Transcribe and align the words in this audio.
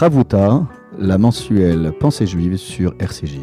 Chavuta, 0.00 0.66
la 0.98 1.18
mensuelle 1.18 1.92
Pensée 2.00 2.26
juive 2.26 2.56
sur 2.56 2.94
RCJ. 2.98 3.36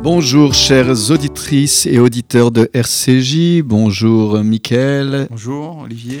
Bonjour 0.00 0.54
chères 0.54 1.10
auditrices 1.10 1.86
et 1.86 1.98
auditeurs 1.98 2.52
de 2.52 2.70
RCJ, 2.72 3.62
bonjour 3.64 4.38
Mickaël. 4.44 5.26
Bonjour 5.28 5.78
Olivier. 5.78 6.20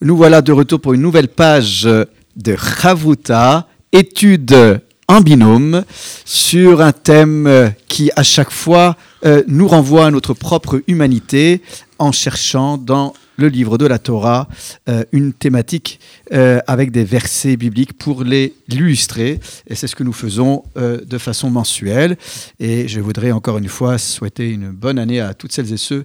Nous 0.00 0.16
voilà 0.16 0.42
de 0.42 0.50
retour 0.50 0.80
pour 0.80 0.94
une 0.94 1.02
nouvelle 1.02 1.28
page 1.28 1.84
de 1.84 2.56
Chavuta, 2.56 3.68
étude 3.92 4.80
en 5.06 5.20
binôme 5.20 5.84
sur 6.24 6.80
un 6.80 6.90
thème 6.90 7.72
qui 7.86 8.10
à 8.16 8.24
chaque 8.24 8.50
fois 8.50 8.96
euh, 9.24 9.44
nous 9.46 9.68
renvoie 9.68 10.06
à 10.06 10.10
notre 10.10 10.34
propre 10.34 10.82
humanité 10.88 11.62
en 12.00 12.10
cherchant 12.10 12.76
dans 12.76 13.14
le 13.36 13.48
livre 13.48 13.78
de 13.78 13.86
la 13.86 13.98
Torah 13.98 14.48
euh, 14.88 15.04
une 15.12 15.32
thématique 15.32 16.00
euh, 16.32 16.60
avec 16.66 16.90
des 16.90 17.04
versets 17.04 17.56
bibliques 17.56 17.92
pour 17.92 18.24
les 18.24 18.54
l'illustrer. 18.68 19.40
Et 19.68 19.74
c'est 19.74 19.86
ce 19.86 19.94
que 19.94 20.02
nous 20.02 20.12
faisons 20.12 20.64
de 20.74 21.18
façon 21.18 21.50
mensuelle. 21.50 22.16
Et 22.58 22.88
je 22.88 23.00
voudrais 23.00 23.30
encore 23.30 23.58
une 23.58 23.68
fois 23.68 23.96
souhaiter 23.96 24.50
une 24.50 24.70
bonne 24.70 24.98
année 24.98 25.20
à 25.20 25.34
toutes 25.34 25.52
celles 25.52 25.72
et 25.72 25.76
ceux 25.76 26.04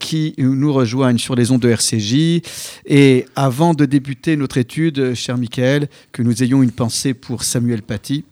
qui 0.00 0.34
nous 0.38 0.72
rejoignent 0.72 1.18
sur 1.18 1.36
les 1.36 1.52
ondes 1.52 1.60
de 1.60 1.68
RCJ. 1.68 2.42
Et 2.86 3.26
avant 3.36 3.72
de 3.74 3.84
débuter 3.84 4.36
notre 4.36 4.58
étude, 4.58 5.14
cher 5.14 5.38
Michael, 5.38 5.88
que 6.10 6.22
nous 6.22 6.42
ayons 6.42 6.62
une 6.62 6.72
pensée 6.72 7.14
pour 7.14 7.44
Samuel 7.44 7.82
Paty, 7.82 8.24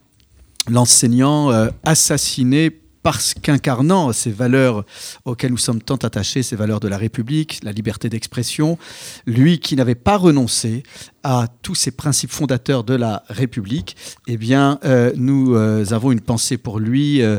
l'enseignant 0.68 1.50
assassiné 1.84 2.72
parce 3.04 3.34
qu'incarnant 3.34 4.14
ces 4.14 4.32
valeurs 4.32 4.84
auxquelles 5.26 5.50
nous 5.50 5.58
sommes 5.58 5.82
tant 5.82 5.96
attachés, 5.96 6.42
ces 6.42 6.56
valeurs 6.56 6.80
de 6.80 6.88
la 6.88 6.96
République, 6.96 7.60
la 7.62 7.70
liberté 7.70 8.08
d'expression, 8.08 8.78
lui 9.26 9.60
qui 9.60 9.76
n'avait 9.76 9.94
pas 9.94 10.16
renoncé 10.16 10.82
à 11.24 11.46
tous 11.62 11.74
ces 11.74 11.90
principes 11.90 12.30
fondateurs 12.30 12.84
de 12.84 12.94
la 12.94 13.24
République, 13.28 13.96
eh 14.28 14.36
bien, 14.36 14.78
euh, 14.84 15.10
nous 15.16 15.54
euh, 15.54 15.84
avons 15.90 16.12
une 16.12 16.20
pensée 16.20 16.58
pour 16.58 16.78
lui 16.78 17.22
euh, 17.22 17.38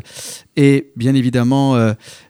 et 0.57 0.91
bien 0.95 1.13
évidemment 1.13 1.75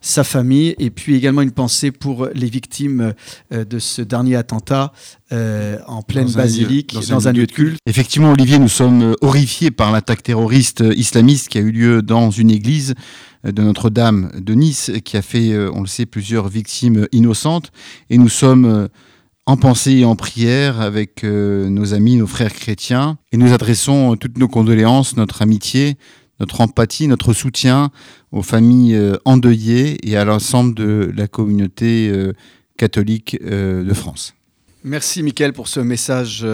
sa 0.02 0.24
famille, 0.24 0.74
et 0.80 0.90
puis 0.90 1.16
également 1.16 1.42
une 1.42 1.52
pensée 1.52 1.92
pour 1.92 2.28
les 2.34 2.50
victimes 2.50 3.14
de 3.52 3.78
ce 3.78 4.02
dernier 4.02 4.36
attentat 4.36 4.92
en 5.32 6.02
pleine 6.02 6.32
basilique, 6.32 6.96
dans, 7.08 7.28
un, 7.28 7.34
lieu, 7.34 7.46
de 7.46 7.52
culte. 7.52 7.78
Effectivement, 7.86 8.32
Olivier, 8.32 8.58
nous 8.58 8.68
sommes 8.68 9.16
horrifiés 9.22 9.70
par 9.70 9.92
l'attaque 9.92 10.24
terroriste 10.24 10.84
islamiste 10.96 11.50
qui 11.50 11.60
a 11.60 11.62
eu 11.62 11.72
lieu 11.72 12.02
dans 12.02 12.32
une 12.32 12.50
église 12.50 12.96
de 13.44 13.62
Notre-Dame 13.62 14.32
de 14.40 14.56
Nice, 14.56 14.92
qui 15.04 15.18
a 15.18 15.22
fait, 15.22 15.56
on 15.70 15.82
le 15.82 15.88
sait, 15.88 16.08
plusieurs 16.08 16.48
victimes 16.48 17.08
innocentes, 17.12 17.72
et 18.10 18.18
nous 18.18 18.30
sommes 18.30 18.90
en 19.46 19.58
pensée 19.58 19.92
et 19.92 20.06
en 20.06 20.16
prière 20.16 20.82
avec 20.82 21.24
euh, 21.24 21.70
nos 21.70 21.94
amis, 21.94 22.18
nos 22.18 22.28
frères 22.28 22.54
chrétiens, 22.54 23.18
et 23.32 23.38
nous 23.38 23.54
adressons 23.54 24.16
toutes 24.16 24.38
nos 24.38 24.48
condoléances, 24.48 25.18
notre 25.18 25.42
amitié, 25.42 25.98
notre 26.40 26.62
empathie, 26.62 27.08
notre 27.08 27.34
soutien 27.34 27.92
aux 28.32 28.42
familles 28.42 28.96
euh, 28.96 29.18
endeuillées 29.24 29.98
et 30.08 30.18
à 30.18 30.26
l'ensemble 30.26 30.74
de 30.74 31.12
la 31.16 31.28
communauté 31.28 32.10
euh, 32.10 32.34
catholique 32.78 33.42
de 33.42 33.94
France. 33.94 34.34
Merci 34.84 35.24
Mickaël 35.24 35.54
pour 35.54 35.70
ce 35.70 35.80
message 35.80 36.46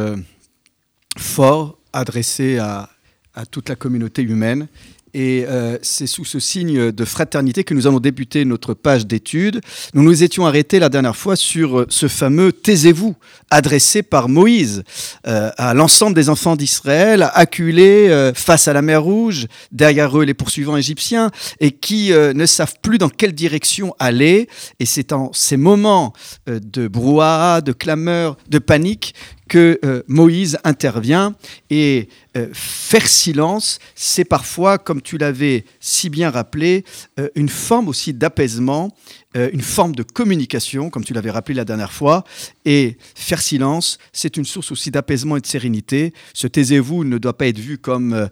fort 1.18 1.80
adressé 1.94 2.60
à, 2.60 2.90
à 3.34 3.48
toute 3.48 3.70
la 3.70 3.76
communauté 3.76 4.22
humaine 4.22 4.68
et 5.14 5.46
euh, 5.48 5.78
c'est 5.82 6.08
sous 6.08 6.26
ce 6.26 6.40
signe 6.40 6.92
de 6.92 7.06
fraternité 7.06 7.64
que 7.64 7.74
nous 7.74 7.88
allons 7.88 8.00
débuter 8.00 8.46
notre 8.46 8.74
page 8.74 9.06
d'études. 9.06 9.62
Nous 9.94 10.04
nous 10.04 10.24
étions 10.24 10.46
arrêtés 10.46 10.80
la 10.80 10.90
dernière 10.90 11.16
fois 11.16 11.36
sur 11.36 11.80
euh, 11.80 11.86
ce 11.90 12.08
fameux 12.08 12.52
Taisez-vous, 12.52 13.16
adressé 13.50 14.04
par 14.04 14.30
Moïse 14.30 14.84
euh, 15.28 15.52
à 15.58 15.74
l'ensemble 15.74 16.16
des 16.16 16.30
enfants 16.30 16.56
d'Israël, 16.56 17.30
acculés 17.34 18.32
face 18.36 18.68
à 18.68 18.74
la 18.74 18.82
mer 18.82 19.04
Rouge, 19.04 19.48
derrière 19.72 20.18
eux 20.18 20.24
les 20.24 20.34
poursuivants 20.34 20.78
égyptiens, 20.78 21.32
et 21.60 21.72
qui 21.72 22.12
ne 22.12 22.46
savent 22.46 22.76
plus 22.82 22.98
dans 22.98 23.10
quelle 23.10 23.34
direction 23.34 23.96
aller. 24.00 24.48
Et 24.80 24.86
c'est 24.86 25.12
en 25.12 25.32
ces 25.34 25.58
moments 25.58 26.14
de 26.48 26.88
brouhaha, 26.88 27.62
de 27.62 27.72
clameur, 27.72 28.38
de 28.50 28.60
panique 28.60 29.14
que 29.52 29.78
euh, 29.84 30.02
Moïse 30.08 30.58
intervient 30.64 31.36
et 31.70 32.08
euh, 32.38 32.48
faire 32.54 33.06
silence, 33.06 33.80
c'est 33.96 34.24
parfois, 34.24 34.78
comme 34.78 35.02
tu 35.02 35.18
l'avais 35.18 35.66
si 35.82 36.10
bien 36.10 36.30
rappelé, 36.30 36.86
euh, 37.20 37.28
une 37.36 37.50
forme 37.50 37.90
aussi 37.90 38.14
d'apaisement, 38.14 38.96
une 39.36 39.62
forme 39.62 39.96
de 39.96 40.04
communication, 40.04 40.90
comme 40.90 41.06
tu 41.06 41.14
l'avais 41.14 41.32
rappelé 41.32 41.56
la 41.56 41.64
dernière 41.64 41.94
fois. 41.94 42.26
Et 42.66 42.98
faire 43.16 43.42
silence, 43.42 43.98
c'est 44.12 44.36
une 44.36 44.44
source 44.44 44.74
aussi 44.74 44.92
d'apaisement 44.92 45.38
et 45.38 45.40
de 45.40 45.48
sérénité. 45.48 46.14
Ce 46.34 46.48
taisez-vous 46.48 47.06
ne 47.06 47.18
doit 47.18 47.38
pas 47.38 47.48
être 47.48 47.58
vu 47.58 47.78
comme 47.78 48.28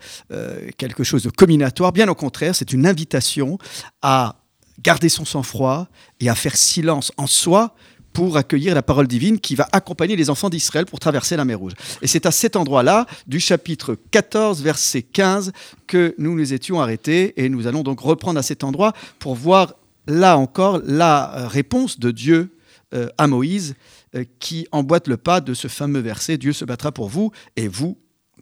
quelque 0.75 1.05
chose 1.05 1.23
de 1.23 1.29
combinatoire, 1.29 1.93
bien 1.93 2.09
au 2.09 2.15
contraire, 2.15 2.53
c'est 2.53 2.73
une 2.73 2.85
invitation 2.85 3.57
à 4.01 4.41
garder 4.83 5.07
son 5.07 5.23
sang-froid 5.23 5.87
et 6.19 6.29
à 6.29 6.35
faire 6.35 6.57
silence 6.57 7.13
en 7.15 7.27
soi 7.27 7.75
pour 8.13 8.37
accueillir 8.37 8.75
la 8.75 8.81
parole 8.81 9.07
divine 9.07 9.39
qui 9.39 9.55
va 9.55 9.67
accompagner 9.71 10.15
les 10.15 10.29
enfants 10.29 10.49
d'Israël 10.49 10.85
pour 10.85 10.99
traverser 10.99 11.35
la 11.35 11.45
mer 11.45 11.59
Rouge. 11.59 11.73
Et 12.01 12.07
c'est 12.07 12.25
à 12.25 12.31
cet 12.31 12.55
endroit-là, 12.55 13.05
du 13.27 13.39
chapitre 13.39 13.97
14, 14.11 14.61
verset 14.61 15.01
15, 15.01 15.51
que 15.87 16.15
nous 16.17 16.35
nous 16.35 16.53
étions 16.53 16.81
arrêtés 16.81 17.33
et 17.43 17.49
nous 17.49 17.67
allons 17.67 17.83
donc 17.83 17.99
reprendre 17.99 18.39
à 18.39 18.43
cet 18.43 18.63
endroit 18.63 18.93
pour 19.19 19.35
voir 19.35 19.75
là 20.07 20.37
encore 20.37 20.81
la 20.83 21.47
réponse 21.47 21.99
de 21.99 22.11
Dieu 22.11 22.55
euh, 22.93 23.07
à 23.17 23.27
Moïse 23.27 23.75
euh, 24.15 24.23
qui 24.39 24.67
emboîte 24.71 25.07
le 25.07 25.17
pas 25.17 25.41
de 25.41 25.53
ce 25.53 25.67
fameux 25.67 25.99
verset 25.99 26.37
Dieu 26.37 26.53
se 26.53 26.65
battra 26.65 26.91
pour 26.91 27.09
vous 27.09 27.31
et 27.55 27.67
vous 27.67 27.97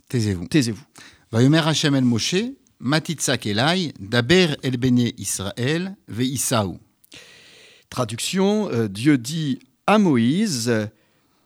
taisez-vous. 0.08 0.48
Taisez-vous. 0.48 0.84
Vayomer 1.32 1.68
Hashem 1.68 1.96
el 1.96 2.06
Moshe, 2.06 2.54
Matitzak 2.80 3.46
elai, 3.48 3.92
Daber 4.00 4.56
el 4.64 4.78
Bene 4.78 5.12
Israël, 5.18 5.96
Veisaou. 6.08 6.80
Traduction, 7.90 8.70
euh, 8.72 8.88
Dieu 8.88 9.18
dit 9.18 9.60
à 9.86 9.98
Moïse, 9.98 10.90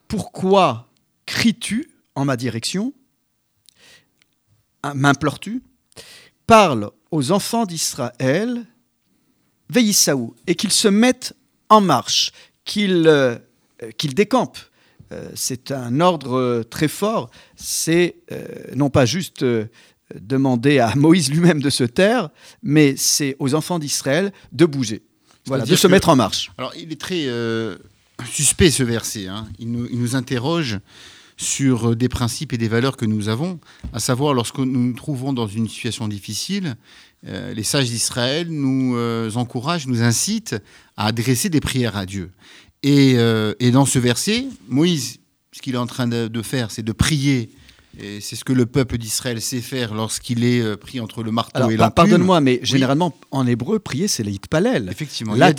pourquoi 0.08 0.88
cries-tu 1.24 1.90
en 2.14 2.24
ma 2.24 2.36
direction? 2.36 2.92
Ah, 4.82 4.94
M'implores-tu? 4.94 5.62
Parle 6.46 6.90
aux 7.10 7.30
enfants 7.30 7.64
d'Israël, 7.64 8.66
Veïsaou, 9.70 10.34
et 10.46 10.56
qu'ils 10.56 10.72
se 10.72 10.88
mettent 10.88 11.34
en 11.68 11.80
marche, 11.80 12.32
qu'ils 12.64 13.06
euh, 13.06 13.38
décampent. 14.02 14.58
Euh, 15.12 15.30
c'est 15.34 15.70
un 15.70 16.00
ordre 16.00 16.64
très 16.68 16.88
fort, 16.88 17.30
c'est 17.54 18.16
non 18.74 18.90
pas 18.90 19.06
juste 19.06 19.44
demander 20.14 20.80
à 20.80 20.94
Moïse 20.96 21.30
lui-même 21.30 21.62
de 21.62 21.70
se 21.70 21.84
taire, 21.84 22.30
mais 22.62 22.96
c'est 22.96 23.36
aux 23.38 23.54
enfants 23.54 23.78
d'Israël 23.78 24.32
de 24.50 24.66
bouger. 24.66 25.02
Voilà, 25.46 25.64
de 25.64 25.76
se 25.76 25.86
mettre 25.86 26.08
en 26.08 26.16
marche. 26.16 26.50
Alors, 26.58 26.72
il 26.76 26.92
est 26.92 27.00
très 27.00 27.26
euh, 27.26 27.76
suspect 28.30 28.70
ce 28.70 28.82
verset. 28.82 29.26
Hein. 29.26 29.48
Il, 29.58 29.70
nous, 29.72 30.14
interroge 30.14 30.78
sur 31.36 31.90
euh, 31.90 31.96
des 31.96 32.08
principes 32.08 32.52
et 32.52 32.58
des 32.58 32.68
valeurs 32.68 32.96
que 32.96 33.06
nous 33.06 33.28
avons, 33.28 33.58
à 33.92 33.98
savoir 33.98 34.34
lorsque 34.34 34.58
nous 34.58 34.66
nous 34.66 34.92
trouvons 34.94 35.32
dans 35.32 35.48
une 35.48 35.68
situation 35.68 36.06
difficile, 36.06 36.76
euh, 37.26 37.54
les 37.54 37.64
sages 37.64 37.88
d'Israël 37.88 38.48
nous 38.50 38.96
encouragent, 39.36 39.86
nous 39.86 40.02
incitent 40.02 40.56
à 40.96 41.06
adresser 41.06 41.48
des 41.48 41.60
prières 41.60 41.96
à 41.96 42.06
Dieu. 42.06 42.30
Et, 42.84 43.16
dans 43.72 43.86
ce 43.86 43.98
verset, 43.98 44.46
Moïse, 44.68 45.18
ce 45.52 45.60
qu'il 45.60 45.74
est 45.74 45.78
en 45.78 45.86
train 45.86 46.06
de 46.08 46.42
faire, 46.42 46.70
c'est 46.70 46.82
de 46.82 46.92
prier 46.92 47.50
et 47.98 48.20
c'est 48.20 48.36
ce 48.36 48.44
que 48.44 48.52
le 48.52 48.64
peuple 48.64 48.96
d'Israël 48.96 49.40
sait 49.40 49.60
faire 49.60 49.94
lorsqu'il 49.94 50.44
est 50.44 50.60
euh, 50.60 50.76
pris 50.76 50.98
entre 51.00 51.22
le 51.22 51.30
marteau 51.30 51.68
et 51.70 51.76
l'enclume. 51.76 51.90
Pardonne-moi, 51.90 52.40
mais 52.40 52.60
généralement, 52.62 53.14
en 53.30 53.46
hébreu, 53.46 53.78
prier, 53.78 54.08
c'est 54.08 54.22
l'itpalel. 54.22 54.88
Effectivement. 54.90 55.34
Là, 55.34 55.52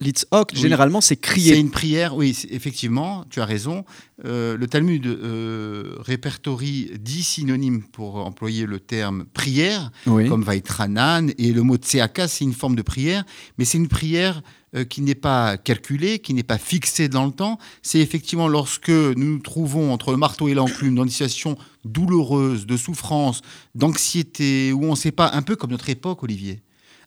l'itzhok, 0.00 0.54
généralement, 0.54 1.00
c'est 1.00 1.16
crier. 1.16 1.54
C'est 1.54 1.60
une 1.60 1.70
prière, 1.70 2.16
oui, 2.16 2.36
effectivement, 2.50 3.24
tu 3.30 3.40
as 3.40 3.44
raison. 3.44 3.84
Euh, 4.24 4.56
le 4.56 4.66
Talmud 4.66 5.06
euh, 5.06 5.96
répertorie 6.00 6.90
dix 6.98 7.22
synonymes 7.22 7.84
pour 7.84 8.16
employer 8.16 8.66
le 8.66 8.80
terme 8.80 9.24
prière, 9.32 9.92
comme 10.04 10.42
vaitranan, 10.42 11.30
et 11.38 11.52
le 11.52 11.62
mot 11.62 11.76
tseaka, 11.76 12.26
c'est 12.26 12.44
une 12.44 12.54
forme 12.54 12.74
de 12.74 12.82
prière, 12.82 13.24
mais 13.58 13.64
c'est 13.64 13.78
une 13.78 13.88
prière 13.88 14.42
euh, 14.74 14.84
qui 14.84 15.02
n'est 15.02 15.14
pas 15.14 15.58
calculé, 15.58 16.18
qui 16.18 16.32
n'est 16.32 16.42
pas 16.42 16.56
fixé 16.56 17.10
dans 17.10 17.26
le 17.26 17.32
temps. 17.32 17.58
C'est 17.82 17.98
effectivement 17.98 18.48
lorsque 18.48 18.88
nous 18.88 19.34
nous 19.34 19.38
trouvons 19.38 19.92
entre 19.92 20.12
le 20.12 20.16
marteau 20.16 20.48
et 20.48 20.54
l'enclume 20.54 20.94
dans 20.94 21.02
une 21.02 21.10
situation 21.10 21.58
douloureuse, 21.84 22.64
de 22.64 22.78
souffrance, 22.78 23.42
d'anxiété, 23.74 24.72
où 24.72 24.84
on 24.84 24.92
ne 24.92 24.96
sait 24.96 25.12
pas, 25.12 25.30
un 25.34 25.42
peu 25.42 25.56
comme 25.56 25.72
notre 25.72 25.90
époque, 25.90 26.22
Olivier, 26.22 26.62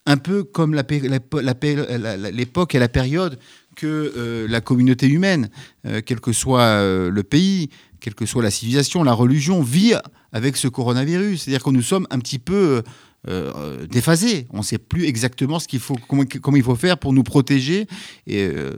un 0.05 0.17
peu 0.17 0.43
comme 0.43 0.75
l'époque 0.75 2.75
et 2.75 2.79
la 2.79 2.87
période 2.87 3.39
que 3.75 4.13
euh, 4.15 4.47
la 4.47 4.61
communauté 4.61 5.07
humaine, 5.07 5.49
euh, 5.87 6.01
quel 6.05 6.19
que 6.19 6.33
soit 6.33 6.83
le 6.83 7.23
pays, 7.23 7.71
quelle 7.99 8.13
que 8.13 8.27
soit 8.27 8.43
la 8.43 8.51
civilisation, 8.51 9.03
la 9.03 9.13
religion, 9.13 9.63
vit 9.63 9.95
avec 10.31 10.55
ce 10.55 10.67
coronavirus. 10.67 11.41
C'est-à-dire 11.41 11.63
que 11.63 11.71
nous 11.71 11.81
sommes 11.81 12.05
un 12.11 12.19
petit 12.19 12.37
peu 12.37 12.83
euh, 13.27 13.87
déphasé. 13.87 14.47
On 14.51 14.59
ne 14.59 14.63
sait 14.63 14.77
plus 14.77 15.05
exactement 15.05 15.59
ce 15.59 15.67
qu'il 15.67 15.79
faut, 15.79 15.95
comment, 16.07 16.23
comment, 16.41 16.57
il 16.57 16.63
faut 16.63 16.75
faire 16.75 16.97
pour 16.97 17.13
nous 17.13 17.23
protéger. 17.23 17.87
Et 18.27 18.43
euh, 18.43 18.71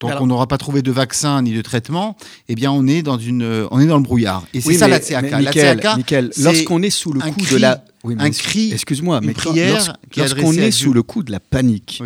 tant 0.00 0.16
qu'on 0.16 0.26
n'aura 0.26 0.46
pas 0.46 0.58
trouvé 0.58 0.82
de 0.82 0.90
vaccin 0.90 1.42
ni 1.42 1.52
de 1.52 1.62
traitement, 1.62 2.16
eh 2.48 2.54
bien 2.54 2.72
on 2.72 2.86
est 2.86 3.02
dans 3.02 3.18
une, 3.18 3.66
on 3.70 3.80
est 3.80 3.86
dans 3.86 3.98
le 3.98 4.02
brouillard. 4.02 4.46
Et 4.54 4.60
c'est 4.60 4.74
ça 4.74 4.88
la 4.88 4.98
tzaka. 4.98 5.40
la 5.40 6.22
lorsqu'on 6.38 6.82
est 6.82 6.90
sous 6.90 7.12
le 7.12 7.20
coup 7.20 7.46
de 7.50 7.56
la, 7.56 7.84
un 8.04 8.30
cri, 8.30 8.72
excuse-moi, 8.72 9.20
mais 9.22 9.32
prière 9.32 9.96
lorsqu'on 10.16 10.52
est 10.52 10.70
sous 10.70 10.92
le 10.92 11.02
coup 11.02 11.22
de 11.22 11.30
la 11.30 11.40
panique, 11.40 12.02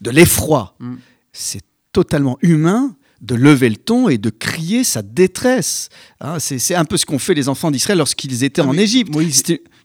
de 0.00 0.10
l'effroi, 0.10 0.74
mm. 0.80 0.94
c'est 1.32 1.62
totalement 1.92 2.38
humain 2.42 2.94
de 3.20 3.34
lever 3.34 3.68
le 3.68 3.76
ton 3.76 4.08
et 4.08 4.18
de 4.18 4.30
crier 4.30 4.84
sa 4.84 5.02
détresse. 5.02 5.88
Hein, 6.20 6.38
c'est 6.38 6.74
un 6.74 6.84
peu 6.84 6.96
ce 6.96 7.06
qu'ont 7.06 7.18
fait 7.18 7.34
les 7.34 7.48
enfants 7.48 7.70
d'Israël 7.70 7.98
lorsqu'ils 7.98 8.44
étaient 8.44 8.62
ah, 8.62 8.66
en 8.66 8.76
Égypte. 8.76 9.12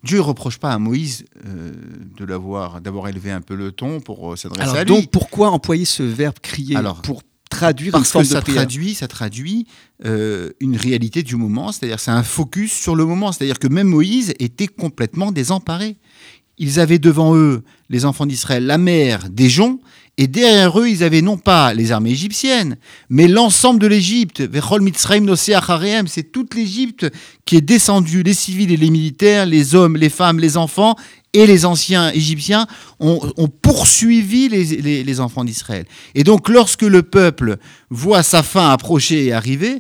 Dieu 0.04 0.18
ne 0.18 0.24
reproche 0.24 0.58
pas 0.58 0.72
à 0.72 0.80
Moïse 0.80 1.26
euh, 1.46 1.72
de 2.18 2.26
l'avoir 2.26 2.82
d'avoir 2.82 3.08
élevé 3.08 3.32
un 3.32 3.42
peu 3.42 3.56
le 3.56 3.72
ton 3.72 4.02
pour 4.02 4.34
euh, 4.34 4.36
s'adresser 4.36 4.78
à 4.78 4.84
lui. 4.84 4.94
Donc 4.94 5.10
pourquoi 5.10 5.52
employer 5.52 5.86
ce 5.86 6.04
verbe 6.04 6.40
crier 6.42 6.76
Alors, 6.76 7.02
pour 7.02 7.24
traduire 7.50 7.94
parce 7.94 8.12
que 8.12 8.24
ça 8.24 8.42
traduit, 8.42 8.96
ça 8.96 9.08
traduit 9.08 9.68
euh, 10.06 10.50
une 10.60 10.76
réalité 10.76 11.24
du 11.24 11.36
moment, 11.36 11.72
c'est-à-dire 11.72 12.00
c'est 12.00 12.12
un 12.12 12.24
focus 12.24 12.74
sur 12.74 12.96
le 12.96 13.06
moment, 13.06 13.32
c'est-à-dire 13.32 13.60
que 13.60 13.68
même 13.68 13.88
Moïse 13.88 14.34
était 14.40 14.68
complètement 14.68 15.32
désemparé. 15.32 15.98
Ils 16.58 16.80
avaient 16.80 17.00
devant 17.00 17.36
eux, 17.36 17.64
les 17.90 18.06
enfants 18.06 18.26
d'Israël, 18.26 18.66
la 18.66 18.78
mer 18.78 19.30
des 19.30 19.50
joncs, 19.50 19.80
et 20.18 20.28
derrière 20.28 20.80
eux, 20.80 20.88
ils 20.88 21.04
avaient 21.04 21.24
non 21.24 21.38
pas 21.38 21.74
les 21.74 21.92
armées 21.92 22.12
égyptiennes, 22.12 22.78
mais 23.10 23.28
l'ensemble 23.28 23.80
de 23.80 23.88
l'Égypte. 23.88 24.44
C'est 26.08 26.32
toute 26.32 26.54
l'Égypte 26.54 27.12
qui 27.46 27.58
est 27.58 27.62
descendue, 27.62 28.22
les 28.22 28.36
civils 28.36 28.72
et 28.72 28.78
les 28.78 28.92
militaires, 28.92 29.48
les 29.48 29.74
hommes, 29.74 29.98
les 29.98 30.10
femmes, 30.10 30.40
les 30.40 30.56
enfants, 30.56 30.96
et 31.34 31.48
les 31.48 31.66
anciens 31.66 32.12
égyptiens 32.12 32.68
ont, 33.00 33.20
poursuivi 33.62 34.50
les, 34.50 35.20
enfants 35.20 35.44
d'Israël. 35.44 35.86
Et 36.16 36.24
donc 36.24 36.48
lorsque 36.48 36.84
le 36.84 37.02
peuple 37.04 37.58
voit 37.90 38.24
sa 38.24 38.44
fin 38.44 38.70
approcher 38.70 39.26
et 39.26 39.34
arriver, 39.34 39.80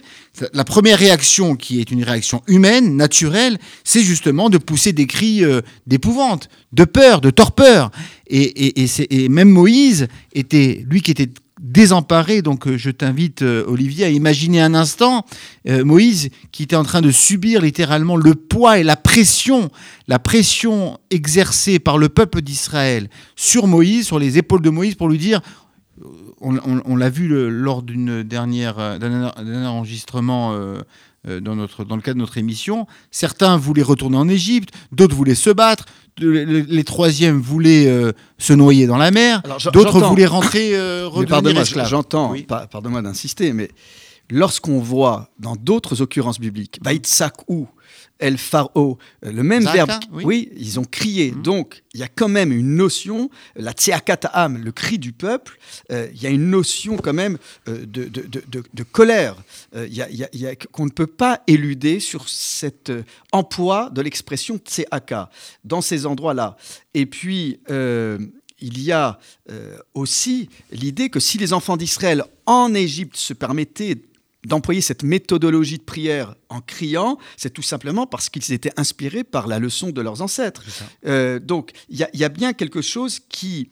la 0.54 0.64
première 0.64 0.98
réaction, 0.98 1.56
qui 1.56 1.80
est 1.80 1.92
une 1.92 2.04
réaction 2.04 2.42
humaine, 2.48 2.98
naturelle, 2.98 3.60
c'est 3.84 4.04
justement 4.04 4.50
de 4.50 4.58
pousser 4.58 4.94
des 4.94 5.06
cris 5.06 5.44
euh, 5.44 5.62
d'épouvante, 5.86 6.50
de 6.72 6.86
peur, 6.86 7.22
de 7.22 7.30
torpeur. 7.30 7.92
Et, 8.28 8.84
et, 8.84 9.30
même 9.30 9.50
Moïse 9.50 10.08
était, 10.34 10.84
lui 10.90 11.02
qui 11.02 11.12
était 11.12 11.30
désemparé. 11.63 12.42
Donc 12.42 12.68
euh, 12.68 12.77
je 12.77 12.92
t'invite, 12.92 13.42
euh, 13.42 13.63
Olivier, 13.68 14.06
à 14.06 14.10
imaginer 14.10 14.62
un 14.62 14.75
instant 14.75 15.25
euh, 15.68 15.83
Moïse 15.83 16.30
qui 16.51 16.63
était 16.63 16.75
en 16.75 16.83
train 16.83 17.01
de 17.01 17.10
subir 17.10 17.62
littéralement 17.62 18.18
le 18.18 18.36
poids 18.36 18.77
et 18.77 18.83
la 18.83 18.98
pression, 18.98 19.71
la 20.07 20.19
pression 20.19 21.00
exercée 21.10 21.80
par 21.80 21.98
le 21.98 22.10
peuple 22.10 22.42
d'Israël 22.42 23.10
sur 23.36 23.65
Moïse, 23.65 24.06
sur 24.06 24.19
les 24.19 24.38
épaules 24.38 24.62
de 24.62 24.69
Moïse, 24.69 24.95
pour 24.95 25.07
lui 25.07 25.18
dire, 25.18 25.42
on, 26.42 26.95
l'a 26.98 27.10
vu 27.10 27.30
lors 27.50 27.81
d'un 27.81 29.65
enregistrement. 29.65 30.54
dans, 31.25 31.56
notre, 31.56 31.86
dans 31.86 31.95
le 31.95 32.01
cadre 32.01 32.15
de 32.15 32.19
notre 32.19 32.38
émission. 32.38 32.86
Certains 33.10 33.56
voulaient 33.56 33.81
retourner 33.81 34.18
en 34.18 34.27
Égypte, 34.27 34.74
d'autres 34.92 35.15
voulaient 35.15 35.36
se 35.36 35.51
battre, 35.51 35.86
les 36.19 36.83
troisièmes 36.83 37.39
voulaient 37.39 37.88
euh, 37.88 38.12
se 38.38 38.54
noyer 38.54 38.88
dans 38.88 38.98
la 38.98 39.12
mer, 39.12 39.42
d'autres 39.74 40.00
voulaient 40.01 40.25
rentrer, 40.25 40.75
euh, 40.75 41.07
redevenir 41.07 41.65
J'entends, 41.86 42.33
pardonne-moi 42.48 43.01
d'insister, 43.01 43.54
mais 43.54 43.69
lorsqu'on 44.30 44.80
voit 44.80 45.30
dans 45.39 45.56
d'autres 45.56 46.01
occurrences 46.01 46.39
bibliques, 46.39 46.80
Baïtsak 46.81 47.33
ou 47.48 47.68
El 48.19 48.38
Faro, 48.38 48.98
euh, 49.25 49.31
le 49.31 49.44
même 49.44 49.63
verbe. 49.63 49.92
Oui. 50.12 50.50
ils 50.56 50.80
ont 50.80 50.86
crié. 50.86 51.31
Mhm. 51.31 51.42
Donc, 51.42 51.83
il 51.94 52.00
y 52.00 52.04
a 52.04 52.07
quand 52.07 52.30
même 52.30 52.51
une 52.51 52.75
notion, 52.75 53.30
la 53.56 53.74
Tsiakataam, 53.74 54.57
le 54.57 54.71
cri 54.71 54.98
du 54.98 55.12
peuple, 55.12 55.57
euh, 55.92 56.07
il 56.13 56.21
y 56.21 56.27
a 56.27 56.30
une 56.30 56.50
notion 56.50 56.98
quand 56.98 57.13
même 57.13 57.38
euh, 57.68 57.86
de, 57.86 58.06
de, 58.06 58.83
colère 58.83 59.36
qu'on 60.71 60.86
ne 60.86 60.92
peut 60.92 61.07
pas 61.07 61.42
éluder 61.48 62.00
sur 62.00 62.30
cet 62.30 62.92
emploi 63.31 63.89
de 63.92 64.01
l'expression 64.01 64.57
Tsiaka 64.57 65.30
dans 65.63 65.81
ces 65.81 66.06
endroits-là. 66.06 66.57
Et 66.94 67.06
puis, 67.06 67.60
il 67.69 68.83
y 68.83 68.92
a 68.92 69.19
aussi 69.94 70.50
l'idée 70.71 71.10
que 71.10 71.19
si 71.19 71.38
les 71.38 71.54
enfants 71.54 71.77
d'Israël 71.77 72.24
en 72.45 72.74
Égypte 72.74 73.18
se 73.18 73.33
permettaient 73.33 73.98
d'employer 74.45 74.81
cette 74.81 75.04
méthodologie 75.04 75.78
de 75.78 75.84
prière 75.84 76.36
en 76.50 76.62
criant, 76.62 77.18
c'est 77.38 77.51
tout 77.51 77.62
simplement 77.62 78.06
parce 78.06 78.30
qu'ils 78.30 78.51
étaient 78.51 78.74
inspirés 78.78 79.24
par 79.24 79.48
la 79.48 79.60
leçon 79.60 79.90
de 79.90 80.01
leurs 80.01 80.22
ancêtres. 80.22 80.63
Euh, 81.06 81.40
donc 81.40 81.72
il 81.90 82.07
y, 82.13 82.24
a 82.24 82.30
bien 82.30 82.54
quelque 82.54 82.81
chose 82.81 83.19
qui 83.30 83.69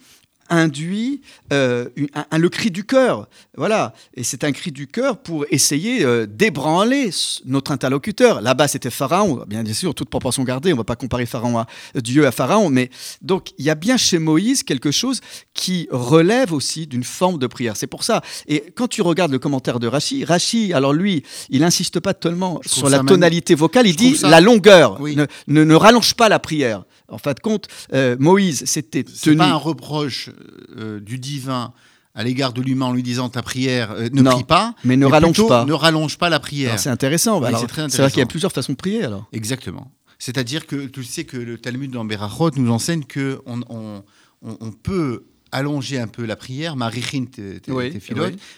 induit 0.52 1.22
euh, 1.52 1.88
un, 2.14 2.38
le 2.38 2.50
cri 2.50 2.70
du 2.70 2.84
cœur. 2.84 3.28
Voilà. 3.58 3.94
Et 4.14 4.24
c'est 4.24 4.44
un 4.44 4.52
cri 4.52 4.72
du 4.72 4.86
cœur 4.86 5.18
pour 5.18 5.46
essayer 5.50 6.04
euh, 6.04 6.28
d'ébranler 6.28 7.10
notre 7.46 7.72
interlocuteur. 7.72 8.42
Là-bas, 8.42 8.68
c'était 8.68 8.92
Pharaon, 8.92 9.46
bien, 9.48 9.64
sûr, 9.74 9.96
toute 9.96 10.10
proportion 10.10 10.44
gardée. 10.44 10.74
On 10.74 10.76
ne 10.76 10.82
va 10.82 10.84
pas 10.84 10.96
comparer 10.96 11.26
Pharaon 11.26 11.60
à 11.60 11.68
Dieu 11.96 12.28
à 12.28 12.32
Pharaon. 12.32 12.70
Mais 12.70 12.90
donc, 13.22 13.52
il 13.58 13.66
y 13.66 13.70
a 13.70 13.76
bien 13.76 13.98
chez 13.98 14.20
Moïse 14.20 14.64
quelque 14.64 14.92
chose 14.92 15.22
qui 15.54 15.88
relève 15.90 16.54
aussi 16.54 16.86
d'une 16.86 17.04
forme 17.04 17.40
de 17.40 17.48
prière. 17.48 17.78
C'est 17.78 17.88
pour 17.88 18.04
ça. 18.04 18.22
Et 18.48 18.66
quand 18.76 18.88
tu 18.88 19.02
regardes 19.02 19.32
le 19.32 19.40
commentaire 19.40 19.80
de 19.80 19.88
Rachi, 19.88 20.26
Rachi, 20.26 20.74
alors 20.74 20.94
lui, 20.94 21.24
il 21.50 21.62
n'insiste 21.62 22.00
pas 22.00 22.14
tellement 22.14 22.60
sur 22.66 22.90
la 22.90 23.00
tonalité 23.00 23.56
vocale. 23.56 23.88
Il 23.88 23.96
dit 23.96 24.18
la 24.24 24.42
longueur. 24.42 25.02
Ne, 25.02 25.26
ne 25.64 25.76
rallonge 25.76 26.14
pas 26.14 26.30
la 26.30 26.40
prière. 26.40 26.84
En 27.08 27.18
fin 27.18 27.34
de 27.34 27.40
compte, 27.40 27.68
euh, 27.94 28.16
Moïse 28.20 28.66
s'était 28.66 29.04
tenu. 29.04 29.16
C'est 29.16 29.36
pas 29.36 29.50
un 29.50 29.56
reproche 29.56 30.30
euh, 30.78 31.00
du 31.00 31.20
divin 31.20 31.74
à 32.14 32.24
l'égard 32.24 32.54
de 32.54 32.62
l'humain 32.62 32.88
en 32.88 32.94
lui 32.94 33.04
disant 33.04 33.30
ta 33.30 33.42
prière 33.42 33.92
euh, 33.92 34.10
ne 34.12 34.22
prie 34.22 34.44
pas, 34.44 34.76
mais 34.84 34.98
ne 34.98 35.06
rallonge 35.06 35.48
pas. 35.48 35.66
Ne 35.66 35.74
rallonge 35.74 36.18
pas 36.18 36.30
la 36.30 36.40
prière. 36.40 36.80
C'est 36.80 36.90
intéressant. 36.90 37.42
c'est 37.42 37.98
vrai 37.98 38.10
qu'il 38.10 38.20
y 38.20 38.24
a 38.24 38.26
plusieurs 38.26 38.52
façons 38.52 38.74
de 38.74 38.78
prier 38.78 39.04
alors. 39.04 39.28
Exactement. 39.32 39.92
C'est-à-dire 40.20 40.68
que 40.68 40.86
tu 40.86 41.04
sais 41.04 41.24
que 41.24 41.38
le 41.38 41.58
Talmud 41.58 41.90
dans 41.90 42.06
Berachot 42.06 42.52
nous 42.56 42.72
enseigne 42.72 43.04
que 43.04 43.42
on, 43.48 44.04
on, 44.44 44.72
peut 44.72 45.24
allonger 45.52 46.00
un 46.00 46.08
peu 46.08 46.26
la 46.26 46.36
prière, 46.36 46.76
Marichin, 46.76 47.26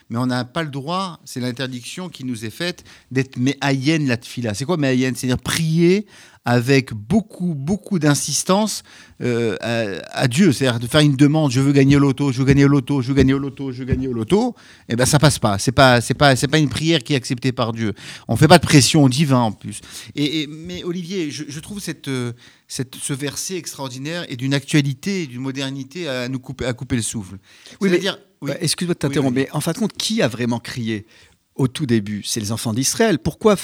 mais 0.10 0.18
on 0.18 0.26
n'a 0.26 0.44
pas 0.44 0.64
le 0.64 0.70
droit, 0.70 1.22
c'est 1.24 1.40
l'interdiction 1.40 2.10
qui 2.10 2.26
nous 2.26 2.44
est 2.44 2.50
faite 2.50 2.84
d'être 3.12 3.38
me'ayen 3.38 4.00
la 4.00 4.18
tfila. 4.18 4.54
C'est 4.54 4.66
quoi 4.66 4.76
me'ayen? 4.76 5.14
C'est-à-dire 5.16 5.42
prier 5.42 6.06
avec 6.46 6.94
beaucoup, 6.94 7.54
beaucoup 7.56 8.00
d'insistance 8.00 8.84
euh, 9.22 9.56
à, 9.62 10.28
Dieu. 10.28 10.52
C'est-à-dire 10.52 10.80
de 10.80 10.88
faire 10.88 11.02
une 11.02 11.16
demande, 11.16 11.52
je 11.52 11.62
veux 11.62 11.72
gagner 11.72 11.96
au 11.96 12.00
loto, 12.00 12.32
je 12.32 12.40
veux 12.40 12.46
gagner 12.46 12.66
au 12.66 12.68
loto, 12.68 13.02
je 13.02 13.08
veux 13.08 13.14
gagner 13.14 13.34
au 13.34 13.40
loto, 13.40 13.72
je 13.72 13.80
veux 13.80 13.86
gagner 13.86 14.08
au 14.08 14.14
loto, 14.14 14.56
et 14.90 14.94
eh 14.94 14.96
ben 14.96 15.06
ça 15.06 15.20
passe 15.20 15.40
pas. 15.40 15.58
C'est 15.58 15.72
pas, 15.72 16.02
c'est 16.02 16.14
pas, 16.14 16.36
c'est 16.36 16.48
pas 16.48 16.58
une 16.60 16.70
prière 16.70 17.02
qui 17.02 17.14
est 17.14 17.16
acceptée 17.16 17.52
par 17.52 17.72
Dieu. 17.72 17.94
On 18.28 18.36
fait 18.36 18.48
pas 18.48 18.58
de 18.58 18.66
pression 18.66 19.08
divin 19.08 19.40
en 19.40 19.52
plus. 19.52 19.80
Et, 20.16 20.48
mais 20.48 20.84
Olivier, 20.84 21.32
je, 21.32 21.60
trouve 21.60 21.80
cette, 21.80 22.10
cette, 22.68 22.96
ce 22.96 23.14
verset 23.14 23.56
extraordinaire 23.56 24.26
et 24.28 24.36
d'une 24.36 24.54
actualité, 24.54 25.28
d'une 25.28 25.42
modernité 25.42 26.10
à 26.10 26.28
nous 26.28 26.40
couper, 26.40 26.66
à 26.66 26.74
couper 26.74 26.98
le 26.98 27.02
souffle. 27.02 27.38
Oui, 27.80 27.90
mais 27.90 28.00
dire. 28.00 28.18
Bah, 28.42 28.56
excuse-moi 28.60 28.94
de 28.94 29.00
t'interrompre, 29.00 29.36
mais 29.36 29.48
en 29.54 29.62
fin 29.62 29.72
de 29.72 29.78
compte, 29.78 29.94
qui 29.94 30.22
a 30.22 30.28
vraiment 30.28 30.60
crié? 30.60 31.06
Au 31.56 31.68
tout 31.68 31.86
début, 31.86 32.24
c'est 32.26 32.40
les 32.40 32.52
enfants 32.52 32.74
d'Israël. 32.74 33.20
Pourquoi 33.20 33.56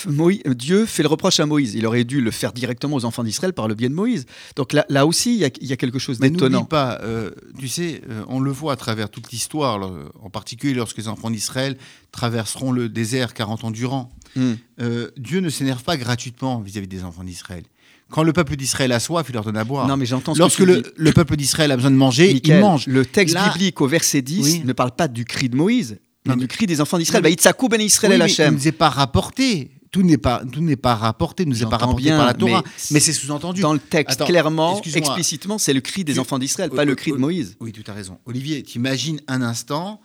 Dieu 0.46 0.86
fait 0.86 1.02
le 1.02 1.10
reproche 1.10 1.40
à 1.40 1.48
Moïse? 1.48 1.74
Il 1.74 1.88
aurait 1.88 2.04
dû 2.04 2.22
le 2.22 2.30
faire 2.30 2.54
directement 2.54 2.96
aux 2.96 3.06
enfants 3.06 3.24
d'Israël 3.24 3.54
par 3.54 3.68
le 3.68 3.74
biais 3.74 3.90
de 3.90 3.96
Moïse. 3.96 4.28
Donc 4.56 4.74
là, 4.74 4.86
là 4.90 5.08
aussi, 5.08 5.36
il 5.36 5.68
y, 5.68 5.74
a, 5.74 5.76
quelque 5.76 5.98
chose 5.98 6.20
d'étonnant. 6.20 6.66
pas, 6.66 7.00
euh, 7.02 7.32
tu 7.58 7.68
sais, 7.68 8.02
euh, 8.10 8.24
on 8.28 8.40
le 8.40 8.52
voit 8.52 8.74
à 8.74 8.76
travers 8.76 9.10
toute 9.10 9.32
l'histoire, 9.32 9.80
en 10.22 10.30
particulier 10.30 10.76
lorsque 10.76 10.98
les 10.98 11.08
enfants 11.08 11.32
d'Israël 11.32 11.78
traverseront 12.12 12.72
le 12.72 12.90
désert 12.90 13.34
40 13.34 13.64
ans 13.64 13.72
durant. 13.72 14.12
Hmm. 14.36 14.54
Euh, 14.82 15.10
Dieu 15.18 15.40
ne 15.40 15.50
s'énerve 15.50 15.84
pas 15.84 15.98
gratuitement 15.98 16.60
vis-à-vis 16.60 16.88
des 16.88 17.04
enfants 17.04 17.24
d'Israël. 17.24 17.64
Quand 18.12 18.24
le 18.24 18.34
peuple 18.34 18.56
d'Israël 18.56 18.92
a 18.92 19.00
soif, 19.00 19.26
il 19.30 19.34
leur 19.34 19.44
donne 19.44 19.58
à 19.58 19.64
boire. 19.64 19.88
Non, 19.88 19.98
mais 19.98 20.06
j'entends 20.06 20.34
Lorsque 20.36 20.60
le, 20.60 20.84
le, 20.96 21.12
peuple 21.12 21.36
d'Israël 21.36 21.72
a 21.72 21.76
besoin 21.76 21.92
de 21.92 21.96
manger, 21.96 22.40
il 22.44 22.60
mange. 22.60 22.88
Le 22.88 23.06
texte 23.06 23.36
biblique 23.36 23.82
au 23.82 23.88
verset 23.88 24.22
10 24.22 24.66
ne 24.66 24.74
parle 24.74 24.92
pas 24.92 25.08
du 25.08 25.26
cri 25.26 25.50
de 25.50 25.56
Moïse, 25.56 26.00
du 26.26 26.48
cri 26.48 26.66
des 26.66 26.82
enfants 26.82 26.98
d'Israël. 26.98 27.24
Ben 27.24 27.32
Israël 27.32 28.22
oui, 28.22 28.36
Il 28.38 28.52
nous 28.52 28.68
est 28.68 28.72
pas 28.72 28.90
rapporté. 28.90 29.72
Tout 29.92 30.04
n'est 30.04 30.20
pas, 30.20 30.44
tout 30.52 30.62
n'est 30.62 30.76
pas 30.76 30.94
rapporté, 30.94 31.46
nous 31.46 31.64
est 31.64 31.70
pas 31.70 31.78
rapporté 31.78 32.10
par 32.10 32.28
la 32.28 32.36
Torah, 32.36 32.64
mais, 32.92 33.00
c'est 33.00 33.12
sous-entendu. 33.12 33.62
Dans 33.62 33.74
le 33.74 33.80
texte, 33.80 34.24
clairement, 34.24 34.80
explicitement, 34.84 35.58
c'est 35.58 35.74
le 35.74 35.82
cri 35.82 36.04
des 36.04 36.20
enfants 36.20 36.38
d'Israël, 36.38 36.70
pas 36.70 36.86
le 36.86 36.94
cri 36.94 37.12
de 37.12 37.18
Moïse. 37.18 37.58
Oui, 37.60 37.72
tu 37.72 37.82
as 37.90 37.94
raison. 37.94 38.20
Olivier, 38.26 38.62
t'imagines 38.62 39.20
un 39.28 39.42
instant, 39.42 40.00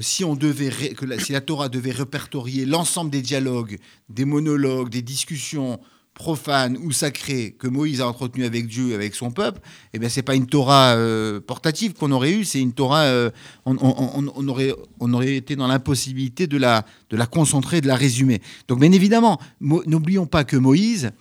si 0.00 0.24
on 0.24 0.34
devait, 0.34 0.70
que 0.70 1.04
la, 1.04 1.20
si 1.20 1.32
la 1.32 1.40
Torah 1.40 1.68
devait 1.68 1.92
répertorier 1.92 2.66
l'ensemble 2.66 3.10
des 3.10 3.22
dialogues, 3.22 3.78
des 4.08 4.24
monologues, 4.24 4.88
des 4.88 5.02
discussions 5.02 5.78
profane 6.18 6.76
ou 6.82 6.90
sacré 6.90 7.54
que 7.58 7.68
Moïse 7.68 8.00
a 8.00 8.08
entretenu 8.08 8.44
avec 8.44 8.66
Dieu, 8.66 8.92
avec 8.92 9.14
son 9.14 9.30
peuple, 9.30 9.60
eh 9.94 9.98
bien, 9.98 10.08
c'est 10.08 10.22
pas 10.22 10.34
une 10.34 10.46
Torah 10.46 10.96
euh, 10.96 11.40
portative 11.40 11.94
qu'on 11.94 12.10
aurait 12.10 12.32
eue, 12.32 12.44
c'est 12.44 12.60
une 12.60 12.72
Torah. 12.72 13.04
Euh, 13.04 13.30
on, 13.64 14.48
aurait, 14.48 14.74
on 14.98 15.14
aurait 15.14 15.36
été 15.36 15.54
dans 15.54 15.68
l'impossibilité 15.68 16.46
de 16.46 16.58
la, 16.58 16.84
de 17.08 17.16
la 17.16 17.26
concentrer, 17.26 17.80
de 17.80 17.86
la 17.86 17.94
résumer. 17.94 18.42
Donc, 18.66 18.80
bien 18.80 18.90
évidemment, 18.92 19.40
n'oublions 19.60 20.26
pas 20.26 20.42
que 20.44 20.56
Moïse 20.56 21.12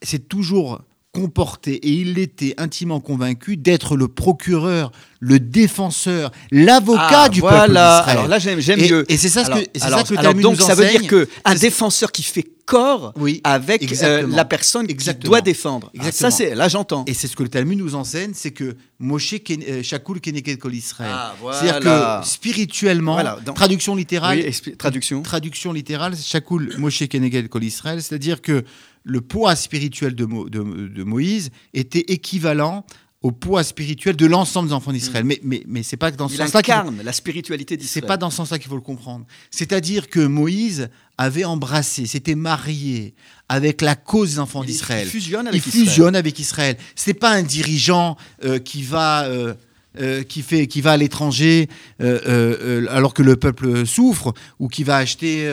s'est 0.00 0.20
toujours 0.20 0.80
comporté 1.12 1.74
et 1.74 1.90
il 1.90 2.18
était 2.18 2.54
intimement 2.56 3.00
convaincu 3.00 3.56
d'être 3.56 3.96
le 3.96 4.06
procureur, 4.06 4.92
le 5.18 5.40
défenseur, 5.40 6.30
l'avocat 6.50 7.22
ah, 7.24 7.28
du 7.28 7.40
peuple 7.40 7.68
d'Israël. 7.68 8.18
Alors 8.18 8.28
là, 8.28 8.38
j'aime 8.38 8.58
mieux. 8.58 9.04
Et 9.10 9.16
c'est 9.16 9.28
ça, 9.28 9.44
ce 9.44 9.50
que, 9.50 9.84
alors, 9.84 10.06
ça 10.06 10.14
que 10.14 10.40
donc, 10.40 10.60
ça 10.60 10.74
veut 10.74 10.86
dire 10.86 11.06
que 11.06 11.28
un 11.44 11.54
défenseur 11.54 12.12
qui 12.12 12.22
fait 12.22 12.46
corps 12.70 13.12
avec 13.42 14.00
euh, 14.02 14.26
la 14.28 14.44
personne 14.44 14.86
qui 14.86 15.14
doit 15.14 15.40
défendre. 15.40 15.90
Ah, 15.98 16.12
ça, 16.12 16.30
c'est 16.30 16.54
là, 16.54 16.68
j'entends. 16.68 17.04
Et 17.08 17.14
c'est 17.14 17.26
ce 17.26 17.34
que 17.34 17.42
le 17.42 17.48
Talmud 17.48 17.76
nous 17.76 17.96
enseigne, 17.96 18.30
c'est 18.32 18.52
que 18.52 18.76
Moshe 19.00 19.34
euh, 19.34 19.82
Shakul 19.82 20.20
Keneked 20.20 20.58
Kol 20.58 20.74
Israël. 20.74 21.10
Ah, 21.12 21.34
C'est-à-dire 21.52 21.80
que 21.80 22.28
spirituellement, 22.28 23.18
traduction 23.56 23.96
littérale, 23.96 24.44
traduction, 24.78 25.22
traduction 25.22 25.72
littérale, 25.72 26.14
Shakul 26.16 26.74
Moshe 26.78 27.08
Keneked 27.08 27.48
Kol 27.48 27.64
Israël, 27.64 28.00
c'est-à-dire 28.00 28.40
que 28.40 28.64
le 29.04 29.20
poids 29.20 29.56
spirituel 29.56 30.14
de, 30.14 30.24
de, 30.24 31.02
Moïse 31.02 31.50
était 31.74 32.04
équivalent 32.12 32.84
au 33.22 33.32
poids 33.32 33.62
spirituel 33.64 34.16
de 34.16 34.24
l'ensemble 34.24 34.68
des 34.68 34.74
enfants 34.74 34.92
d'Israël. 34.92 35.24
Mm. 35.24 35.28
Mais, 35.28 35.40
mais, 35.42 35.62
mais 35.66 35.82
c'est 35.82 35.96
pas 35.96 36.10
dans 36.10 36.28
ce 36.28 36.36
sens-là. 36.36 36.60
incarne 36.60 37.02
la 37.02 37.12
spiritualité 37.12 37.76
d'Israël. 37.76 38.02
C'est 38.02 38.06
pas 38.06 38.16
dans 38.16 38.30
ce 38.30 38.36
sens-là 38.36 38.58
qu'il 38.58 38.68
faut 38.68 38.76
le 38.76 38.80
comprendre. 38.80 39.26
C'est-à-dire 39.50 40.08
que 40.08 40.20
Moïse 40.20 40.88
avait 41.18 41.44
embrassé, 41.44 42.06
s'était 42.06 42.34
marié 42.34 43.14
avec 43.48 43.82
la 43.82 43.94
cause 43.94 44.32
des 44.32 44.38
enfants 44.38 44.64
d'Israël. 44.64 45.06
Il 45.06 45.10
fusionne 45.10 45.46
avec 45.48 45.66
il 45.66 45.68
Israël. 45.68 45.86
fusionne 45.86 46.16
avec 46.16 46.38
Israël. 46.38 46.76
C'est 46.94 47.14
pas 47.14 47.30
un 47.30 47.42
dirigeant 47.42 48.16
euh, 48.44 48.58
qui 48.58 48.82
va. 48.82 49.24
Euh, 49.24 49.54
euh, 49.98 50.22
qui, 50.22 50.80
va 50.80 50.92
à 50.92 50.96
l'étranger 50.96 51.68
euh, 52.00 52.20
euh, 52.28 52.86
alors 52.90 53.12
que 53.12 53.24
le 53.24 53.34
peuple 53.34 53.84
souffre, 53.84 54.32
ou 54.60 54.68
qui 54.68 54.84
va 54.84 54.94
acheter 54.94 55.52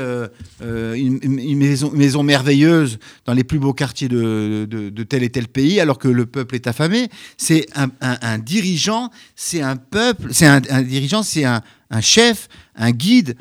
une, 0.61 1.55
maison, 1.55 2.21
merveilleuse 2.21 2.99
dans 3.25 3.33
les 3.33 3.43
plus 3.43 3.57
beaux 3.57 3.73
quartiers 3.73 4.07
de, 4.07 5.03
tel 5.09 5.23
et 5.23 5.31
tel 5.31 5.47
pays 5.47 5.79
alors 5.79 5.97
que 5.97 6.07
le 6.07 6.27
peuple 6.27 6.53
est 6.53 6.67
affamé. 6.67 7.09
C'est 7.35 7.65
un, 7.73 8.37
dirigeant, 8.37 9.09
c'est 9.35 9.63
un 9.63 9.75
peuple, 9.75 10.27
c'est 10.31 10.45
un, 10.45 10.61
dirigeant, 10.83 11.23
c'est 11.23 11.43
un, 11.45 11.63
chef, 12.01 12.47
un 12.75 12.91
guide 12.91 13.37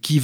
qui, 0.00 0.20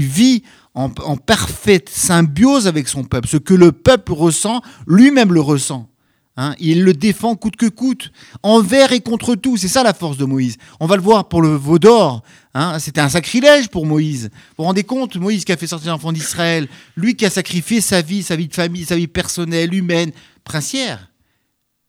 vit 0.00 0.42
en 0.74 1.16
parfaite 1.16 1.88
symbiose 1.88 2.66
avec 2.66 2.88
son 2.88 3.04
peuple. 3.04 3.28
Ce 3.28 3.36
que 3.36 3.54
le 3.54 3.70
peuple 3.70 4.14
ressent, 4.14 4.62
lui-même 4.88 5.32
le 5.32 5.40
ressent. 5.40 5.88
Hein, 6.36 6.56
il 6.58 6.82
le 6.82 6.92
défend 6.94 7.36
coûte 7.36 7.54
que 7.54 7.66
coûte, 7.66 8.10
envers 8.42 8.92
et 8.92 9.00
contre 9.00 9.36
tout. 9.36 9.56
C'est 9.56 9.68
ça 9.68 9.84
la 9.84 9.94
force 9.94 10.16
de 10.16 10.24
Moïse. 10.24 10.56
On 10.80 10.86
va 10.86 10.96
le 10.96 11.02
voir 11.02 11.28
pour 11.28 11.42
le 11.42 11.54
veau 11.54 11.78
d'or. 11.78 12.24
Hein, 12.54 12.80
C'était 12.80 13.00
un 13.00 13.08
sacrilège 13.08 13.68
pour 13.68 13.86
Moïse. 13.86 14.30
Vous 14.32 14.54
vous 14.58 14.64
rendez 14.64 14.82
compte, 14.82 15.14
Moïse 15.16 15.44
qui 15.44 15.52
a 15.52 15.56
fait 15.56 15.68
sortir 15.68 15.92
l'enfant 15.92 16.12
d'Israël, 16.12 16.68
lui 16.96 17.14
qui 17.14 17.24
a 17.24 17.30
sacrifié 17.30 17.80
sa 17.80 18.02
vie, 18.02 18.24
sa 18.24 18.34
vie 18.34 18.48
de 18.48 18.54
famille, 18.54 18.84
sa 18.84 18.96
vie 18.96 19.06
personnelle, 19.06 19.72
humaine, 19.74 20.10
princière. 20.42 21.08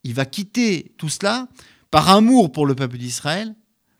Il 0.04 0.14
va 0.14 0.26
quitter 0.26 0.92
tout 1.00 1.10
cela 1.10 1.48
par 1.90 2.10
amour 2.10 2.52
pour 2.52 2.68
le 2.68 2.76
peuple 2.76 2.98
d'Israël, 2.98 3.56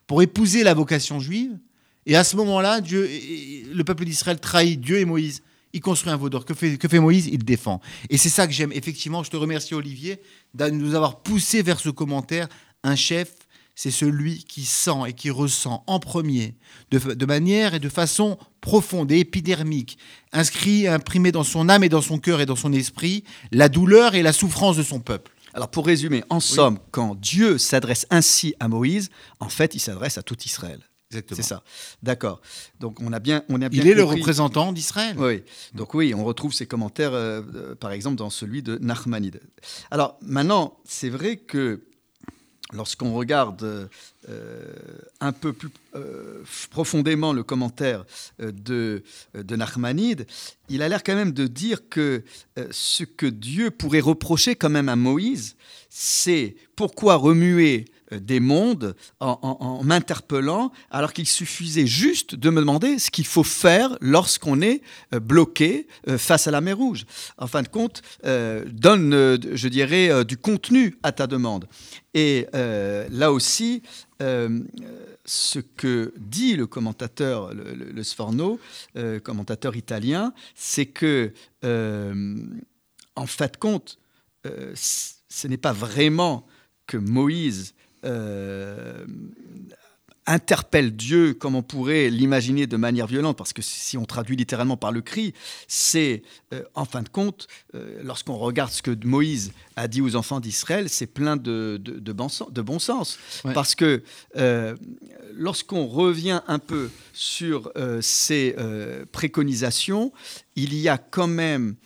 pour 0.06 0.22
épouser 0.22 0.62
la 0.62 0.74
vocation 0.74 1.18
juive. 1.18 1.58
Et 2.06 2.14
à 2.14 2.22
ce 2.22 2.36
moment-là, 2.36 2.80
le 2.80 3.82
peuple 3.82 4.04
d'Israël 4.04 4.38
trahit 4.38 4.80
Dieu 4.80 5.00
et 5.00 5.04
Moïse 5.04 5.42
il 5.76 5.80
construit 5.80 6.10
un 6.10 6.16
veau 6.16 6.30
d'or. 6.30 6.44
Que 6.44 6.54
fait, 6.54 6.78
que 6.78 6.88
fait 6.88 6.98
Moïse? 6.98 7.28
Il 7.30 7.44
défend. 7.44 7.80
Et 8.08 8.16
c'est 8.16 8.30
ça 8.30 8.46
que 8.46 8.52
j'aime. 8.52 8.72
Effectivement, 8.72 9.22
je 9.22 9.30
te 9.30 9.36
remercie, 9.36 9.74
Olivier, 9.74 10.20
de 10.54 10.70
nous 10.70 10.94
avoir 10.94 11.22
poussé 11.22 11.62
vers 11.62 11.78
ce 11.78 11.90
commentaire. 11.90 12.48
Un 12.82 12.96
chef, 12.96 13.34
c'est 13.74 13.90
celui 13.90 14.44
qui 14.44 14.64
sent 14.64 15.02
et 15.06 15.12
qui 15.12 15.28
ressent 15.28 15.84
en 15.86 16.00
premier, 16.00 16.54
de, 16.90 17.26
manière 17.26 17.74
et 17.74 17.78
de 17.78 17.90
façon 17.90 18.38
profonde 18.62 19.12
et 19.12 19.18
épidermique, 19.18 19.98
inscrit, 20.32 20.88
imprimé 20.88 21.30
dans 21.30 21.44
son 21.44 21.68
âme 21.68 21.84
et 21.84 21.90
dans 21.90 22.00
son 22.00 22.18
cœur 22.18 22.40
et 22.40 22.46
dans 22.46 22.56
son 22.56 22.72
esprit, 22.72 23.22
la 23.52 23.68
douleur 23.68 24.14
et 24.14 24.22
la 24.22 24.32
souffrance 24.32 24.78
de 24.78 24.82
son 24.82 25.00
peuple. 25.00 25.32
Alors 25.52 25.70
pour 25.70 25.86
résumer, 25.86 26.24
en 26.30 26.40
somme, 26.40 26.78
quand 26.90 27.14
Dieu 27.14 27.58
s'adresse 27.58 28.06
ainsi 28.10 28.54
à 28.60 28.68
Moïse, 28.68 29.10
en 29.40 29.48
fait, 29.50 29.74
il 29.74 29.80
s'adresse 29.80 30.16
à 30.16 30.22
tout 30.22 30.36
Israël. 30.44 30.80
C'est 31.10 31.42
ça. 31.42 31.62
D'accord. 32.02 32.40
Donc 32.80 33.00
on 33.00 33.12
a 33.12 33.20
bien, 33.20 33.44
on 33.48 33.62
a 33.62 33.68
bien. 33.68 33.82
Il 33.82 33.88
est 33.88 33.94
le 33.94 34.04
représentant 34.04 34.72
d'Israël. 34.72 35.16
Oui. 35.18 35.42
Donc 35.74 35.94
oui, 35.94 36.14
on 36.14 36.24
retrouve 36.24 36.52
ces 36.52 36.66
commentaires, 36.66 37.14
euh, 37.14 37.42
euh, 37.54 37.74
par 37.74 37.92
exemple, 37.92 38.16
dans 38.16 38.30
celui 38.30 38.62
de 38.62 38.78
Nachmanide. 38.78 39.40
Alors 39.90 40.18
maintenant, 40.20 40.78
c'est 40.84 41.08
vrai 41.08 41.36
que 41.36 41.82
lorsqu'on 42.72 43.14
regarde 43.14 43.88
euh, 44.28 44.74
un 45.20 45.30
peu 45.30 45.52
plus 45.52 45.70
profondément 46.70 47.32
le 47.32 47.44
commentaire 47.44 48.04
de, 48.40 49.04
de 49.34 49.56
Nachmanide, 49.56 50.26
il 50.68 50.82
a 50.82 50.88
l'air 50.88 51.04
quand 51.04 51.14
même 51.14 51.32
de 51.32 51.46
dire 51.46 51.88
que 51.88 52.24
ce 52.72 53.04
que 53.04 53.26
Dieu 53.26 53.70
pourrait 53.70 54.00
reprocher 54.00 54.56
quand 54.56 54.70
même 54.70 54.88
à 54.88 54.96
Moïse, 54.96 55.54
c'est 55.88 56.56
pourquoi 56.74 57.14
remuer 57.14 57.84
des 58.12 58.40
mondes 58.40 58.94
en, 59.20 59.82
m'interpellant, 59.82 60.72
alors 60.90 61.12
qu'il 61.12 61.26
suffisait 61.26 61.86
juste 61.86 62.34
de 62.34 62.50
me 62.50 62.60
demander 62.60 62.98
ce 62.98 63.10
qu'il 63.10 63.26
faut 63.26 63.44
faire 63.44 63.96
lorsqu'on 64.00 64.60
est 64.60 64.82
euh, 65.14 65.20
bloqué 65.20 65.86
euh, 66.08 66.18
face 66.18 66.46
à 66.46 66.50
la 66.50 66.60
mer 66.60 66.76
Rouge. 66.76 67.04
En 67.38 67.46
fin 67.46 67.62
de 67.62 67.68
compte, 67.68 68.02
donne, 68.22 69.38
je 69.52 69.68
dirais, 69.68 70.24
du 70.24 70.36
contenu 70.36 70.98
à 71.02 71.12
ta 71.12 71.26
demande. 71.26 71.66
Et 72.12 72.46
là 72.52 73.32
aussi, 73.32 73.82
ce 74.20 75.58
que 75.76 76.12
dit 76.18 76.56
le 76.56 76.66
commentateur, 76.66 77.52
le, 77.54 78.02
Sforno, 78.02 78.58
commentateur 79.22 79.76
italien, 79.76 80.32
c'est 80.54 80.86
que, 80.86 81.32
en 81.62 83.26
fin 83.26 83.46
de 83.46 83.56
compte, 83.56 83.98
ce 84.44 85.48
n'est 85.48 85.56
pas 85.56 85.72
vraiment 85.72 86.46
que 86.86 86.96
Moïse 86.96 87.74
euh, 87.74 87.85
interpelle 90.26 90.94
Dieu 90.94 91.34
comme 91.34 91.54
on 91.54 91.62
pourrait 91.62 92.10
l'imaginer 92.10 92.66
de 92.66 92.76
manière 92.76 93.06
violente, 93.06 93.38
parce 93.38 93.52
que 93.52 93.62
si 93.62 93.96
on 93.96 94.04
traduit 94.04 94.36
littéralement 94.36 94.76
par 94.76 94.92
le 94.92 95.00
cri, 95.00 95.32
c'est, 95.68 96.22
euh, 96.52 96.62
en 96.74 96.84
fin 96.84 97.02
de 97.02 97.08
compte, 97.08 97.46
euh, 97.74 98.00
lorsqu'on 98.02 98.36
regarde 98.36 98.72
ce 98.72 98.82
que 98.82 98.90
Moïse 99.06 99.52
a 99.76 99.86
dit 99.88 100.00
aux 100.00 100.16
enfants 100.16 100.40
d'Israël, 100.40 100.88
c'est 100.88 101.06
plein 101.06 101.36
de, 101.36 101.80
de, 101.80 102.12
bon, 102.12 102.28
sens, 102.28 102.52
de 102.52 102.62
bon 102.62 102.78
sens. 102.78 103.18
Parce 103.54 103.74
que 103.74 104.02
lorsqu'on 105.32 105.86
revient 105.86 106.40
un 106.48 106.58
peu 106.58 106.90
sur 107.12 107.72
ces 108.00 108.56
préconisations, 109.12 110.12
il 110.56 110.74
y 110.74 110.88
a 110.88 110.98
quand 110.98 111.28
même 111.28 111.76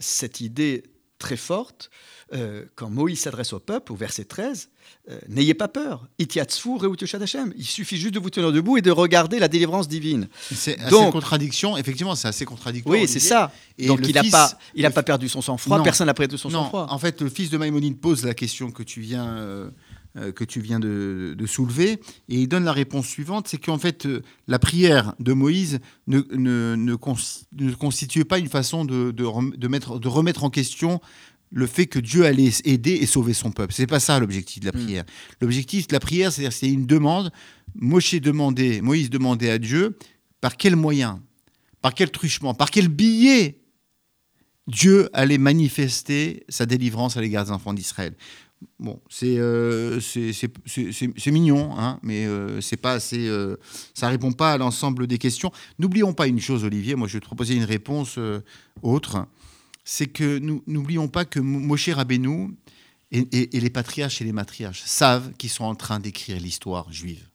cette 0.00 0.40
idée 0.40 0.82
très 1.18 1.36
forte, 1.36 1.90
quand 2.74 2.90
Moïse 2.90 3.20
s'adresse 3.20 3.52
au 3.52 3.60
peuple, 3.60 3.92
au 3.92 3.96
verset 3.96 4.24
13, 4.24 4.68
euh, 5.10 5.18
n'ayez 5.28 5.52
pas 5.52 5.68
peur. 5.68 6.08
Il 6.18 6.26
suffit 7.64 7.98
juste 7.98 8.14
de 8.14 8.18
vous 8.18 8.30
tenir 8.30 8.52
debout 8.52 8.78
et 8.78 8.82
de 8.82 8.90
regarder 8.90 9.38
la 9.38 9.48
délivrance 9.48 9.86
divine. 9.86 10.28
C'est 10.50 10.80
assez 10.80 11.10
contradiction. 11.10 11.76
Effectivement, 11.76 12.14
c'est 12.14 12.28
assez 12.28 12.46
contradictoire. 12.46 12.98
Oui, 12.98 13.06
c'est 13.06 13.20
ça. 13.20 13.52
Et 13.76 13.86
Donc 13.86 14.00
il 14.02 14.14
n'a 14.14 14.24
pas, 14.24 14.58
il 14.74 14.86
a 14.86 14.90
pas 14.90 15.02
perdu 15.02 15.28
son 15.28 15.42
sang-froid. 15.42 15.82
Personne 15.82 16.06
n'a 16.06 16.14
perdu 16.14 16.38
son 16.38 16.48
sang-froid. 16.48 16.86
En 16.88 16.98
fait, 16.98 17.20
le 17.20 17.28
fils 17.28 17.50
de 17.50 17.58
Maïmonide 17.58 17.98
pose 17.98 18.24
la 18.24 18.34
question 18.34 18.70
que 18.70 18.82
tu 18.82 19.00
viens. 19.00 19.36
Euh, 19.36 19.70
euh, 20.16 20.30
que 20.30 20.44
tu 20.44 20.60
viens 20.60 20.78
de, 20.78 21.34
soulever, 21.44 21.94
et 22.28 22.36
il 22.36 22.46
donne 22.46 22.62
la 22.62 22.72
réponse 22.72 23.08
suivante, 23.08 23.48
c'est 23.48 23.58
qu'en 23.58 23.78
fait, 23.78 24.06
la 24.46 24.60
prière 24.60 25.12
de 25.18 25.32
Moïse 25.32 25.80
ne, 26.06 26.20
ne, 26.30 26.76
ne, 26.76 27.74
constitue 27.74 28.24
pas 28.24 28.38
une 28.38 28.48
façon 28.48 28.84
de, 28.84 29.10
de 29.10 29.24
remettre 30.08 30.44
en 30.44 30.50
question 30.50 31.00
le 31.54 31.66
fait 31.66 31.86
que 31.86 32.00
Dieu 32.00 32.26
allait 32.26 32.50
aider 32.64 32.92
et 32.92 33.06
sauver 33.06 33.32
son 33.32 33.52
peuple. 33.52 33.72
C'est 33.72 33.86
pas 33.86 34.00
ça 34.00 34.18
l'objectif 34.18 34.60
de 34.60 34.66
la 34.66 34.78
mm. 34.78 34.84
prière. 34.84 35.04
L'objectif 35.40 35.86
de 35.86 35.92
la 35.92 36.00
prière, 36.00 36.32
c'est-à-dire 36.32 36.52
c'est 36.52 36.68
une 36.68 36.84
demande. 36.84 37.32
Moshe 37.76 38.16
demandait, 38.16 38.80
Moïse 38.80 39.08
demandait 39.08 39.50
à 39.50 39.58
Dieu 39.58 39.96
par 40.40 40.56
quel 40.56 40.74
moyen, 40.74 41.22
par 41.80 41.94
quel 41.94 42.10
truchement, 42.10 42.54
par 42.54 42.70
quel 42.70 42.88
billet 42.88 43.60
Dieu 44.66 45.08
allait 45.12 45.38
manifester 45.38 46.44
sa 46.48 46.66
délivrance 46.66 47.16
à 47.16 47.20
l'égard 47.20 47.44
des 47.44 47.52
enfants 47.52 47.72
d'Israël. 47.72 48.14
Bon, 48.80 49.00
c'est 49.08 49.38
euh, 49.38 50.00
c'est 50.00 51.30
mignon, 51.30 51.78
hein, 51.78 52.00
mais 52.02 52.26
euh, 52.26 52.60
c'est 52.60 52.78
pas 52.78 52.94
assez, 52.94 53.28
euh, 53.28 53.56
ça 53.92 54.08
répond 54.08 54.32
pas 54.32 54.52
à 54.52 54.58
l'ensemble 54.58 55.06
des 55.06 55.18
questions. 55.18 55.52
N'oublions 55.78 56.14
pas 56.14 56.26
une 56.26 56.40
chose, 56.40 56.64
Olivier. 56.64 56.94
Moi, 56.94 57.06
je 57.06 57.14
vais 57.14 57.20
te 57.20 57.26
proposer 57.26 57.54
une 57.54 57.64
réponse 57.64 58.18
autre 58.82 59.26
c'est 59.84 60.06
que 60.06 60.38
nous 60.38 60.62
n'oublions 60.66 61.08
pas 61.08 61.24
que 61.24 61.40
Moshe 61.40 61.88
Rabbeinu 61.88 62.56
et, 63.10 63.48
les 63.52 63.70
patriarches 63.70 64.20
et 64.20 64.24
les 64.24 64.32
matriarches 64.32 64.82
savent 64.84 65.32
qu'ils 65.34 65.50
sont 65.50 65.64
en 65.64 65.74
train 65.74 66.00
d'écrire 66.00 66.40
l'histoire 66.40 66.90
juive. 66.90 67.28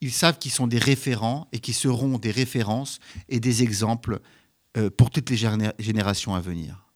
Ils 0.00 0.12
savent 0.12 0.38
qu'ils 0.38 0.50
sont 0.50 0.66
des 0.66 0.78
référents 0.78 1.48
et 1.52 1.60
qu'ils 1.60 1.74
seront 1.74 2.18
des 2.18 2.30
références 2.30 2.98
et 3.28 3.40
des 3.40 3.62
exemples 3.62 4.20
euh, 4.76 4.90
pour 4.90 5.10
toutes 5.10 5.30
les 5.30 5.36
générations 5.78 6.34
à 6.34 6.40
venir. 6.40 6.86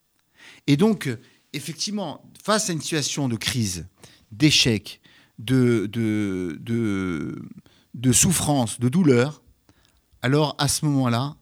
Et 0.67 0.77
donc, 0.77 1.09
effectivement, 1.53 2.23
face 2.43 2.69
à 2.69 2.73
une 2.73 2.81
situation 2.81 3.29
de 3.29 3.37
crise, 3.37 3.87
d'échec, 4.31 4.99
de 5.39 5.89
souffrance, 8.11 8.79
de 8.79 8.89
douleur, 8.89 9.41
alors 10.21 10.55
à 10.59 10.67
ce 10.67 10.85
moment-là, 10.85 11.35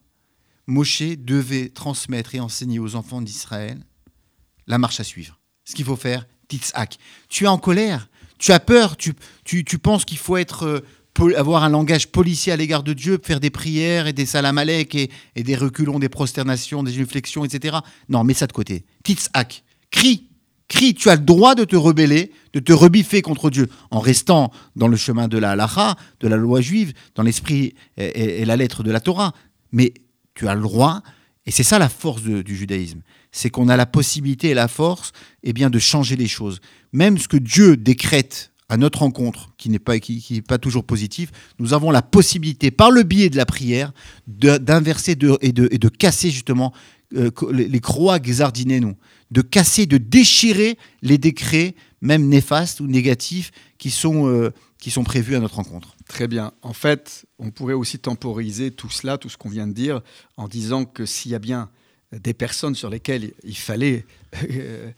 Moshe 0.70 1.02
devait 1.18 1.70
transmettre 1.70 2.36
et 2.36 2.40
enseigner 2.40 2.80
aux 2.80 2.96
enfants 2.96 3.22
d'Israël 3.22 3.80
la 4.68 4.78
marche 4.78 5.00
à 5.00 5.04
suivre. 5.04 5.40
Ce 5.66 5.74
qu'il 5.74 5.86
faut 5.86 5.96
faire, 5.96 6.28
titzhak. 6.48 6.98
Tu 7.28 7.46
es 7.46 7.48
en 7.48 7.58
colère, 7.58 8.08
tu 8.38 8.52
as 8.52 8.60
peur, 8.60 8.96
tu, 8.96 9.14
tu, 9.44 9.66
tu 9.66 9.80
penses 9.80 10.06
qu'il 10.06 10.20
faut 10.20 10.38
être 10.38 10.64
euh, 10.64 11.36
avoir 11.36 11.64
un 11.64 11.70
langage 11.70 12.08
policier 12.08 12.54
à 12.54 12.56
l'égard 12.56 12.84
de 12.84 12.94
Dieu, 12.94 13.20
faire 13.22 13.40
des 13.40 13.50
prières 13.50 14.08
et 14.08 14.14
des 14.14 14.26
salamalek 14.26 14.96
et, 14.96 15.10
et 15.36 15.44
des 15.44 15.56
reculons, 15.56 16.00
des 16.00 16.08
prosternations, 16.08 16.84
des 16.84 17.02
inflexions, 17.02 17.44
etc. 17.44 17.80
Non, 18.08 18.24
mets 18.24 18.36
ça 18.36 18.48
de 18.48 18.54
côté. 18.54 18.86
Titzhak, 19.04 19.64
crie, 19.92 20.30
crie, 20.68 20.94
tu 20.94 21.10
as 21.10 21.16
le 21.16 21.24
droit 21.24 21.56
de 21.56 21.66
te 21.66 21.76
rebeller, 21.76 22.32
de 22.54 22.60
te 22.60 22.72
rebiffer 22.72 23.22
contre 23.22 23.50
Dieu, 23.50 23.70
en 23.90 24.00
restant 24.00 24.52
dans 24.76 24.88
le 24.88 24.96
chemin 24.96 25.28
de 25.28 25.38
la 25.40 25.52
halacha, 25.52 25.96
de 26.20 26.28
la 26.28 26.38
loi 26.38 26.62
juive, 26.62 26.94
dans 27.16 27.24
l'esprit 27.24 27.74
et, 27.98 28.46
la 28.46 28.56
lettre 28.56 28.84
de 28.84 28.92
la 28.92 29.02
Torah. 29.02 29.34
Mais 29.72 29.94
tu 30.40 30.48
as 30.48 30.56
le 30.56 30.62
droit, 30.62 31.04
et 31.46 31.52
c'est 31.52 31.64
ça 31.64 31.80
la 31.80 31.90
force 31.90 32.22
du 32.22 32.56
judaïsme, 32.56 33.02
c'est 33.34 33.50
qu'on 33.50 33.68
a 33.68 33.76
la 33.76 33.86
possibilité 33.86 34.52
et 34.52 34.54
la 34.54 34.70
force 34.70 35.12
eh 35.44 35.52
bien, 35.52 35.70
de 35.70 35.80
changer 35.80 36.16
les 36.16 36.30
choses. 36.30 36.62
Même 36.94 37.18
ce 37.18 37.28
que 37.28 37.36
Dieu 37.36 37.76
décrète 37.76 38.54
à 38.70 38.78
notre 38.78 39.00
rencontre, 39.00 39.50
qui 39.58 39.70
n'est 39.70 39.80
pas, 39.80 40.00
qui, 40.00 40.42
pas 40.42 40.58
toujours 40.58 40.86
positif, 40.86 41.30
nous 41.60 41.74
avons 41.74 41.92
la 41.92 42.02
possibilité, 42.02 42.72
par 42.72 42.90
le 42.90 43.04
biais 43.04 43.30
de 43.30 43.36
la 43.36 43.46
prière, 43.46 43.92
d'inverser 44.28 45.12
et, 45.12 45.52
de, 45.52 45.68
et 45.72 45.78
de 45.78 45.90
casser 45.90 46.32
justement 46.32 46.72
euh, 47.18 47.32
les 47.52 47.80
croix 47.82 48.20
nous, 48.20 48.96
de 49.32 49.42
casser, 49.42 49.88
de 49.88 49.98
déchirer 49.98 50.78
les 51.02 51.18
décrets, 51.18 51.76
même 52.02 52.30
néfastes 52.30 52.80
ou 52.80 52.88
négatifs, 52.88 53.52
qui 53.78 53.90
sont, 53.90 54.30
euh, 54.30 54.52
qui 54.80 54.92
sont 54.92 55.04
prévus 55.04 55.36
à 55.36 55.40
notre 55.40 55.56
rencontre. 55.56 55.96
Très 56.08 56.28
bien. 56.28 56.54
En 56.62 56.74
fait, 56.74 57.26
on 57.38 57.52
pourrait 57.52 57.74
aussi 57.74 58.00
temporiser 58.00 58.72
tout 58.72 58.90
cela, 58.90 59.18
tout 59.18 59.30
ce 59.30 59.38
qu'on 59.38 59.50
vient 59.50 59.68
de 59.68 59.74
dire, 59.74 60.02
en 60.38 60.48
disant 60.48 60.86
que 60.86 61.06
s'il 61.06 61.32
y 61.32 61.36
a 61.36 61.40
bien 61.40 61.70
des 62.12 62.34
personnes 62.34 62.76
sur 62.76 62.90
lesquelles 62.90 63.34
il 63.44 63.58
fallait 63.58 64.06
euh, 64.44 64.92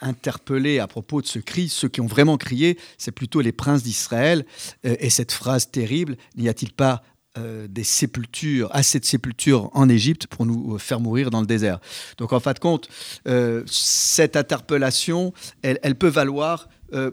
interpeller 0.00 0.78
à 0.78 0.86
propos 0.86 1.22
de 1.22 1.26
ce 1.26 1.38
cri, 1.38 1.68
ceux 1.68 1.88
qui 1.88 2.00
ont 2.00 2.06
vraiment 2.06 2.36
crié, 2.36 2.78
c'est 2.98 3.12
plutôt 3.12 3.40
les 3.40 3.52
princes 3.52 3.82
d'Israël. 3.82 4.44
Euh, 4.84 4.96
et 5.00 5.10
cette 5.10 5.32
phrase 5.32 5.70
terrible, 5.70 6.16
n'y 6.36 6.48
a-t-il 6.48 6.72
pas 6.72 7.02
euh, 7.38 7.66
des 7.68 7.84
sépultures, 7.84 8.68
assez 8.72 8.98
de 8.98 9.04
sépultures 9.04 9.70
en 9.72 9.88
Égypte 9.88 10.26
pour 10.26 10.44
nous 10.44 10.78
faire 10.78 11.00
mourir 11.00 11.30
dans 11.30 11.40
le 11.40 11.46
désert? 11.46 11.80
Donc 12.18 12.32
en 12.32 12.40
fin 12.40 12.52
de 12.52 12.58
compte, 12.58 12.88
cette 13.66 14.36
interpellation, 14.36 15.32
elle, 15.62 15.94
peut 15.94 16.08
valoir 16.08 16.68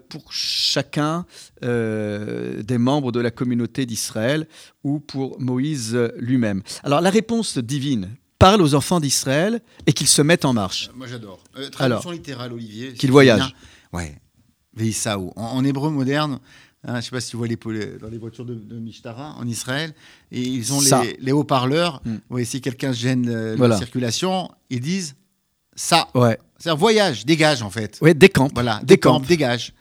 pour 0.09 0.31
chacun 0.31 1.25
des 1.61 2.77
membres 2.77 3.11
de 3.11 3.19
la 3.19 3.31
communauté 3.31 3.85
d'Israël 3.85 4.47
ou 4.83 4.99
pour 4.99 5.39
Moïse 5.39 5.97
lui-même. 6.17 6.61
Alors 6.83 7.01
la 7.01 7.09
réponse 7.09 7.57
divine 7.57 8.09
parle 8.39 8.61
aux 8.61 8.75
enfants 8.75 8.99
d'Israël 8.99 9.61
et 9.85 9.93
qu'ils 9.93 10.07
se 10.07 10.21
mettent 10.21 10.45
en 10.45 10.53
marche. 10.53 10.89
moi 10.95 11.07
j'adore. 11.07 11.43
Euh, 11.57 11.69
traduction 11.69 12.11
littérale, 12.11 12.53
Olivier. 12.53 12.93
Qu'ils 12.93 13.11
voyagent. 13.11 13.55
Ouais. 13.93 14.19
Veisaou. 14.73 15.31
En, 15.35 15.43
en 15.43 15.63
hébreu 15.63 15.89
moderne, 15.89 16.39
hein, 16.83 16.93
je 16.93 16.97
ne 16.97 17.01
sais 17.01 17.09
pas 17.09 17.21
si 17.21 17.31
tu 17.31 17.37
vois 17.37 17.47
les, 17.47 17.57
dans 17.99 18.09
les 18.09 18.17
voitures 18.17 18.45
de, 18.45 18.53
de 18.53 18.79
Mishtara 18.79 19.35
en 19.37 19.47
Israël, 19.47 19.93
et 20.31 20.41
ils 20.41 20.73
ont 20.73 20.79
les, 21.19 21.31
haut-parleurs. 21.31 22.01
Mm. 22.05 22.43
si 22.43 22.61
quelqu'un 22.61 22.91
gêne 22.91 23.27
euh, 23.29 23.57
la 23.57 23.77
circulation, 23.77 24.51
ils 24.69 24.81
disent 24.81 25.15
ça. 25.77 26.09
Ouais. 26.13 26.37
C'est-à-dire 26.59 26.77
voyage, 26.77 27.25
dégage 27.25 27.61
en 27.61 27.69
fait. 27.69 27.99
Oui, 28.01 28.15
décampe. 28.15 28.51
Voilà, 28.55 28.81
décampe, 28.83 29.27
dégage. 29.27 29.73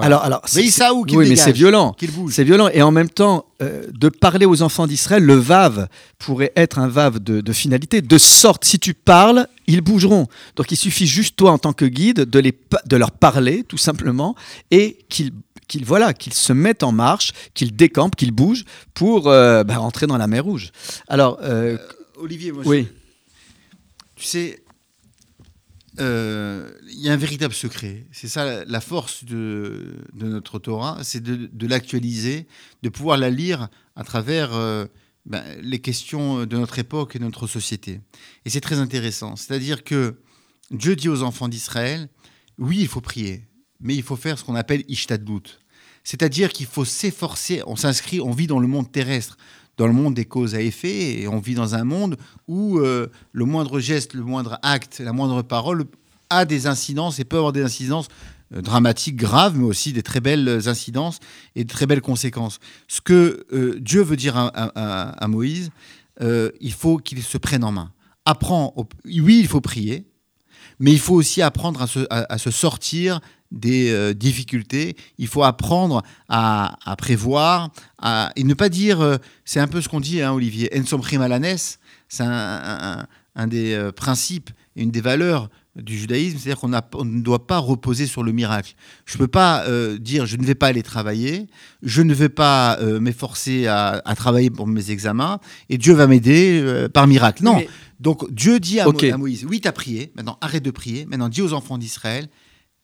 Alors, 0.00 0.22
alors, 0.22 0.42
mais 0.54 0.68
ça 0.68 0.92
où 0.92 1.06
Oui, 1.08 1.30
mais 1.30 1.36
c'est 1.36 1.52
violent. 1.52 1.96
C'est 2.30 2.44
violent. 2.44 2.68
Et 2.68 2.82
en 2.82 2.90
même 2.90 3.08
temps, 3.08 3.46
euh, 3.62 3.86
de 3.90 4.10
parler 4.10 4.44
aux 4.44 4.60
enfants 4.60 4.86
d'Israël, 4.86 5.24
le 5.24 5.34
vav 5.34 5.88
pourrait 6.18 6.52
être 6.56 6.78
un 6.78 6.88
vav 6.88 7.20
de, 7.20 7.52
finalité, 7.52 8.02
de 8.02 8.18
sorte, 8.18 8.66
si 8.66 8.78
tu 8.78 8.92
parles, 8.92 9.48
ils 9.66 9.80
bougeront. 9.80 10.26
Donc 10.56 10.70
il 10.70 10.76
suffit 10.76 11.06
juste, 11.06 11.36
toi, 11.36 11.52
en 11.52 11.58
tant 11.58 11.72
que 11.72 11.86
guide, 11.86 12.26
de, 12.28 12.38
les, 12.38 12.52
de 12.86 12.96
leur 12.96 13.12
parler, 13.12 13.64
tout 13.64 13.78
simplement, 13.78 14.34
et 14.70 14.98
qu'ils 15.08 15.32
qu'ils 15.68 15.84
voilà, 15.84 16.12
qu'ils 16.12 16.34
se 16.34 16.52
mettent 16.52 16.82
en 16.82 16.90
marche, 16.90 17.32
qu'ils 17.54 17.74
décampent, 17.74 18.16
qu'ils 18.16 18.32
bougent 18.32 18.64
pour 18.92 19.28
euh, 19.28 19.62
bah, 19.62 19.78
rentrer 19.78 20.08
dans 20.08 20.16
la 20.16 20.26
mer 20.26 20.44
Rouge. 20.44 20.72
Alors, 21.06 21.38
euh, 21.42 21.78
Olivier, 22.16 22.50
moi, 22.50 22.64
oui. 22.66 22.88
tu 24.16 24.24
sais, 24.24 24.60
euh, 26.00 26.70
il 26.88 27.00
y 27.00 27.08
a 27.08 27.12
un 27.12 27.16
véritable 27.16 27.54
secret. 27.54 28.06
C'est 28.12 28.28
ça 28.28 28.64
la 28.64 28.80
force 28.80 29.24
de, 29.24 29.96
notre 30.14 30.58
Torah, 30.58 30.98
c'est 31.02 31.22
de, 31.22 31.66
l'actualiser, 31.66 32.46
de 32.82 32.88
pouvoir 32.88 33.18
la 33.18 33.30
lire 33.30 33.68
à 33.96 34.04
travers 34.04 34.54
euh, 34.54 34.86
ben, 35.26 35.42
les 35.62 35.78
questions 35.78 36.46
de 36.46 36.56
notre 36.56 36.78
époque 36.78 37.16
et 37.16 37.18
de 37.18 37.24
notre 37.24 37.46
société. 37.46 38.00
Et 38.44 38.50
c'est 38.50 38.60
très 38.60 38.78
intéressant. 38.78 39.36
C'est-à-dire 39.36 39.84
que 39.84 40.16
Dieu 40.70 40.96
dit 40.96 41.08
aux 41.08 41.22
enfants 41.22 41.48
d'Israël, 41.48 42.08
oui, 42.58 42.78
il 42.80 42.88
faut 42.88 43.00
prier, 43.00 43.48
mais 43.80 43.94
il 43.94 44.02
faut 44.02 44.16
faire 44.16 44.38
ce 44.38 44.44
qu'on 44.44 44.54
appelle 44.54 44.84
ishtadlut. 44.88 45.60
C'est-à-dire 46.04 46.52
qu'il 46.52 46.66
faut 46.66 46.84
s'efforcer, 46.84 47.62
on 47.66 47.76
s'inscrit, 47.76 48.20
on 48.20 48.30
vit 48.30 48.46
dans 48.46 48.58
le 48.58 48.66
monde 48.66 48.90
terrestre 48.90 49.36
dans 49.80 49.86
le 49.86 49.94
monde 49.94 50.12
des 50.12 50.26
causes 50.26 50.54
à 50.54 50.60
effet, 50.60 51.22
et 51.22 51.26
on 51.26 51.38
vit 51.38 51.54
dans 51.54 51.74
un 51.74 51.84
monde 51.84 52.18
où 52.46 52.80
euh, 52.80 53.06
le 53.32 53.46
moindre 53.46 53.80
geste, 53.80 54.12
le 54.12 54.20
moindre 54.20 54.58
acte, 54.60 55.00
la 55.02 55.14
moindre 55.14 55.40
parole 55.40 55.86
a 56.28 56.44
des 56.44 56.66
incidences 56.66 57.18
et 57.18 57.24
peut 57.24 57.38
avoir 57.38 57.52
des 57.52 57.62
incidences 57.62 58.08
euh, 58.54 58.60
dramatiques, 58.60 59.16
graves, 59.16 59.56
mais 59.56 59.64
aussi 59.64 59.94
des 59.94 60.02
très 60.02 60.20
belles 60.20 60.68
incidences 60.68 61.18
et 61.56 61.64
de 61.64 61.68
très 61.70 61.86
belles 61.86 62.02
conséquences. 62.02 62.58
Ce 62.88 63.00
que 63.00 63.46
euh, 63.54 63.80
Dieu 63.80 64.02
veut 64.02 64.16
dire 64.16 64.36
à, 64.36 65.28
Moïse, 65.28 65.70
il 66.20 66.72
faut 66.74 66.98
qu'il 66.98 67.22
se 67.22 67.38
prenne 67.38 67.64
en 67.64 67.72
main. 67.72 67.90
Apprends, 68.26 68.74
oui, 69.06 69.38
il 69.40 69.48
faut 69.48 69.62
prier, 69.62 70.04
mais 70.78 70.92
il 70.92 71.00
faut 71.00 71.14
aussi 71.14 71.40
apprendre 71.40 71.86
à 72.10 72.38
se 72.38 72.50
sortir 72.50 73.20
des 73.50 73.90
euh, 73.90 74.14
difficultés. 74.14 74.96
Il 75.18 75.26
faut 75.26 75.42
apprendre 75.42 76.02
à, 76.28 76.76
prévoir 76.98 77.70
à, 77.98 78.32
et 78.36 78.44
ne 78.44 78.54
pas 78.54 78.68
dire. 78.68 79.00
Euh, 79.00 79.16
c'est 79.44 79.60
un 79.60 79.68
peu 79.68 79.80
ce 79.80 79.88
qu'on 79.88 80.00
dit, 80.00 80.22
hein, 80.22 80.32
Olivier. 80.32 80.70
En 80.92 81.20
alanes, 81.20 81.56
c'est 82.08 82.24
un, 82.24 83.06
des 83.46 83.74
euh, 83.74 83.92
principes 83.92 84.50
et 84.76 84.82
une 84.82 84.90
des 84.90 85.00
valeurs 85.00 85.48
du 85.76 85.96
judaïsme, 85.96 86.36
c'est-à-dire 86.36 86.60
qu'on 86.60 87.04
ne 87.04 87.22
doit 87.22 87.46
pas 87.46 87.58
reposer 87.58 88.06
sur 88.06 88.22
le 88.22 88.32
miracle. 88.32 88.74
Je 89.06 89.14
ne 89.14 89.18
peux 89.18 89.28
pas 89.28 89.64
dire 89.98 90.26
je 90.26 90.36
ne 90.36 90.44
vais 90.44 90.56
pas 90.56 90.66
aller 90.66 90.82
travailler, 90.82 91.46
je 91.82 92.02
ne 92.02 92.12
vais 92.12 92.28
pas 92.28 92.76
m'efforcer 93.00 93.68
à, 93.68 94.02
travailler 94.16 94.50
pour 94.50 94.66
mes 94.66 94.90
examens, 94.90 95.38
et 95.68 95.78
Dieu 95.78 95.94
va 95.94 96.08
m'aider 96.08 96.88
par 96.92 97.06
miracle. 97.06 97.44
Non. 97.44 97.62
Donc 98.00 98.30
Dieu 98.32 98.58
dit 98.58 98.80
à, 98.80 98.86
à 98.86 99.16
Moïse, 99.16 99.46
oui, 99.48 99.60
tu 99.60 99.68
as 99.68 99.72
prié, 99.72 100.12
maintenant 100.16 100.38
arrête 100.40 100.64
de 100.64 100.72
prier, 100.72 101.06
maintenant 101.06 101.28
dis 101.28 101.40
aux 101.40 101.52
enfants 101.52 101.78
d'Israël, 101.78 102.28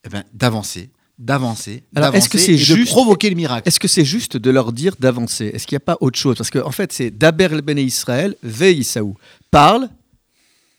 eh 0.07 0.09
ben, 0.11 0.25
d'avancer, 0.33 0.91
d'avancer, 1.19 1.83
est-ce 2.15 2.29
que 2.29 2.39
c'est 2.39 2.57
juste, 2.57 2.81
de 2.81 2.87
provoquer 2.87 3.31
le 3.31 3.37
miracle. 3.37 3.69
Est-ce 3.69 3.81
que 3.81 3.89
c'est 3.89 4.05
juste 4.05 4.37
de 4.37 4.51
leur 4.51 4.73
dire 4.73 4.95
d'avancer? 4.99 5.47
Est-ce 5.47 5.67
qu'il 5.67 5.75
n'y 5.77 5.83
a 5.83 5.87
pas 5.87 5.97
autre 6.01 6.19
chose? 6.19 6.37
Parce 6.37 6.51
qu'en 6.51 6.67
en 6.67 6.73
fait, 6.73 6.93
c'est 6.93 7.11
Daber 7.11 7.49
el 7.53 7.63
Bene 7.63 7.79
Israël, 7.79 8.37
veille 8.43 8.79
Isaou. 8.79 9.17
Parle, 9.51 9.89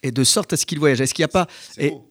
et 0.02 0.12
de 0.12 0.24
sorte 0.24 0.52
à 0.52 0.56
ce 0.56 0.64
qu'il 0.64 0.78
voyage. 0.78 1.00
Est-ce 1.00 1.12
qu'il 1.12 1.22
n'y 1.22 1.26
a 1.26 1.28
pas 1.28 1.46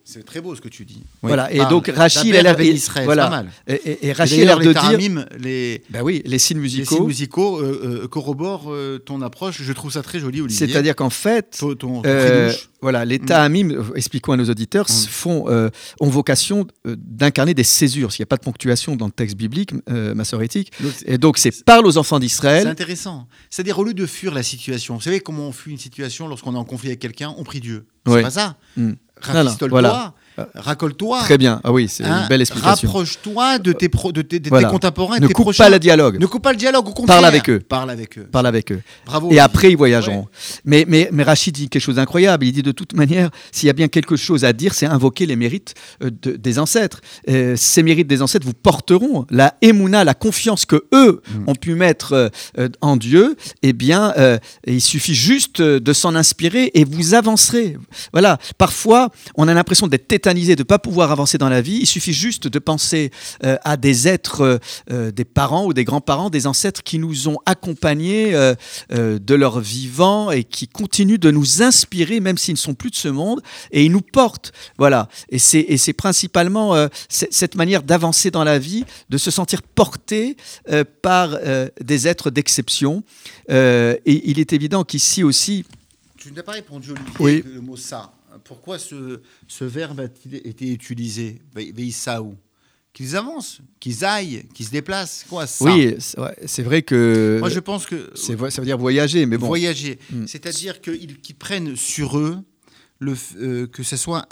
c'est 0.04 0.24
très 0.24 0.40
beau 0.40 0.56
ce 0.56 0.62
que 0.62 0.70
tu 0.70 0.86
dis. 0.86 1.04
Voilà. 1.22 1.52
Et 1.52 1.60
donc 1.66 1.92
Rachid 1.94 2.34
a 2.34 2.42
l'air 2.42 2.56
voilà. 3.04 3.46
Et, 3.68 4.08
et, 4.08 4.14
Rachid 4.14 4.42
a 4.42 4.46
l'air 4.46 4.60
de 4.60 4.72
dire 4.72 5.26
les 5.38 5.84
ben 5.90 6.02
oui, 6.02 6.22
les 6.26 6.40
signes 6.40 6.60
musicaux, 6.60 6.96
les 6.96 6.98
signes 6.98 7.08
musicaux 7.08 7.60
euh, 7.60 8.04
euh, 8.04 8.08
corroborent 8.08 8.72
euh, 8.72 9.00
ton 9.00 9.22
approche. 9.22 9.62
Je 9.62 9.74
trouve 9.74 9.92
ça 9.92 10.04
très 10.04 10.20
joli, 10.20 10.42
Olivier. 10.42 10.68
C'est-à-dire 10.68 10.96
qu'en 10.96 11.10
fait, 11.10 11.62
ton, 11.78 12.02
voilà, 12.82 13.06
les 13.06 13.20
mm. 13.20 13.92
expliquons 13.96 14.34
à 14.34 14.38
nos 14.38 14.50
auditeurs, 14.50 14.86
mm. 14.90 15.08
font 15.10 15.46
ont 16.00 16.10
vocation 16.10 16.68
d'incarner 16.86 17.54
des 17.54 17.64
césures. 17.64 18.12
S'il 18.12 18.22
n'y 18.22 18.28
a 18.28 18.28
pas 18.28 18.38
de 18.38 18.44
ponctuation 18.44 18.96
dans 18.96 19.08
le 19.08 19.12
texte 19.12 19.36
biblique, 19.36 19.74
ma 19.88 20.24
sœur 20.24 20.42
éthique. 20.42 20.72
et 21.06 21.18
donc 21.18 21.38
c'est 21.38 21.64
parle 21.66 21.86
aux 21.86 21.98
enfants 21.98 22.20
d'Israël. 22.20 22.64
C'est 22.64 22.70
intéressant. 22.70 23.28
C'est-à-dire 23.50 23.80
au 23.80 23.84
lieu 23.84 23.94
de 23.94 24.06
fuir 24.06 24.34
la 24.34 24.44
situation, 24.44 24.96
vous 24.96 25.02
savez 25.02 25.20
comment 25.20 25.48
on 25.48 25.52
fuit 25.52 25.72
une 25.72 25.78
situation 25.80 26.28
lorsqu'on 26.28 26.54
est 26.54 26.58
en 26.58 26.66
conflit 26.66 26.90
avec 26.90 27.00
quelqu'un, 27.00 27.34
on 27.38 27.44
prie 27.44 27.60
Dieu. 27.60 27.88
C'est 28.06 28.22
pas 28.22 28.30
ça. 28.30 28.58
Mm. 28.76 28.94
Rafistole-toi, 29.20 30.14
racole-toi. 30.56 31.20
Très 31.22 31.38
bien. 31.38 31.60
Ah 31.64 31.72
oui, 31.72 31.88
c'est 31.90 32.04
une 32.04 32.10
hein, 32.10 32.26
belle 32.30 32.42
explication. 32.42 32.88
Rapproche-toi 32.88 33.60
de 33.60 33.72
tes, 33.72 33.88
de 33.88 34.22
tes, 34.22 34.40
de 34.40 34.50
tes 34.50 34.66
contemporains. 34.66 35.20
Ne 35.20 35.28
coupe 35.28 35.56
pas 35.56 35.70
le 35.70 35.80
dialogue. 35.80 36.20
Ne 36.20 36.26
coupe 36.26 36.44
pas 36.44 36.52
le 36.52 36.58
dialogue, 36.58 36.88
au 36.88 36.94
contraire. 36.94 37.18
Parle 37.18 37.26
avec 37.26 37.50
eux. 37.50 37.60
Parle 37.60 37.90
avec 37.90 38.18
eux. 38.18 38.28
Parle 38.32 38.48
avec 38.48 38.72
eux. 38.72 38.82
Bravo. 39.06 39.32
Et 39.32 39.40
après, 39.40 39.72
ils 39.72 39.78
voyageront. 39.78 40.28
Mais, 40.66 40.86
mais, 40.88 41.10
mais 41.12 41.24
Rachid 41.24 41.54
dit 41.54 41.70
quelque 41.70 41.82
chose 41.82 41.96
d'incroyable. 41.96 42.46
Il 42.46 42.52
dit 42.52 42.64
de 42.64 42.72
toute 42.72 42.94
manière, 42.94 43.30
s'il 43.52 43.68
y 43.68 43.70
a 43.70 43.74
bien 43.74 43.88
quelque 43.88 44.16
chose 44.16 44.46
à 44.46 44.54
dire, 44.54 44.74
c'est 44.74 44.86
invoquer 44.86 45.26
les 45.26 45.36
mérites 45.36 45.74
euh, 46.04 46.10
des 46.12 46.60
ancêtres. 46.60 47.02
Euh, 47.30 47.56
ces 47.58 47.84
mérites 47.84 48.08
des 48.08 48.22
ancêtres 48.22 48.46
vous 48.46 48.54
porteront 48.54 49.26
la 49.30 49.56
émouna, 49.62 50.04
la 50.04 50.14
confiance 50.14 50.66
que 50.66 50.86
eux 50.94 51.22
mm. 51.28 51.44
ont 51.48 51.56
pu 51.56 51.76
mettre 51.76 52.32
euh, 52.58 52.70
en 52.82 52.98
Dieu. 52.98 53.36
Eh 53.64 53.74
bien, 53.74 54.14
il 54.66 54.82
suffit 54.82 55.16
juste 55.16 55.62
de 55.62 55.94
s'en 55.94 56.16
inspirer 56.16 56.72
et 56.74 56.84
vous 56.84 57.14
avancerez. 57.14 57.78
Voilà. 58.12 58.38
Parfois, 58.58 59.10
on 59.36 59.48
a 59.48 59.54
l'impression 59.54 59.88
d'être 59.88 60.08
tétanisé 60.28 60.58
de 60.58 60.62
ne 60.62 60.66
pas 60.66 60.78
pouvoir 60.78 61.14
avancer 61.14 61.38
dans 61.38 61.48
la 61.48 61.62
vie, 61.62 61.80
il 61.80 61.86
suffit 61.86 62.12
juste 62.12 62.50
de 62.50 62.60
penser 62.60 63.12
euh, 63.46 63.56
à 63.64 63.78
des 63.78 64.10
êtres, 64.10 64.60
euh, 64.92 65.10
des 65.10 65.24
parents 65.24 65.66
ou 65.66 65.74
des 65.74 65.86
grands-parents, 65.86 66.30
des 66.30 66.48
ancêtres 66.48 66.84
qui 66.84 67.00
nous 67.00 67.30
ont 67.30 67.38
accompagnés 67.46 68.34
de 68.90 69.36
leur 69.36 69.62
vivant 69.62 70.32
et 70.32 70.44
qui 70.44 70.68
continuent 70.68 71.18
de 71.18 71.32
nous 71.32 71.62
inspirer, 71.62 72.20
même 72.20 72.38
s'ils 72.38 72.56
ne 72.56 72.60
sont 72.60 72.74
plus 72.74 72.90
de 72.90 72.96
ce 72.96 73.08
monde, 73.08 73.42
et 73.72 73.86
ils 73.86 73.92
nous 73.92 74.02
portent. 74.02 74.52
Voilà. 74.78 75.08
Et 75.30 75.40
c'est 75.40 75.94
principalement 75.94 76.76
cette 77.08 77.56
manière 77.56 77.84
d'avancer 77.84 78.30
dans 78.30 78.44
la 78.44 78.60
vie, 78.60 78.84
de 79.10 79.18
se 79.18 79.32
sentir 79.32 79.62
porté 79.62 80.36
par 81.02 81.38
des 81.82 82.08
êtres 82.08 82.32
d'exception. 82.32 83.04
et 83.50 84.30
il 84.30 84.40
est 84.40 84.52
évident 84.52 84.84
qu'ici 84.84 85.24
aussi, 85.24 85.64
tu 86.18 86.34
n'as 86.34 86.44
pas 86.44 86.54
répondu, 86.54 86.94
Olivier, 87.20 87.54
le 87.54 87.62
mot 87.62 87.78
ça. 87.78 88.12
Pourquoi 88.44 88.80
ce, 88.80 89.22
ce 89.48 89.66
verbe 89.66 90.00
a-t-il 90.00 90.36
été 90.36 90.72
utilisé? 90.72 91.42
Veisaou 91.54 92.36
Qu'ils 92.94 93.16
avancent, 93.16 93.60
qu'ils 93.80 94.04
aillent, 94.04 94.44
qu'ils 94.56 94.66
se 94.66 94.72
déplacent. 94.72 95.26
Quoi, 95.30 95.46
ça? 95.46 95.66
Oui, 95.66 95.96
c'est 96.46 96.64
vrai 96.64 96.82
que. 96.82 97.38
Moi, 97.40 97.50
je 97.50 97.60
pense 97.60 97.86
que. 97.86 98.12
Ça 98.16 98.34
veut 98.34 98.66
dire 98.66 98.78
voyager, 98.78 99.28
mais 99.28 99.38
bon. 99.38 99.46
Voyager. 99.46 100.00
Hmm. 100.12 100.26
C'est-à-dire 100.26 100.82
qu'ils 100.82 101.36
prennent 101.38 101.76
sur 101.76 102.18
eux 102.18 102.40
le, 103.00 103.14
euh, 103.40 103.68
que, 103.68 103.84
ce 103.84 103.98
soit, 103.98 104.28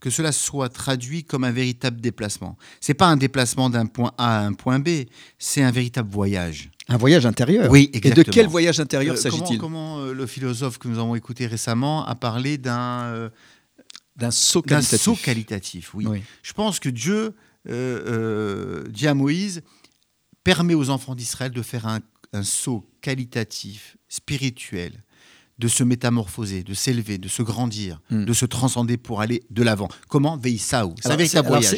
que 0.00 0.10
cela 0.10 0.32
soit 0.32 0.68
traduit 0.68 1.24
comme 1.24 1.44
un 1.44 1.52
véritable 1.52 2.00
déplacement. 2.00 2.56
C'est 2.80 2.94
pas 2.94 3.06
un 3.06 3.16
déplacement 3.16 3.70
d'un 3.70 3.86
point 3.86 4.12
A 4.18 4.40
à 4.40 4.46
un 4.46 4.52
point 4.52 4.80
B, 4.80 5.04
c'est 5.38 5.62
un 5.62 5.70
véritable 5.70 6.10
voyage. 6.10 6.70
Un 6.88 6.96
voyage 6.96 7.26
intérieur. 7.26 7.70
Oui, 7.70 7.90
exactement. 7.92 8.22
Et 8.22 8.24
de 8.24 8.30
quel 8.30 8.46
voyage 8.46 8.80
intérieur 8.80 9.14
euh, 9.14 9.18
s'agit-il 9.18 9.58
Comment, 9.58 10.00
euh, 10.00 10.14
le 10.14 10.26
philosophe 10.26 10.78
que 10.78 10.88
nous 10.88 10.98
avons 10.98 11.14
écouté 11.14 11.46
récemment 11.46 12.06
a 12.06 12.14
parlé 12.14 12.56
d'un 12.56 13.02
euh, 13.04 13.28
d'un 14.16 14.30
saut 14.30 14.62
qualitatif. 14.62 15.00
saut 15.00 15.14
qualitatif. 15.14 15.94
Oui. 15.94 16.06
Je 16.42 16.52
pense 16.52 16.80
que 16.80 16.88
Dieu 16.88 17.34
dit 17.66 19.06
à 19.06 19.14
Moïse 19.14 19.62
permet 20.42 20.74
aux 20.74 20.90
enfants 20.90 21.14
d'Israël 21.14 21.52
de 21.52 21.62
faire 21.62 21.86
un, 21.86 22.00
un 22.32 22.42
saut 22.42 22.90
qualitatif, 23.00 23.96
spirituel, 24.08 25.04
de 25.58 25.66
se 25.66 25.82
métamorphoser, 25.82 26.62
de 26.62 26.72
s'élever, 26.72 27.18
de 27.18 27.28
se 27.28 27.42
grandir, 27.42 28.00
hmm. 28.10 28.24
de 28.24 28.32
se 28.32 28.46
transcender 28.46 28.96
pour 28.96 29.20
aller 29.20 29.42
de 29.50 29.62
l'avant. 29.64 29.88
Comment 30.08 30.36
Veïsaou 30.36 30.94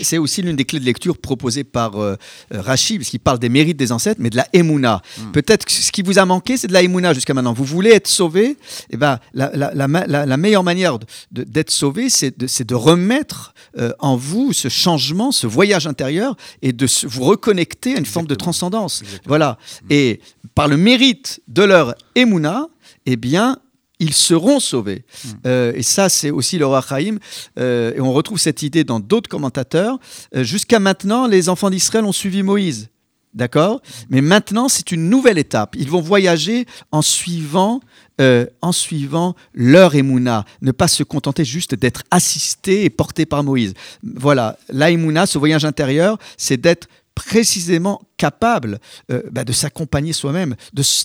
C'est 0.02 0.18
aussi 0.18 0.42
l'une 0.42 0.56
des 0.56 0.66
clés 0.66 0.80
de 0.80 0.84
lecture 0.84 1.16
proposées 1.16 1.64
par 1.64 1.96
euh, 1.96 2.16
euh, 2.52 2.60
Rachid, 2.60 2.98
parce 2.98 3.08
qu'il 3.08 3.20
parle 3.20 3.38
des 3.38 3.48
mérites 3.48 3.78
des 3.78 3.90
ancêtres, 3.90 4.20
mais 4.22 4.28
de 4.28 4.36
la 4.36 4.46
Emouna. 4.52 5.00
Hmm. 5.18 5.32
Peut-être 5.32 5.64
que 5.64 5.72
ce 5.72 5.90
qui 5.92 6.02
vous 6.02 6.18
a 6.18 6.26
manqué, 6.26 6.58
c'est 6.58 6.66
de 6.66 6.74
la 6.74 6.82
Emouna 6.82 7.14
jusqu'à 7.14 7.32
maintenant. 7.32 7.54
Vous 7.54 7.64
voulez 7.64 7.90
être 7.90 8.06
sauvé, 8.08 8.58
eh 8.90 8.98
ben, 8.98 9.18
la, 9.32 9.50
la, 9.54 10.36
meilleure 10.36 10.64
manière 10.64 10.98
d'être 11.30 11.70
sauvé, 11.70 12.10
c'est 12.10 12.38
de, 12.38 12.64
de, 12.64 12.74
remettre 12.74 13.54
euh, 13.78 13.92
en 13.98 14.16
vous 14.16 14.52
ce 14.52 14.68
changement, 14.68 15.32
ce 15.32 15.46
voyage 15.46 15.86
intérieur, 15.86 16.36
et 16.60 16.74
de 16.74 16.86
vous 17.06 17.24
reconnecter 17.24 17.94
à 17.94 17.98
une 17.98 18.06
forme 18.06 18.26
de 18.26 18.34
transcendance. 18.34 19.02
Voilà. 19.24 19.58
Hmm. 19.82 19.86
Et 19.88 20.20
par 20.54 20.68
le 20.68 20.76
mérite 20.76 21.40
de 21.48 21.62
leur 21.62 21.94
Emouna, 22.14 22.66
eh 23.06 23.16
bien, 23.16 23.56
ils 24.00 24.14
seront 24.14 24.58
sauvés. 24.58 25.04
Hmm. 25.24 25.28
Euh, 25.46 25.72
et 25.76 25.82
ça, 25.82 26.08
c'est 26.08 26.30
aussi 26.30 26.58
le 26.58 26.66
roi 26.66 26.82
Chaim. 26.86 27.18
Euh, 27.58 27.92
et 27.94 28.00
on 28.00 28.12
retrouve 28.12 28.38
cette 28.38 28.62
idée 28.62 28.82
dans 28.82 28.98
d'autres 28.98 29.28
commentateurs. 29.28 30.00
Euh, 30.34 30.42
jusqu'à 30.42 30.80
maintenant, 30.80 31.26
les 31.26 31.48
enfants 31.48 31.70
d'Israël 31.70 32.04
ont 32.04 32.12
suivi 32.12 32.42
Moïse. 32.42 32.88
D'accord? 33.32 33.80
Mais 34.08 34.22
maintenant, 34.22 34.68
c'est 34.68 34.90
une 34.90 35.08
nouvelle 35.08 35.38
étape. 35.38 35.76
Ils 35.78 35.88
vont 35.88 36.00
voyager 36.00 36.66
en 36.90 37.00
suivant, 37.00 37.80
en 38.18 38.72
suivant 38.72 39.36
leur 39.54 39.94
émouna. 39.94 40.44
Ne 40.62 40.72
pas 40.72 40.88
se 40.88 41.04
contenter 41.04 41.44
juste 41.44 41.76
d'être 41.76 42.02
assistés 42.10 42.84
et 42.84 42.90
portés 42.90 43.26
par 43.26 43.44
Moïse. 43.44 43.74
Voilà, 44.02 44.58
la 44.68 44.90
émouna, 44.90 45.26
ce 45.26 45.38
voyage 45.38 45.64
intérieur, 45.64 46.18
c'est 46.36 46.60
d'être 46.60 46.88
précisément 47.24 48.00
capable 48.16 48.80
euh, 49.12 49.22
bah, 49.30 49.44
de 49.44 49.52
s'accompagner 49.52 50.14
soi-même. 50.14 50.56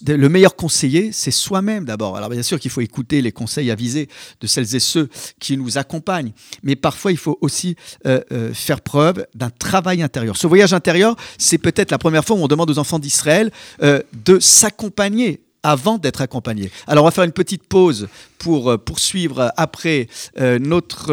Le 0.07 0.29
meilleur 0.29 0.55
conseiller, 0.55 1.11
c'est 1.11 1.29
soi-même 1.29 1.83
d'abord. 1.83 2.15
Alors 2.15 2.29
bien 2.29 2.41
sûr 2.41 2.57
qu'il 2.57 2.71
faut 2.71 2.79
écouter 2.79 3.21
les 3.21 3.33
conseils 3.33 3.69
avisés 3.69 4.07
de 4.39 4.47
celles 4.47 4.75
et 4.75 4.79
ceux 4.79 5.09
qui 5.41 5.57
nous 5.57 5.77
accompagnent, 5.77 6.31
mais 6.63 6.77
parfois 6.77 7.11
il 7.11 7.17
faut 7.17 7.37
aussi 7.41 7.75
euh, 8.05 8.21
euh, 8.31 8.53
faire 8.53 8.79
preuve 8.79 9.27
d'un 9.35 9.49
travail 9.49 10.01
intérieur. 10.01 10.37
Ce 10.37 10.47
voyage 10.47 10.73
intérieur, 10.73 11.17
c'est 11.37 11.57
peut-être 11.57 11.91
la 11.91 11.97
première 11.97 12.23
fois 12.23 12.37
où 12.37 12.39
on 12.39 12.47
demande 12.47 12.69
aux 12.69 12.79
enfants 12.79 12.99
d'Israël 12.99 13.51
de 13.81 14.39
s'accompagner 14.39 15.41
avant 15.63 15.97
d'être 15.97 16.21
accompagnés. 16.21 16.71
Alors 16.87 17.03
on 17.03 17.07
va 17.07 17.11
faire 17.11 17.25
une 17.25 17.33
petite 17.33 17.67
pause 17.67 18.07
pour 18.37 18.79
poursuivre 18.83 19.51
après 19.57 20.07
notre 20.39 21.11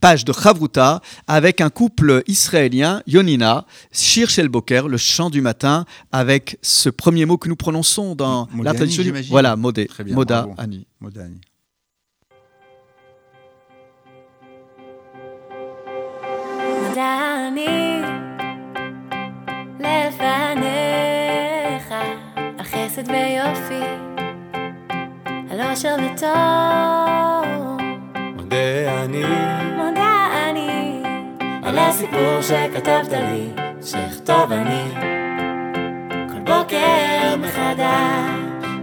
page 0.00 0.24
de 0.24 0.32
Chavruta 0.32 1.00
avec 1.26 1.60
un 1.60 1.70
couple 1.70 2.22
israélien, 2.26 3.02
Yonina, 3.06 3.66
Shir 3.92 4.30
Shel 4.30 4.48
Boker, 4.48 4.88
le 4.88 4.96
chant 4.96 5.30
du 5.30 5.40
matin, 5.40 5.84
avec 6.12 6.58
ce 6.62 6.88
premier 6.88 7.26
mot 7.26 7.36
que 7.36 7.48
nous 7.48 7.56
prononçons 7.56 8.14
dans 8.14 8.48
la 8.62 8.74
tradition. 8.74 9.02
Voilà, 9.28 9.56
Modé, 9.56 9.88
Moda 10.06 10.46
Ani. 10.56 10.86
Moda 11.00 11.22
Ani. 11.22 11.40
מודה 25.80 27.33
אני, 28.77 29.23
מודה 29.77 30.27
אני, 30.49 31.03
על 31.63 31.77
הסיפור 31.77 32.41
שכתבת 32.41 33.11
לי, 33.11 33.49
שאכתוב 33.85 34.51
אני, 34.51 34.83
כל 36.29 36.39
בוקר 36.39 37.35
מחדש. 37.37 38.75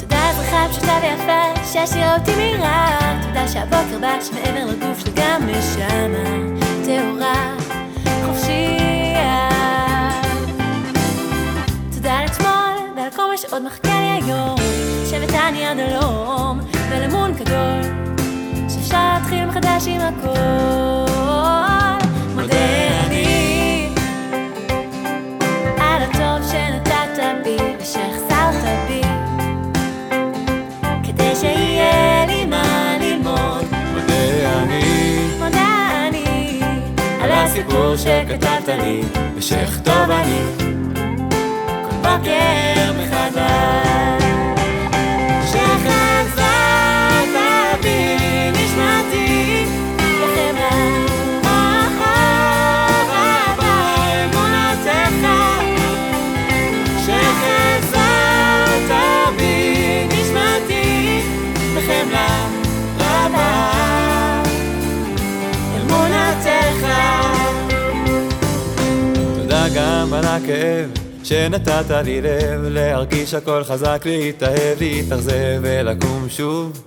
תודה 0.00 0.30
אזרחה 0.30 0.66
פשוטה 0.70 0.98
ויפה, 1.02 1.64
שהשאירה 1.72 2.16
אותי 2.18 2.36
מהירה, 2.36 3.20
תודה 3.22 3.48
שהבוקר 3.48 3.98
בא 4.00 4.20
שמעבר 4.20 4.64
לגוף 4.64 4.98
שלי 4.98 5.12
גם 5.14 5.42
נשמה 5.46 5.86
טהורה, 6.84 7.56
חופשייה. 8.24 9.48
תודה 11.94 12.12
על 12.12 12.26
אתמול 12.26 12.96
ועל 12.96 13.10
כל 13.16 13.30
מה 13.30 13.36
שעוד 13.36 13.62
מחכה 13.62 14.00
לי 14.00 14.24
היום, 14.24 14.56
שבת 15.10 15.34
אני 15.34 15.66
עד 15.66 15.78
הלום. 15.78 16.75
ולמון 17.26 17.38
גדול 17.38 17.80
שאפשר 18.68 19.14
להתחיל 19.14 19.46
מחדש 19.46 19.86
עם 19.86 20.00
הכל. 20.00 20.38
מודה 22.34 23.06
אני 23.06 23.88
על 25.78 26.02
הטוב 26.02 26.50
שנתת 26.50 27.22
בי 27.44 27.56
ושהחסרת 27.80 28.78
בי 28.88 29.00
כדי 31.04 31.36
שיהיה 31.36 32.26
לי 32.26 32.44
מה 32.44 32.96
ללמוד. 33.00 33.64
מודה 33.94 34.62
אני 34.62 35.28
מודה 35.38 36.08
אני 36.08 36.60
על 37.22 37.30
הסיפור 37.32 37.96
שכתבת 37.96 38.68
לי 38.68 39.02
ושאכתוב 39.36 40.10
אני 40.10 40.40
כל 41.88 41.96
בוקר 42.02 42.92
מחדש 43.00 44.25
גם 70.06 70.14
על 70.14 70.24
הכאב 70.24 70.90
שנתת 71.24 71.90
לי 72.04 72.20
לב 72.20 72.60
להרגיש 72.62 73.34
הכל 73.34 73.64
חזק, 73.64 74.02
להתאהב, 74.04 74.80
להתאכזב 74.80 75.60
ולקום 75.62 76.26
שוב. 76.28 76.82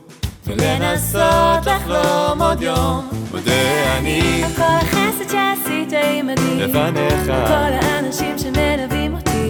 ולנסות 0.48 1.66
לחלום 1.66 2.42
עוד 2.42 2.62
יום. 2.62 3.10
מודה 3.32 3.98
אני. 3.98 4.44
על 4.44 4.52
כל 4.56 4.62
החסד 4.62 5.30
שעשית 5.32 5.94
עימדי 5.94 6.56
לפניך. 6.56 7.26
כל 7.26 7.74
האנשים 7.82 8.38
שמלווים 8.38 9.16
אותי. 9.16 9.50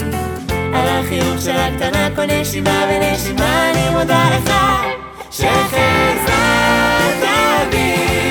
על 0.74 0.88
החיוך 0.88 1.42
של 1.42 1.56
הקטנה 1.56 2.10
כל 2.16 2.26
נשימה 2.26 2.86
ונשימה 2.90 3.72
אני 3.72 3.90
מודה 3.90 4.30
לך 4.38 4.54
שחזרת 5.32 6.30
בי 7.72 8.29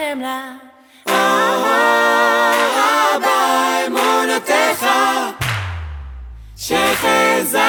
חמלה. 0.00 0.52
אבא, 3.06 3.36
אמונותיך, 3.86 4.86
שחזרת 6.56 7.62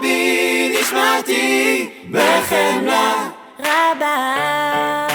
בי 0.00 0.76
נשמעתי 0.80 1.88
בחמלה. 2.10 3.28
רבה 3.60 5.09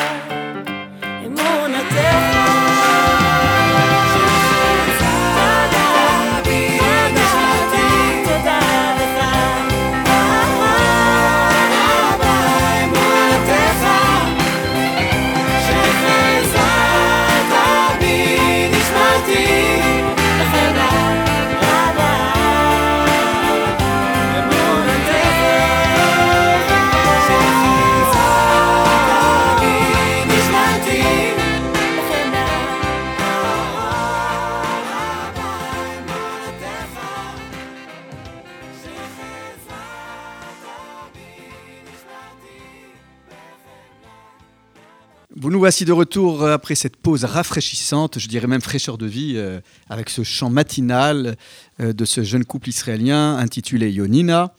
nous 45.52 45.60
voici 45.60 45.86
de 45.86 45.92
retour 45.92 46.44
euh, 46.44 46.54
après 46.54 46.76
cette 46.76 46.96
pause 46.96 47.24
rafraîchissante, 47.24 48.18
je 48.20 48.28
dirais 48.28 48.48
même 48.48 48.62
fraîcheur 48.62 48.98
de 48.98 49.06
vie, 49.06 49.34
euh, 49.36 49.60
avec 49.90 50.10
ce 50.10 50.24
chant 50.24 50.50
matinal 50.50 51.36
euh, 51.80 51.94
de 51.94 52.06
ce 52.06 52.24
jeune 52.24 52.46
couple 52.46 52.70
israélien 52.70 53.38
intitulé 53.38 53.92
Yonina. 53.92 54.54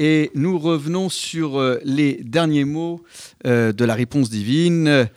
Et 0.00 0.32
nous 0.34 0.58
revenons 0.58 1.08
sur 1.08 1.62
les 1.84 2.14
derniers 2.24 2.64
mots 2.64 3.00
de 3.44 3.84
la 3.84 3.94
réponse 3.94 4.28
divine. 4.28 5.08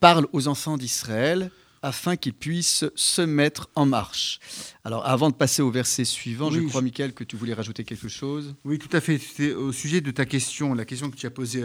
parle 0.00 0.26
aux 0.32 0.48
enfants 0.48 0.76
d'Israël 0.76 1.52
afin 1.82 2.16
qu'ils 2.16 2.34
puissent 2.34 2.84
se 2.94 3.22
mettre 3.22 3.70
en 3.74 3.86
marche. 3.86 4.40
Alors, 4.84 5.06
avant 5.06 5.30
de 5.30 5.34
passer 5.34 5.62
au 5.62 5.70
verset 5.70 6.04
suivant, 6.04 6.50
je 6.50 6.60
crois, 6.60 6.82
Michael, 6.82 7.12
que 7.12 7.24
tu 7.24 7.36
voulais 7.36 7.54
rajouter 7.54 7.84
quelque 7.84 8.08
chose. 8.08 8.54
Oui, 8.64 8.78
tout 8.78 8.94
à 8.96 9.00
fait. 9.00 9.20
Au 9.54 9.72
sujet 9.72 10.00
de 10.00 10.10
ta 10.10 10.24
question, 10.24 10.74
la 10.74 10.84
question 10.84 11.10
que 11.10 11.16
tu 11.16 11.26
as 11.26 11.30
posée 11.30 11.64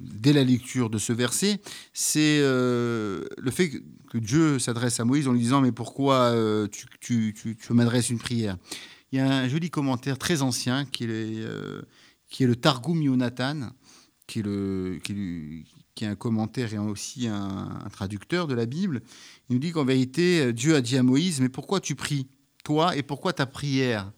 dès 0.00 0.32
la 0.32 0.44
lecture 0.44 0.90
de 0.90 0.98
ce 0.98 1.12
verset, 1.12 1.60
c'est 1.92 2.40
euh, 2.40 3.24
le 3.38 3.50
fait 3.50 3.70
que 4.10 4.18
Dieu 4.18 4.58
s'adresse 4.58 5.00
à 5.00 5.04
Moïse 5.04 5.28
en 5.28 5.32
lui 5.32 5.40
disant, 5.40 5.60
mais 5.60 5.72
pourquoi 5.72 6.32
euh, 6.32 6.68
tu, 7.00 7.34
m'adresses 7.70 8.10
une 8.10 8.18
prière? 8.18 8.56
Il 9.12 9.18
y 9.18 9.22
a 9.22 9.28
un 9.28 9.48
joli 9.48 9.70
commentaire 9.70 10.18
très 10.18 10.42
ancien 10.42 10.84
qui 10.84 11.04
est, 11.04 11.08
euh, 11.10 11.82
qui 12.28 12.42
est 12.42 12.46
le 12.46 12.56
Targum 12.56 13.02
Yonatan, 13.02 13.70
qui 14.26 14.40
est, 14.40 14.42
le, 14.42 14.98
qui, 15.02 15.64
qui 15.96 16.04
est 16.04 16.08
un 16.08 16.14
commentaire 16.14 16.72
et 16.72 16.78
aussi 16.78 17.26
un, 17.26 17.88
traducteur 17.90 18.46
de 18.46 18.54
la 18.54 18.66
Bible, 18.66 19.00
il 19.48 19.54
nous 19.54 19.58
dit 19.58 19.72
qu'en 19.72 19.84
vérité, 19.84 20.52
Dieu 20.52 20.76
a 20.76 20.80
dit 20.80 20.96
à 20.96 21.02
Moïse, 21.02 21.40
mais 21.40 21.48
pourquoi 21.48 21.80
tu 21.80 21.96
pries, 21.96 22.28
toi, 22.62 22.94
et 22.96 23.02
pourquoi 23.02 23.32
ta 23.32 23.46
prière 23.46 24.12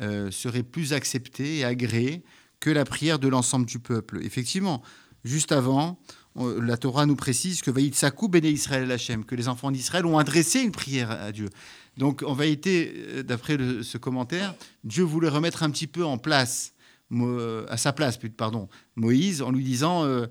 euh, 0.00 0.30
serait 0.30 0.62
plus 0.62 0.92
acceptée 0.92 1.58
et 1.58 1.64
agréée 1.64 2.24
que 2.60 2.70
la 2.70 2.84
prière 2.84 3.18
de 3.18 3.28
l'ensemble 3.28 3.66
du 3.66 3.80
peuple? 3.80 4.20
Effectivement, 4.22 4.82
juste 5.24 5.50
avant, 5.50 5.98
la 6.36 6.76
Torah 6.76 7.06
nous 7.06 7.16
précise 7.16 7.60
que 7.60 7.70
Sakou 7.92 8.28
Béné 8.28 8.50
Israël 8.50 8.90
Hachem, 8.90 9.24
que 9.24 9.34
les 9.34 9.48
enfants 9.48 9.72
d'Israël 9.72 10.06
ont 10.06 10.18
adressé 10.18 10.60
une 10.60 10.72
prière 10.72 11.10
à 11.10 11.32
Dieu. 11.32 11.48
Donc 11.96 12.22
en 12.22 12.34
vérité, 12.34 12.92
euh, 12.96 13.22
d'après 13.24 13.58
ce 13.82 13.98
commentaire, 13.98 14.54
Dieu 14.84 15.02
voulait 15.02 15.28
remettre 15.28 15.64
un 15.64 15.70
petit 15.70 15.88
peu 15.88 16.04
en 16.04 16.18
place, 16.18 16.72
à 17.68 17.76
sa 17.76 17.92
place, 17.92 18.18
pardon, 18.36 18.68
Moïse, 18.96 19.42
en 19.42 19.52
lui 19.52 19.62
disant 19.62 20.04
euh, 20.04 20.26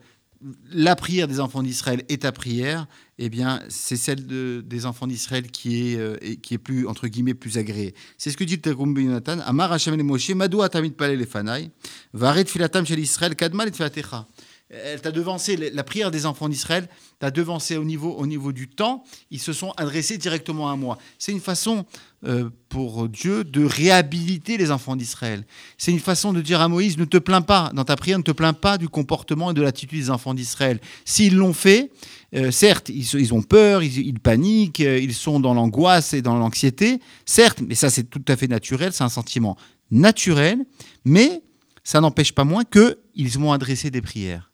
la 0.71 0.95
prière 0.95 1.27
des 1.27 1.39
enfants 1.39 1.63
d'Israël 1.63 2.03
est 2.10 2.23
ta 2.23 2.32
prière, 2.32 2.88
eh 3.17 3.29
bien, 3.29 3.62
c'est 3.69 3.95
celle 3.95 4.25
des 4.65 4.86
enfants 4.86 5.08
d'Israël 5.08 5.49
qui 5.49 5.93
est, 5.93 5.97
euh, 5.97 6.17
qui 6.41 6.56
est 6.56 6.58
plus, 6.58 6.88
entre 6.88 7.08
guillemets, 7.08 7.34
plus 7.34 7.58
agréée. 7.58 7.93
C'est 8.17 8.32
ce 8.32 8.38
que 8.38 8.43
dit 8.43 8.56
le 8.56 8.62
Tegum 8.62 8.93
ben 8.93 9.06
Yonatan. 9.06 9.39
Amar 9.45 9.71
Hashem 9.71 9.95
le 9.95 10.03
Moshe, 10.03 10.29
Madou 10.32 10.62
atamid 10.62 10.93
palel 10.93 11.19
lefanai, 11.19 11.71
varet 12.13 12.45
filatam 12.45 12.86
shel 12.86 12.99
Israël, 12.99 13.36
kadmal 13.36 13.69
et 13.69 13.71
filatecha 13.71 14.27
elle 14.74 15.02
t'a 15.02 15.12
devancé, 15.12 15.56
la 15.56 15.84
prière 15.84 16.12
des 16.12 16.26
enfants 16.26 16.50
d'Israël 16.50 16.88
t'a 17.20 17.32
devancé 17.32 17.78
au 17.78 17.84
niveau, 17.84 18.12
au 18.12 18.26
niveau 18.26 18.52
du 18.52 18.68
temps, 18.68 19.04
ils 19.30 19.40
se 19.40 19.54
sont 19.54 19.72
adressés 19.78 20.18
directement 20.18 20.70
à 20.70 20.76
moi. 20.76 20.98
C'est 21.20 21.32
une 21.32 21.40
façon 21.40 21.86
euh, 22.26 22.50
pour 22.70 23.08
Dieu 23.08 23.44
de 23.44 23.64
réhabiliter 23.66 24.58
les 24.58 24.72
enfants 24.72 24.96
d'Israël. 24.96 25.46
C'est 25.78 25.92
une 25.92 26.00
façon 26.00 26.34
de 26.34 26.42
dire 26.42 26.62
à 26.62 26.68
Moïse, 26.68 26.98
ne 26.98 27.06
te 27.06 27.18
plains 27.18 27.42
pas, 27.42 27.72
dans 27.74 27.84
ta 27.84 27.96
prière, 27.96 28.18
ne 28.18 28.24
te 28.24 28.32
plains 28.32 28.54
pas 28.54 28.78
du 28.78 28.90
comportement 28.90 29.52
et 29.52 29.54
de 29.54 29.62
l'attitude 29.62 30.00
des 30.00 30.10
enfants 30.10 30.34
d'Israël. 30.34 30.80
S'ils 31.06 31.36
l'ont 31.36 31.54
fait, 31.54 31.92
euh, 32.34 32.50
certes, 32.50 32.90
ils, 32.90 33.34
ont 33.34 33.44
peur, 33.44 33.84
ils, 33.84 34.20
paniquent, 34.20 34.80
euh, 34.80 34.98
ils 35.00 35.14
sont 35.14 35.40
dans 35.40 35.54
l'angoisse 35.54 36.14
et 36.14 36.22
dans 36.22 36.38
l'anxiété, 36.38 37.00
certes, 37.26 37.62
mais 37.68 37.76
ça 37.76 37.90
c'est 37.90 38.10
tout 38.10 38.24
à 38.28 38.36
fait 38.36 38.48
naturel, 38.48 38.92
c'est 38.94 39.04
un 39.04 39.10
sentiment 39.10 39.56
naturel, 39.92 40.60
mais 41.06 41.44
ça 41.84 42.00
n'empêche 42.00 42.32
pas 42.32 42.46
moins 42.46 42.64
qu'ils 42.64 43.40
m'ont 43.40 43.52
adressé 43.52 43.92
des 43.92 44.02
prières. 44.02 44.53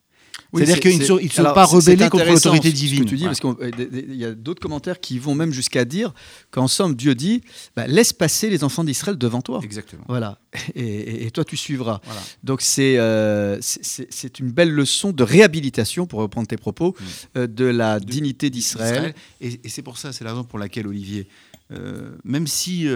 C'est-à-dire 0.53 0.79
qu'ils 0.79 0.99
ne 0.99 1.03
sont, 1.03 1.19
sont 1.31 1.43
pas 1.43 1.65
rebellés 1.65 2.09
contre 2.09 2.25
l'autorité 2.25 2.71
divine. 2.71 2.99
Ce 2.99 3.03
que 3.03 3.09
tu 3.09 3.15
dis, 3.17 3.25
parce 3.25 3.39
qu'il 3.39 4.15
y 4.15 4.25
a 4.25 4.33
d'autres 4.33 4.61
commentaires 4.61 4.99
qui 4.99 5.19
vont 5.19 5.35
même 5.35 5.51
jusqu'à 5.51 5.85
dire 5.85 6.13
qu'en 6.51 6.67
somme, 6.67 6.95
Dieu 6.95 7.15
dit 7.15 7.41
bah, 7.75 7.87
laisse 7.87 8.13
passer 8.13 8.49
les 8.49 8.63
enfants 8.63 8.83
d'Israël 8.83 9.17
devant 9.17 9.41
toi. 9.41 9.59
Exactement. 9.63 10.03
Voilà. 10.07 10.39
Et, 10.75 11.29
toi, 11.31 11.45
tu 11.45 11.57
suivras. 11.57 12.01
Donc, 12.43 12.63
euh, 12.79 13.57
c'est 13.61 14.07
c'est 14.09 14.39
une 14.39 14.51
belle 14.51 14.71
leçon 14.71 15.11
de 15.11 15.23
réhabilitation, 15.23 16.07
pour 16.07 16.19
reprendre 16.19 16.47
tes 16.47 16.57
propos, 16.57 16.95
euh, 17.37 17.47
de 17.47 17.65
la 17.65 17.99
dignité 17.99 18.49
d'Israël. 18.49 19.13
Et, 19.41 19.59
c'est 19.69 19.83
pour 19.83 19.97
ça, 19.97 20.13
c'est 20.13 20.23
la 20.23 20.31
raison 20.31 20.43
pour 20.43 20.59
laquelle, 20.59 20.87
Olivier, 20.87 21.27
euh, 21.71 22.11
même 22.23 22.47
si 22.47 22.87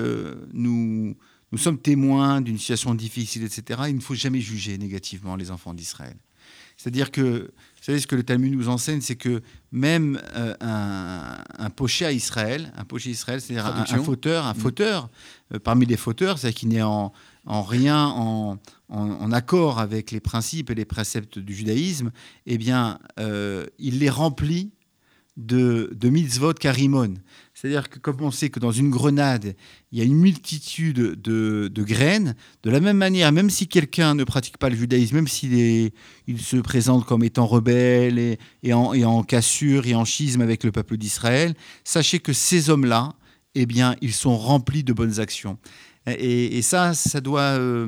nous, 0.53 1.15
nous 1.51 1.57
sommes 1.57 1.77
témoins 1.77 2.41
d'une 2.41 2.57
situation 2.57 2.95
difficile, 2.95 3.43
etc., 3.43 3.81
il 3.87 3.95
ne 3.95 4.01
faut 4.01 4.15
jamais 4.15 4.39
juger 4.39 4.77
négativement 4.77 5.35
les 5.35 5.51
enfants 5.51 5.73
d'Israël. 5.73 6.15
C'est-à-dire 6.77 7.11
que, 7.11 7.21
vous 7.21 7.83
savez, 7.83 7.99
ce 7.99 8.07
que 8.07 8.15
le 8.15 8.23
Talmud 8.23 8.53
nous 8.53 8.69
enseigne, 8.69 9.01
c'est 9.01 9.15
que 9.15 9.41
même 9.71 10.21
euh, 10.35 10.55
un, 10.59 11.69
poché 11.69 12.05
à 12.05 12.11
Israël, 12.11 12.71
un 12.77 12.85
poché 12.85 13.09
Israël, 13.09 13.41
c'est-à-dire 13.41 13.65
un, 13.65 14.03
fauteur, 14.03 14.45
un 14.45 14.53
mm. 14.53 14.57
fauteur, 14.57 15.09
euh, 15.53 15.59
parmi 15.59 15.85
les 15.85 15.97
fauteurs, 15.97 16.37
c'est-à-dire 16.37 16.59
qui 16.59 16.67
n'est 16.67 16.81
en, 16.81 17.11
rien 17.45 18.05
en, 18.05 19.31
accord 19.31 19.79
avec 19.79 20.11
les 20.11 20.19
principes 20.19 20.69
et 20.69 20.75
les 20.75 20.85
préceptes 20.85 21.39
du 21.39 21.55
judaïsme, 21.55 22.11
eh 22.45 22.57
bien, 22.57 22.99
euh, 23.19 23.65
il 23.79 23.99
les 23.99 24.09
remplit 24.09 24.71
de, 25.37 25.89
de 25.93 26.09
mitzvot 26.09 26.53
karimon. 26.53 27.15
C'est-à-dire 27.53 27.89
que 27.89 27.99
comme 27.99 28.21
on 28.21 28.31
sait 28.31 28.49
que 28.49 28.59
dans 28.59 28.71
une 28.71 28.89
grenade, 28.89 29.55
il 29.91 29.99
y 29.99 30.01
a 30.01 30.05
une 30.05 30.15
multitude 30.15 31.21
de, 31.21 31.69
graines, 31.77 32.35
de 32.63 32.69
la 32.69 32.79
même 32.79 32.97
manière, 32.97 33.31
même 33.31 33.49
si 33.49 33.67
quelqu'un 33.67 34.15
ne 34.15 34.23
pratique 34.23 34.57
pas 34.57 34.69
le 34.69 34.75
judaïsme, 34.75 35.15
même 35.15 35.27
s'il 35.27 35.91
il 36.27 36.41
se 36.41 36.57
présente 36.57 37.05
comme 37.05 37.23
étant 37.23 37.45
rebelle 37.45 38.37
et, 38.63 38.73
en, 38.73 39.23
cassure 39.23 39.85
et 39.85 39.95
en 39.95 40.05
schisme 40.05 40.41
avec 40.41 40.63
le 40.63 40.71
peuple 40.71 40.97
d'Israël, 40.97 41.53
sachez 41.83 42.19
que 42.19 42.33
ces 42.33 42.69
hommes-là, 42.69 43.13
eh 43.55 43.65
bien, 43.65 43.95
ils 44.01 44.13
sont 44.13 44.35
remplis 44.35 44.83
de 44.83 44.93
bonnes 44.93 45.19
actions. 45.19 45.57
Et, 46.05 46.61
ça, 46.63 46.93
ça 46.93 47.21
doit, 47.21 47.57
euh, 47.59 47.87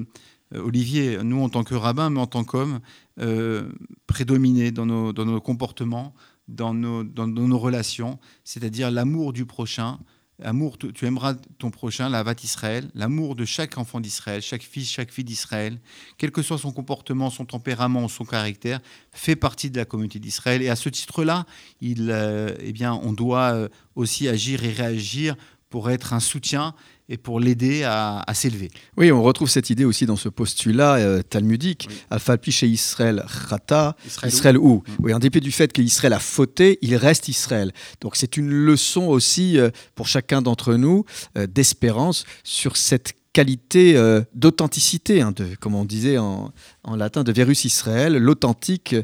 Olivier, 0.54 1.18
nous 1.24 1.42
en 1.42 1.50
tant 1.50 1.64
que 1.64 1.76
rabbin, 1.76 2.12
mais 2.12 2.20
en 2.20 2.28
tant 2.28 2.44
qu'homme, 2.44 2.80
euh, 3.20 3.70
prédominer 4.08 4.72
dans 4.72 4.86
nos, 4.86 5.12
dans 5.12 5.26
nos 5.26 5.42
comportements, 5.42 6.14
dans 6.48 6.74
nos, 6.74 7.04
dans, 7.04 7.28
nos 7.28 7.60
relations, 7.60 8.20
c'est-à-dire 8.44 8.92
l'amour 8.92 9.34
du 9.34 9.46
prochain. 9.46 10.00
Amour, 10.44 10.78
tu, 10.78 11.06
aimeras 11.06 11.36
ton 11.60 11.72
prochain, 11.72 12.10
la 12.10 12.22
vat 12.22 12.36
Israël, 12.44 12.90
l'amour 12.94 13.38
de 13.38 13.46
chaque 13.46 13.78
enfant 13.78 14.02
d'Israël, 14.02 14.42
chaque 14.42 14.64
fils, 14.64 14.92
chaque 14.92 15.10
fille 15.10 15.24
d'Israël, 15.24 15.80
quel 16.18 16.32
que 16.32 16.42
soit 16.42 16.58
son 16.58 16.74
comportement, 16.74 17.30
son 17.30 17.46
tempérament 17.46 18.10
son 18.10 18.26
caractère, 18.26 18.82
fait 19.14 19.38
partie 19.38 19.70
de 19.70 19.78
la 19.78 19.86
communauté 19.86 20.20
d'Israël. 20.20 20.62
Et 20.62 20.68
à 20.68 20.76
ce 20.76 20.90
titre-là, 20.90 21.46
euh, 21.82 22.54
eh 22.60 22.86
on 22.86 23.14
doit 23.14 23.54
euh, 23.54 23.70
aussi 23.96 24.28
agir 24.28 24.66
et 24.66 24.74
réagir 24.74 25.38
pour 25.70 25.90
être 25.90 26.12
un 26.12 26.20
soutien 26.20 26.76
et 27.08 27.18
pour 27.18 27.40
l'aider 27.40 27.84
à, 27.84 28.24
s'élever. 28.34 28.72
Oui, 28.98 29.12
on 29.12 29.22
retrouve 29.22 29.50
cette 29.50 29.70
idée 29.70 29.86
aussi 29.86 30.06
dans 30.06 30.16
ce 30.16 30.30
postulat 30.30 30.96
euh, 30.96 31.22
talmudique. 31.22 31.88
Oui. 31.90 32.52
chez 32.52 32.68
Israël 32.68 33.24
Rata, 33.26 33.96
Israël. 34.06 34.58
Mm. 34.58 34.82
Oui, 35.00 35.14
en 35.14 35.20
dépit 35.20 35.42
du 35.42 35.52
fait 35.52 35.72
qu'Israël 35.72 36.14
a 36.14 36.20
fauté, 36.20 36.80
il 36.82 36.96
reste 36.96 37.28
Israël. 37.28 37.72
Donc 38.02 38.16
c'est 38.16 38.38
une 38.38 38.50
leçon 38.50 39.04
aussi 39.04 39.60
euh, 39.60 39.70
pour 39.94 40.08
chacun 40.08 40.42
d'entre 40.42 40.76
nous 40.76 41.06
euh, 41.38 41.48
d'espérance 41.48 42.26
sur 42.44 42.78
cette 42.78 43.14
qualité 43.34 44.02
d'authenticité, 44.34 45.22
hein, 45.22 45.34
de, 45.36 45.56
comme 45.60 45.76
on 45.76 45.84
disait 45.84 46.18
en, 46.18 46.54
en, 46.86 46.96
latin, 46.96 47.26
de 47.26 47.34
Verus 47.34 47.66
Israël, 47.66 48.16
l'authentique 48.16 48.96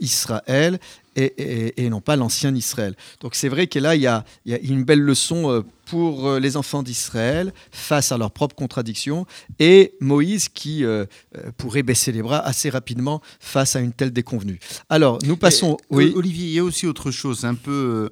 Israël, 0.00 0.78
et, 1.16 1.88
non 1.90 2.00
pas 2.00 2.16
l'ancien 2.16 2.54
Israël. 2.54 2.94
Donc 3.20 3.34
c'est 3.34 3.48
vrai 3.48 3.66
que 3.66 3.78
là, 3.78 3.94
il 3.94 4.02
y, 4.02 4.06
a, 4.06 4.24
une 4.46 4.84
belle 4.84 5.00
leçon 5.00 5.50
euh, 5.50 5.62
pour 5.86 6.28
euh, 6.28 6.40
les 6.40 6.56
enfants 6.56 6.82
d'Israël 6.82 7.52
face 7.70 8.12
à 8.12 8.18
leurs 8.18 8.30
propres 8.30 8.54
contradictions 8.54 9.26
et 9.58 9.94
Moïse 10.00 10.48
qui 10.48 10.84
euh, 10.84 11.04
pourrait 11.56 11.82
baisser 11.82 12.12
les 12.12 12.22
bras 12.22 12.38
assez 12.38 12.70
rapidement 12.70 13.20
face 13.40 13.76
à 13.76 13.80
une 13.80 13.92
telle 13.92 14.12
déconvenue. 14.12 14.58
Alors, 14.88 15.18
nous 15.24 15.36
passons... 15.36 15.76
oui. 15.90 16.12
Olivier, 16.14 16.46
il 16.46 16.52
y 16.52 16.58
a 16.58 16.64
aussi 16.64 16.86
autre 16.86 17.10
chose, 17.10 17.44
un 17.44 17.54
peu... 17.54 18.10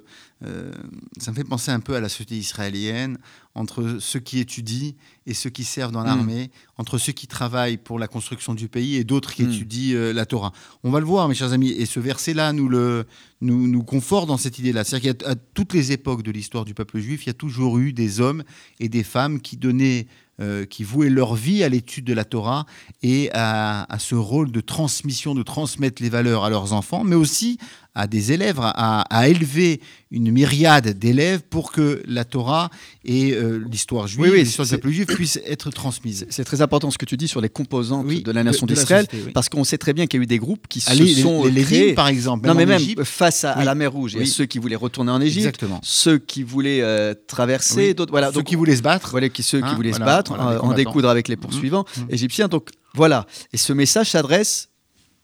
ça 1.19 1.31
me 1.31 1.35
fait 1.35 1.43
penser 1.43 1.71
un 1.71 1.79
peu 1.79 1.95
à 1.95 1.99
la 1.99 2.09
société 2.09 2.35
israélienne 2.35 3.17
entre 3.55 3.97
ceux 3.99 4.19
qui 4.19 4.39
étudient 4.39 4.91
et 5.25 5.33
ceux 5.33 5.49
qui 5.49 5.63
servent 5.63 5.91
dans 5.91 6.03
l'armée, 6.03 6.45
mm. 6.45 6.81
entre 6.81 6.97
ceux 6.97 7.11
qui 7.11 7.27
travaillent 7.27 7.77
pour 7.77 7.99
la 7.99 8.07
construction 8.07 8.53
du 8.53 8.67
pays 8.67 8.95
et 8.95 9.03
d'autres 9.03 9.33
qui 9.33 9.43
mm. 9.43 9.51
étudient 9.51 9.95
euh, 9.95 10.13
la 10.13 10.25
Torah. 10.25 10.53
On 10.83 10.91
va 10.91 10.99
le 10.99 11.05
voir, 11.05 11.27
mes 11.27 11.35
chers 11.35 11.53
amis, 11.53 11.69
et 11.69 11.85
ce 11.85 11.99
verset-là 11.99 12.53
nous, 12.53 12.69
le, 12.69 13.05
nous, 13.41 13.67
nous 13.67 13.83
conforte 13.83 14.27
dans 14.27 14.37
cette 14.37 14.59
idée-là. 14.59 14.83
C'est-à-dire 14.83 15.17
qu'à 15.17 15.35
toutes 15.53 15.73
les 15.73 15.91
époques 15.91 16.23
de 16.23 16.31
l'histoire 16.31 16.65
du 16.65 16.73
peuple 16.73 16.99
juif, 16.99 17.25
il 17.25 17.27
y 17.27 17.31
a 17.31 17.35
toujours 17.35 17.77
eu 17.77 17.93
des 17.93 18.21
hommes 18.21 18.43
et 18.79 18.89
des 18.89 19.03
femmes 19.03 19.41
qui 19.41 19.57
donnaient 19.57 20.07
euh, 20.41 20.65
qui 20.65 20.83
vouaient 20.83 21.09
leur 21.09 21.35
vie 21.35 21.63
à 21.63 21.69
l'étude 21.69 22.05
de 22.05 22.13
la 22.13 22.25
Torah 22.25 22.65
et 23.03 23.29
à, 23.33 23.83
à, 23.93 23.99
ce 23.99 24.15
rôle 24.15 24.51
de 24.51 24.59
transmission, 24.59 25.35
de 25.35 25.43
transmettre 25.43 26.01
les 26.01 26.09
valeurs 26.09 26.45
à 26.45 26.49
leurs 26.49 26.73
enfants, 26.73 27.03
mais 27.03 27.15
aussi 27.15 27.59
à 27.93 28.07
des 28.07 28.31
élèves, 28.31 28.59
à, 28.61 29.01
à 29.01 29.27
élever 29.27 29.81
une 30.11 30.31
myriade 30.31 30.89
d'élèves 30.97 31.41
pour 31.49 31.71
que 31.71 32.01
la 32.05 32.25
Torah 32.25 32.69
et 33.03 33.33
euh, 33.33 33.63
l'histoire 33.69 34.07
juive, 34.07 34.33
l'histoire 34.33 34.67
du 34.67 34.71
peuple 34.73 34.89
juif 34.89 35.07
puissent 35.07 35.39
être 35.45 35.71
transmises. 35.71 36.25
C'est 36.29 36.43
très 36.43 36.61
important 36.61 36.91
ce 36.91 36.97
que 36.97 37.05
tu 37.05 37.17
dis 37.17 37.27
sur 37.27 37.41
les 37.41 37.49
composantes 37.49 38.07
de 38.07 38.31
la 38.31 38.43
nation 38.43 38.65
d'Israël, 38.65 39.07
parce 39.33 39.49
qu'on 39.49 39.63
sait 39.63 39.77
très 39.77 39.93
bien 39.93 40.07
qu'il 40.07 40.19
y 40.19 40.21
a 40.21 40.23
eu 40.23 40.27
des 40.27 40.37
groupes 40.37 40.67
qui 40.67 40.81
se 40.81 40.91
sont 41.21 41.45
les, 41.45 41.63
créés, 41.63 41.93
par 41.93 42.07
exemple, 42.07 42.47
non 42.47 42.53
mais 42.53 42.65
même 42.65 42.81
face 43.03 43.43
à, 43.43 43.63
la 43.63 43.75
mer 43.75 43.91
Rouge, 43.91 44.13
il 44.13 44.19
y 44.19 44.23
a 44.23 44.25
ceux 44.25 44.45
qui 44.45 44.59
voulaient 44.59 44.75
retourner 44.75 45.11
en 45.11 45.21
Égypte, 45.21 45.65
ceux 45.81 46.17
qui 46.17 46.43
voulaient 46.43 46.81
euh, 46.81 47.13
traverser, 47.27 47.93
d'autres 47.93 48.11
voilà, 48.11 48.31
ceux 48.33 48.41
qui 48.41 48.55
voulaient 48.55 48.75
se 48.75 48.81
battre, 48.81 49.11
voilà, 49.11 49.29
qui, 49.29 49.43
ceux 49.43 49.59
qui 49.59 49.65
hein, 49.65 49.75
voulaient 49.75 49.93
se 49.93 49.99
battre, 49.99 50.33
en 50.33 50.73
découdre 50.73 51.09
avec 51.09 51.27
les 51.27 51.37
poursuivants 51.37 51.85
mmh, 51.97 52.01
mmh. 52.01 52.07
égyptiens. 52.09 52.47
Donc 52.47 52.69
voilà, 52.93 53.25
et 53.53 53.57
ce 53.57 53.73
message 53.73 54.11
s'adresse 54.11 54.70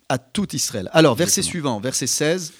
à 0.09 0.17
tout 0.17 0.55
Israël. 0.55 0.89
Alors 0.93 1.15
verset 1.15 1.41
suivant, 1.41 1.79
verset 1.79 2.07
16. 2.07 2.53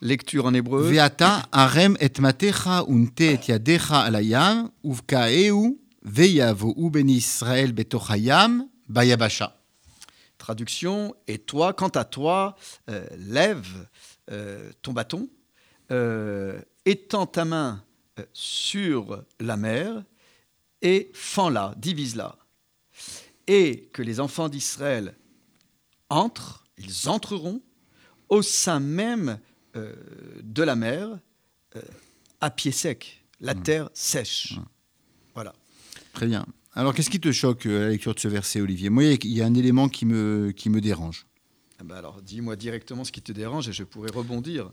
Lecture 0.00 0.44
en 0.46 0.54
hébreu. 0.54 0.90
Veata 0.90 1.46
arem 1.50 1.96
et 2.00 2.12
matecha 2.20 2.84
unte 2.88 3.20
et 3.20 3.40
yadecha 3.48 4.00
alayam 4.00 4.70
uvkaeu 4.84 5.78
ben 6.02 7.08
Israël 7.08 7.72
betochayam 7.72 8.68
bayabasha. 8.88 9.56
Traduction 10.36 11.14
Et 11.26 11.38
toi, 11.38 11.72
quant 11.72 11.88
à 11.88 12.04
toi, 12.04 12.54
euh, 12.90 13.06
lève 13.16 13.88
euh, 14.30 14.70
ton 14.82 14.92
bâton, 14.92 15.28
euh, 15.90 16.60
étends 16.84 17.26
ta 17.26 17.44
main 17.44 17.82
sur 18.32 19.24
la 19.40 19.56
mer 19.56 20.04
et 20.82 21.10
fends-la, 21.14 21.74
divise-la. 21.78 22.36
Et 23.46 23.88
que 23.92 24.02
les 24.02 24.20
enfants 24.20 24.48
d'Israël 24.48 25.16
entrent, 26.10 26.63
ils 26.78 27.08
entreront 27.08 27.60
au 28.28 28.42
sein 28.42 28.80
même 28.80 29.38
euh, 29.76 29.92
de 30.42 30.62
la 30.62 30.76
mer 30.76 31.18
euh, 31.76 31.80
à 32.40 32.50
pied 32.50 32.72
sec, 32.72 33.24
la 33.40 33.54
mmh. 33.54 33.62
terre 33.62 33.90
sèche. 33.92 34.56
Mmh. 34.56 34.64
Voilà. 35.34 35.52
Très 36.12 36.26
bien. 36.26 36.46
Alors, 36.74 36.94
qu'est-ce 36.94 37.10
qui 37.10 37.20
te 37.20 37.32
choque 37.32 37.66
euh, 37.66 37.78
à 37.78 37.80
la 37.82 37.88
lecture 37.90 38.14
de 38.14 38.20
ce 38.20 38.28
verset, 38.28 38.60
Olivier? 38.60 38.90
Moi, 38.90 39.04
il 39.04 39.32
y 39.32 39.42
a 39.42 39.46
un 39.46 39.54
élément 39.54 39.88
qui 39.88 40.06
me, 40.06 40.52
qui 40.52 40.70
me 40.70 40.80
dérange. 40.80 41.26
Ah 41.80 41.84
bah 41.84 41.98
alors, 41.98 42.22
dis-moi 42.22 42.54
directement 42.54 43.02
ce 43.02 43.10
qui 43.10 43.20
te 43.20 43.32
dérange 43.32 43.68
et 43.68 43.72
je 43.72 43.82
pourrais 43.82 44.10
rebondir 44.10 44.70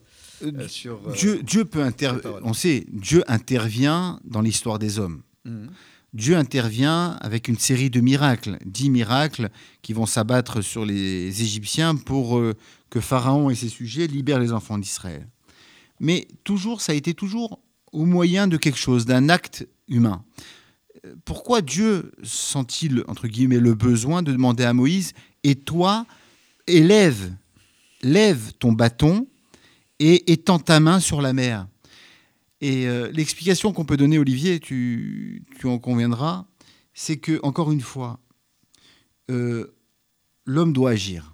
sur. 0.68 1.00
Dieu, 1.14 1.42
Dieu 1.42 1.66
peut 1.66 1.82
intervenir. 1.82 2.40
On 2.44 2.54
sait, 2.54 2.86
Dieu 2.90 3.24
intervient 3.28 4.20
dans 4.24 4.42
l'histoire 4.42 4.78
des 4.78 5.00
hommes. 5.00 5.24
Mmh. 5.46 5.68
Dieu 6.14 6.36
intervient 6.36 7.18
avec 7.22 7.48
une 7.48 7.58
série 7.58 7.90
de 7.90 8.02
miracles, 8.02 8.58
dix 8.66 8.90
miracles 8.90 9.50
qui 9.82 9.94
vont 9.94 10.06
s'abattre 10.06 10.62
sur 10.62 10.86
les 10.86 11.42
Égyptiens 11.42 11.96
pour 11.96 12.42
que 12.90 13.00
Pharaon 13.00 13.50
et 13.50 13.56
ses 13.56 13.70
sujets 13.70 14.08
libèrent 14.08 14.40
les 14.40 14.52
enfants 14.52 14.78
d'Israël. 14.78 15.28
Mais 16.00 16.28
toujours, 16.44 16.82
ça 16.82 16.92
a 16.92 16.96
été 16.96 17.14
toujours 17.14 17.60
au 17.94 18.06
moyen 18.06 18.48
de 18.48 18.58
quelque 18.58 18.78
chose, 18.78 19.06
d'un 19.06 19.30
acte 19.30 19.68
humain. 19.88 20.24
Pourquoi 21.26 21.62
Dieu 21.62 22.12
sent-il, 22.24 23.04
entre 23.08 23.28
guillemets, 23.28 23.60
le 23.60 23.74
besoin 23.74 24.22
de 24.22 24.32
demander 24.32 24.64
à 24.64 24.74
Moïse, 24.74 25.14
et 25.44 25.56
toi, 25.56 26.06
élève, 26.68 27.34
lève 28.02 28.52
ton 28.60 28.72
bâton 28.72 29.28
et 30.00 30.32
étends 30.32 30.60
ta 30.60 30.80
main 30.80 31.00
sur 31.00 31.22
la 31.22 31.34
mer 31.34 31.68
Et 32.62 32.88
euh, 32.88 33.10
l'explication 33.12 33.74
qu'on 33.74 33.86
peut 33.86 33.98
donner, 33.98 34.20
Olivier, 34.20 34.60
tu, 34.60 35.44
en 35.64 35.80
conviendras, 35.80 36.46
c'est 36.94 37.18
que, 37.18 37.40
encore 37.44 37.72
une 37.72 37.82
fois, 37.82 38.20
euh, 39.30 39.76
l'homme 40.46 40.74
doit 40.74 40.92
agir 40.92 41.32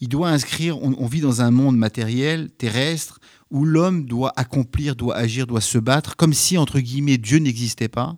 il 0.00 0.08
doit 0.08 0.30
inscrire, 0.30 0.82
on, 0.82 1.06
vit 1.06 1.20
dans 1.20 1.42
un 1.42 1.50
monde 1.50 1.76
matériel, 1.76 2.50
terrestre, 2.50 3.20
où 3.50 3.66
l'homme 3.66 4.06
doit 4.06 4.32
accomplir, 4.36 4.96
doit 4.96 5.14
agir, 5.14 5.46
doit 5.46 5.60
se 5.60 5.76
battre, 5.76 6.16
comme 6.16 6.32
si, 6.32 6.56
entre 6.56 6.80
guillemets, 6.80 7.18
Dieu 7.18 7.38
n'existait 7.38 7.88
pas, 7.88 8.16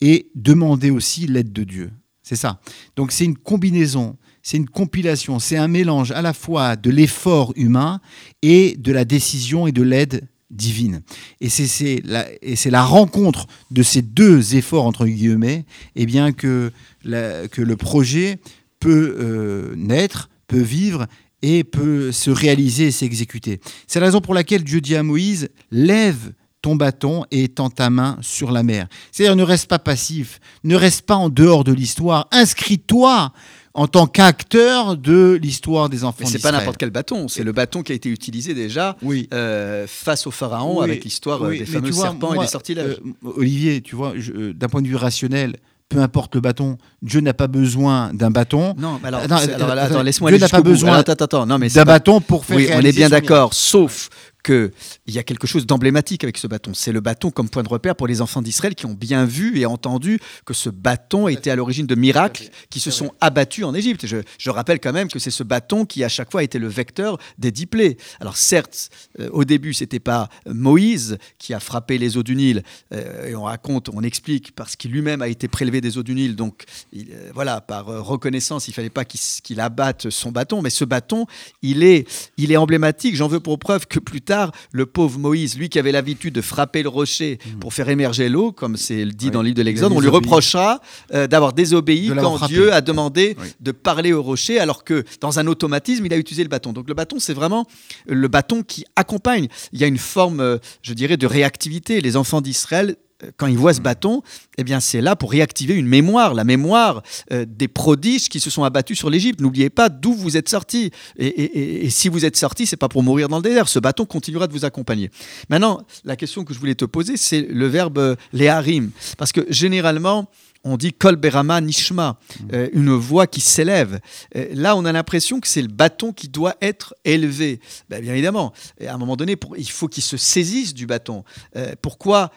et 0.00 0.30
demander 0.34 0.90
aussi 0.90 1.28
l'aide 1.28 1.52
de 1.52 1.62
Dieu. 1.62 1.92
C'est 2.24 2.36
ça. 2.36 2.60
Donc 2.96 3.12
c'est 3.12 3.24
une 3.24 3.36
combinaison, 3.36 4.16
c'est 4.42 4.56
une 4.56 4.68
compilation, 4.68 5.38
c'est 5.38 5.56
un 5.56 5.68
mélange 5.68 6.10
à 6.10 6.22
la 6.22 6.32
fois 6.32 6.76
de 6.76 6.90
l'effort 6.90 7.52
humain 7.56 8.00
et 8.42 8.76
de 8.76 8.92
la 8.92 9.04
décision 9.04 9.66
et 9.66 9.72
de 9.72 9.82
l'aide 9.82 10.28
divine. 10.52 11.02
Et 11.40 11.48
c'est 11.48 12.00
la, 12.04 12.26
la, 12.66 12.84
rencontre 12.84 13.46
de 13.70 13.82
ces 13.82 14.02
deux 14.02 14.54
efforts, 14.54 14.86
entre 14.86 15.06
guillemets, 15.06 15.64
et 15.96 16.02
eh 16.02 16.06
bien 16.06 16.32
que, 16.32 16.70
que 17.04 17.62
le 17.62 17.76
projet 17.76 18.38
peut 18.78 19.16
euh, 19.18 19.74
naître 19.76 20.28
peut 20.48 20.60
vivre 20.60 21.06
et 21.40 21.64
peut 21.64 22.12
se 22.12 22.30
réaliser 22.30 22.88
et 22.88 22.90
s'exécuter. 22.90 23.60
C'est 23.86 24.00
la 24.00 24.06
raison 24.06 24.20
pour 24.20 24.34
laquelle 24.34 24.64
Dieu 24.64 24.80
dit 24.80 24.96
à 24.96 25.02
Moïse, 25.02 25.48
lève 25.70 26.32
ton 26.60 26.76
bâton 26.76 27.24
et 27.30 27.44
étends 27.44 27.70
ta 27.70 27.90
main 27.90 28.16
sur 28.20 28.52
la 28.52 28.62
mer. 28.62 28.86
C'est-à-dire 29.10 29.34
ne 29.34 29.42
reste 29.42 29.68
pas 29.68 29.80
passif, 29.80 30.40
ne 30.62 30.76
reste 30.76 31.02
pas 31.02 31.16
en 31.16 31.28
dehors 31.28 31.64
de 31.64 31.72
l'histoire, 31.72 32.28
inscris-toi 32.30 33.32
en 33.74 33.86
tant 33.86 34.06
qu'acteur 34.06 34.96
de 34.96 35.38
l'histoire 35.40 35.88
des 35.88 36.04
enfants. 36.04 36.18
Mais 36.20 36.26
c'est 36.26 36.42
pas 36.42 36.52
n'importe 36.52 36.76
quel 36.76 36.90
bâton, 36.90 37.28
c'est 37.28 37.44
le 37.44 37.52
bâton 37.52 37.82
qui 37.82 37.92
a 37.92 37.94
été 37.94 38.08
utilisé 38.08 38.54
déjà 38.54 38.96
oui. 39.02 39.28
Euh, 39.32 39.86
face 39.88 40.26
au 40.26 40.30
pharaon 40.30 40.80
avec 40.80 41.04
l'histoire 41.04 41.42
euh, 41.42 41.50
des 41.50 41.66
fameux 41.66 41.92
serpents 41.92 42.34
et 42.34 42.38
des 42.38 42.46
sortilèges. 42.46 42.98
Euh, 43.24 43.32
Olivier, 43.36 43.80
tu 43.80 43.96
vois, 43.96 44.14
d'un 44.54 44.68
point 44.68 44.82
de 44.82 44.88
vue 44.88 44.96
rationnel, 44.96 45.56
peu 45.88 46.00
importe 46.00 46.34
le 46.34 46.40
bâton, 46.40 46.78
Dieu 47.02 47.20
n'a 47.20 47.34
pas 47.34 47.48
besoin 47.48 48.12
d'un 48.14 48.30
bâton. 48.30 48.74
Non, 48.78 48.98
alors, 49.04 49.20
attends, 49.20 50.02
laisse-moi 50.02 50.30
Dieu 50.30 50.40
n'a 50.40 50.48
pas 50.48 50.62
besoin 50.62 51.02
d'un 51.02 51.84
bâton 51.84 52.20
pour 52.20 52.44
faire. 52.44 52.56
Oui, 52.56 52.68
on 52.72 52.80
est 52.80 52.92
bien 52.92 53.08
d'accord, 53.08 53.52
sauf 53.54 54.08
qu'il 54.42 54.70
y 55.08 55.18
a 55.18 55.22
quelque 55.22 55.46
chose 55.46 55.66
d'emblématique 55.66 56.24
avec 56.24 56.38
ce 56.38 56.46
bâton. 56.46 56.72
C'est 56.74 56.92
le 56.92 57.00
bâton 57.00 57.30
comme 57.30 57.48
point 57.48 57.62
de 57.62 57.68
repère 57.68 57.96
pour 57.96 58.06
les 58.06 58.20
enfants 58.20 58.42
d'Israël 58.42 58.74
qui 58.74 58.86
ont 58.86 58.94
bien 58.94 59.24
vu 59.24 59.58
et 59.58 59.66
entendu 59.66 60.18
que 60.44 60.54
ce 60.54 60.68
bâton 60.70 61.28
était 61.28 61.50
à 61.50 61.56
l'origine 61.56 61.86
de 61.86 61.94
miracles 61.94 62.48
qui 62.70 62.80
se 62.80 62.90
sont 62.90 63.12
abattus 63.20 63.64
en 63.64 63.74
Égypte. 63.74 64.06
Je, 64.06 64.18
je, 64.38 64.50
rappelle 64.50 64.80
quand 64.80 64.92
même 64.92 65.08
que 65.08 65.18
c'est 65.18 65.30
ce 65.30 65.42
bâton 65.42 65.84
qui 65.84 66.04
à 66.04 66.08
chaque 66.08 66.30
fois 66.30 66.42
été 66.42 66.58
le 66.58 66.68
vecteur 66.68 67.18
des 67.38 67.50
dix 67.50 67.66
plaies. 67.66 67.96
Alors 68.20 68.36
certes, 68.36 68.90
euh, 69.20 69.28
au 69.32 69.44
début, 69.44 69.74
c'était 69.74 70.00
pas 70.00 70.28
Moïse 70.46 71.18
qui 71.38 71.54
a 71.54 71.60
frappé 71.60 71.98
les 71.98 72.16
eaux 72.16 72.22
du 72.22 72.36
Nil, 72.36 72.62
euh, 72.92 73.28
et 73.28 73.34
on 73.34 73.44
raconte, 73.44 73.88
on 73.88 74.02
explique, 74.02 74.54
parce 74.54 74.76
qu'il 74.76 74.90
lui-même 74.90 75.22
a 75.22 75.28
été 75.28 75.48
prélevé 75.48 75.80
des 75.80 75.98
eaux 75.98 76.02
du 76.02 76.14
Nil, 76.14 76.36
donc 76.36 76.64
euh, 76.94 77.30
voilà, 77.34 77.60
par 77.60 77.86
reconnaissance, 77.86 78.68
il 78.68 78.74
fallait 78.74 78.90
pas 78.90 79.04
qu'il 79.04 79.60
abatte 79.60 80.10
son 80.10 80.32
bâton, 80.32 80.62
mais 80.62 80.70
ce 80.70 80.84
bâton, 80.84 81.26
il 81.62 81.82
est, 81.82 82.08
il 82.36 82.52
est 82.52 82.56
emblématique. 82.56 83.16
J'en 83.16 83.28
veux 83.28 83.40
pour 83.40 83.58
preuve 83.58 83.86
que 83.86 83.98
plus 83.98 84.20
tard, 84.20 84.31
le 84.72 84.86
pauvre 84.86 85.18
Moïse, 85.18 85.56
lui 85.56 85.68
qui 85.68 85.78
avait 85.78 85.92
l'habitude 85.92 86.34
de 86.34 86.40
frapper 86.40 86.82
le 86.82 86.88
rocher 86.88 87.38
mm. 87.44 87.58
pour 87.58 87.74
faire 87.74 87.88
émerger 87.88 88.28
l'eau, 88.28 88.52
comme 88.52 88.76
c'est 88.76 89.04
dit 89.06 89.30
dans 89.30 89.42
le 89.42 89.46
livre 89.46 89.56
de 89.56 89.62
l'Exode, 89.62 89.92
on 89.92 90.00
lui 90.00 90.08
reprochera 90.08 90.80
euh, 91.12 91.26
d'avoir 91.26 91.52
désobéi 91.52 92.10
quand 92.14 92.46
Dieu 92.46 92.72
a 92.72 92.80
demandé 92.80 93.36
de 93.60 93.72
parler 93.72 94.12
au 94.12 94.22
rocher, 94.22 94.58
alors 94.58 94.84
que 94.84 95.04
dans 95.20 95.38
un 95.38 95.46
automatisme, 95.46 96.06
il 96.06 96.12
a 96.12 96.16
utilisé 96.16 96.42
le 96.42 96.48
bâton. 96.48 96.72
Donc 96.72 96.88
le 96.88 96.94
bâton, 96.94 97.18
c'est 97.18 97.34
vraiment 97.34 97.66
le 98.06 98.28
bâton 98.28 98.62
qui 98.62 98.84
accompagne. 98.96 99.48
Il 99.72 99.80
y 99.80 99.84
a 99.84 99.86
une 99.86 99.98
forme, 99.98 100.40
euh, 100.40 100.58
je 100.82 100.94
dirais, 100.94 101.16
de 101.16 101.26
réactivité. 101.26 102.00
Les 102.00 102.16
enfants 102.16 102.40
d'Israël 102.40 102.96
quand 103.36 103.46
il 103.46 103.56
voit 103.56 103.74
ce 103.74 103.80
bâton, 103.80 104.22
eh 104.58 104.64
bien 104.64 104.80
c'est 104.80 105.00
là 105.00 105.16
pour 105.16 105.30
réactiver 105.30 105.74
une 105.74 105.86
mémoire, 105.86 106.34
la 106.34 106.44
mémoire 106.44 107.02
euh, 107.32 107.44
des 107.48 107.68
prodiges 107.68 108.28
qui 108.28 108.40
se 108.40 108.50
sont 108.50 108.64
abattus 108.64 108.98
sur 108.98 109.10
l'Égypte. 109.10 109.40
N'oubliez 109.40 109.70
pas 109.70 109.88
d'où 109.88 110.14
vous 110.14 110.36
êtes 110.36 110.48
sortis. 110.48 110.90
Et, 111.18 111.88
si 111.90 112.08
vous 112.08 112.24
êtes 112.24 112.36
sortis, 112.36 112.66
c'est 112.66 112.76
pas 112.76 112.88
pour 112.88 113.02
mourir 113.02 113.28
dans 113.28 113.36
le 113.36 113.42
désert. 113.42 113.68
Ce 113.68 113.78
bâton 113.78 114.04
continuera 114.04 114.46
de 114.46 114.52
vous 114.52 114.64
accompagner. 114.64 115.10
Maintenant, 115.48 115.82
la 116.04 116.16
question 116.16 116.44
que 116.44 116.54
je 116.54 116.58
voulais 116.58 116.74
te 116.74 116.84
poser, 116.84 117.16
c'est 117.16 117.42
le 117.42 117.66
verbe 117.66 117.98
euh, 117.98 118.16
léharim, 118.32 118.90
parce 119.18 119.32
que 119.32 119.46
généralement 119.48 120.28
on 120.64 120.76
dit 120.76 120.92
Kol 120.92 121.16
Berama 121.16 121.60
Nishma, 121.60 122.18
mm. 122.18 122.48
euh, 122.52 122.68
une 122.72 122.92
voix 122.92 123.26
qui 123.26 123.40
s'élève. 123.40 124.00
Euh, 124.36 124.48
là, 124.52 124.76
on 124.76 124.84
a 124.84 124.92
l'impression 124.92 125.40
que 125.40 125.48
c'est 125.48 125.62
le 125.62 125.68
bâton 125.68 126.12
qui 126.12 126.28
doit 126.28 126.56
être 126.60 126.94
élevé. 127.04 127.60
Ben, 127.88 128.00
bien 128.00 128.12
évidemment, 128.12 128.52
à 128.86 128.92
un 128.92 128.98
moment 128.98 129.16
donné, 129.16 129.36
il 129.56 129.70
faut 129.70 129.88
qu'il 129.88 130.02
se 130.02 130.16
saisisse 130.16 130.74
du 130.74 130.86
bâton. 130.86 131.24
Euh, 131.56 131.72
pourquoi 131.80 132.30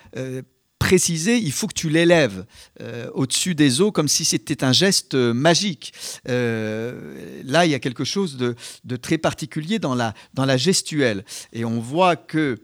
préciser, 0.79 1.37
il 1.37 1.51
faut 1.51 1.67
que 1.67 1.73
tu 1.73 1.89
l'élèves 1.89 2.45
au-dessus 3.13 3.55
des 3.55 3.81
eaux 3.81 3.91
comme 3.91 4.07
si 4.07 4.25
c'était 4.25 4.63
un 4.63 4.73
geste 4.73 5.15
magique. 5.15 5.93
là, 6.25 7.65
il 7.65 7.71
y 7.71 7.73
a 7.73 7.79
quelque 7.79 8.03
chose 8.03 8.37
de, 8.37 8.95
très 8.97 9.17
particulier 9.17 9.79
dans 9.79 9.95
la, 9.95 10.57
gestuelle. 10.57 11.25
Et 11.53 11.65
on 11.65 11.79
voit 11.79 12.15
que, 12.15 12.57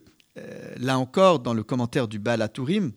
là 0.77 0.99
encore, 0.99 1.39
dans 1.39 1.53
le 1.53 1.63
commentaire 1.63 2.07
du 2.07 2.19
Baal 2.19 2.47
Tourim, 2.51 2.91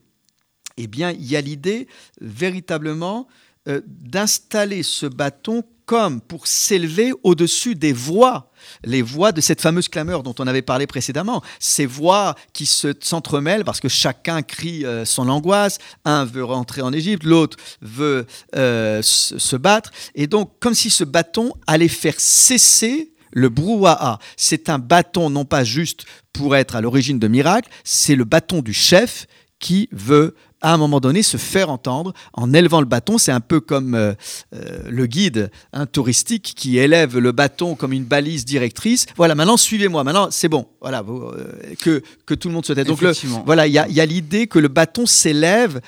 eh 0.77 0.87
bien, 0.87 1.13
il 1.13 1.25
y 1.25 1.37
a 1.37 1.41
l'idée 1.41 1.87
véritablement 2.21 3.29
euh, 3.69 3.81
d'installer 3.87 4.83
ce 4.83 5.07
bâton 5.07 5.63
comme 5.87 6.21
pour 6.21 6.47
s'élever 6.47 7.13
au-dessus 7.23 7.75
des 7.75 7.93
voix, 7.93 8.51
les 8.85 9.03
voix 9.03 9.33
de 9.33 9.41
cette 9.41 9.61
fameuse 9.61 9.89
clameur 9.89 10.23
dont 10.23 10.35
on 10.39 10.47
avait 10.47 10.63
parlé 10.63 10.87
précédemment, 10.87 11.43
ces 11.59 11.87
voix 11.87 12.35
qui 12.53 12.67
se 12.67 12.95
s'entremêlent 13.01 13.65
parce 13.65 13.81
que 13.81 13.89
chacun 13.89 14.43
crie 14.43 14.85
euh, 14.85 15.05
son 15.05 15.29
angoisse, 15.29 15.79
un 16.05 16.25
veut 16.25 16.45
rentrer 16.45 16.83
en 16.83 16.93
Égypte, 16.93 17.25
l'autre 17.25 17.57
veut 17.83 18.27
euh, 18.57 19.01
se 19.03 19.57
battre, 19.57 19.91
et 20.15 20.27
donc 20.27 20.53
comme 20.61 20.75
si 20.75 20.91
ce 20.91 21.05
bâton 21.05 21.53
allait 21.67 21.89
faire 21.89 22.19
cesser 22.19 23.13
le 23.33 23.49
brouhaha. 23.49 24.19
C'est 24.37 24.69
un 24.69 24.79
bâton 24.79 25.29
non 25.29 25.45
pas 25.45 25.65
juste 25.65 26.05
pour 26.33 26.57
être 26.57 26.77
à 26.77 26.81
l'origine 26.81 27.19
de 27.19 27.29
miracles, 27.29 27.71
c'est 27.83 28.15
le 28.15 28.25
bâton 28.25 28.63
du 28.63 28.73
chef 28.73 29.27
qui 29.65 29.89
veut 29.93 30.35
à 30.61 30.75
un 30.75 30.77
moment 30.77 31.01
donné 31.01 31.23
se 31.23 31.39
faire 31.39 31.71
entendre 31.71 32.13
en 32.35 32.53
élevant 32.53 32.81
le 32.81 32.87
bâton. 32.87 33.17
C'est 33.17 33.33
un 33.33 33.41
peu 33.41 33.61
comme 33.61 33.95
euh, 33.95 34.13
euh, 34.55 34.83
le 34.91 35.07
guide 35.07 35.51
hein, 35.73 35.87
touristique 35.87 36.53
qui 36.55 36.77
élève 36.77 37.17
le 37.17 37.33
bâton 37.33 37.75
comme 37.75 37.95
une 37.95 38.05
balise 38.05 38.45
directrice. 38.45 39.07
Voilà, 39.17 39.35
maintenant 39.35 39.57
suivez-moi. 39.57 40.05
Maintenant, 40.05 40.31
c'est 40.31 40.51
bon. 40.51 40.69
Voilà, 40.83 41.03
euh, 41.09 41.75
que, 41.81 42.03
que 42.27 42.35
tout 42.35 42.49
le 42.49 42.55
monde 42.55 42.67
se 42.67 42.75
tait. 42.75 42.85
Donc, 42.85 43.03
voilà, 43.47 43.67
il 43.67 43.73
y 43.73 43.79
a, 43.79 44.07
l'idée 44.07 44.49
que 44.49 44.59
le 44.59 44.69
bâton 44.69 45.07
s'élève 45.07 45.81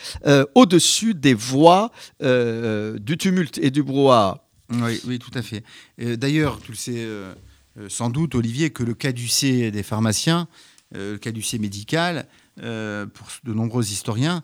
au-dessus 0.55 1.13
des 1.13 1.35
voix 1.35 1.91
du 2.23 3.19
tumulte 3.19 3.59
et 3.59 3.71
du 3.71 3.83
brouhaha. 3.83 4.43
Oui, 4.71 5.03
oui, 5.07 5.19
tout 5.19 5.37
à 5.39 5.43
fait. 5.43 5.65
D'ailleurs, 5.99 6.61
tu 6.63 6.73
le 6.73 6.77
sais 6.79 7.07
sans 7.89 8.09
doute, 8.09 8.35
Olivier, 8.35 8.71
que 8.71 8.83
le 8.83 8.95
caducée 8.95 9.71
des 9.71 9.83
pharmaciens, 9.83 10.49
le 10.93 11.19
caducée 11.19 11.59
médical, 11.59 12.27
pour 12.57 13.29
de 13.45 13.53
nombreux 13.53 13.85
historiens, 13.85 14.43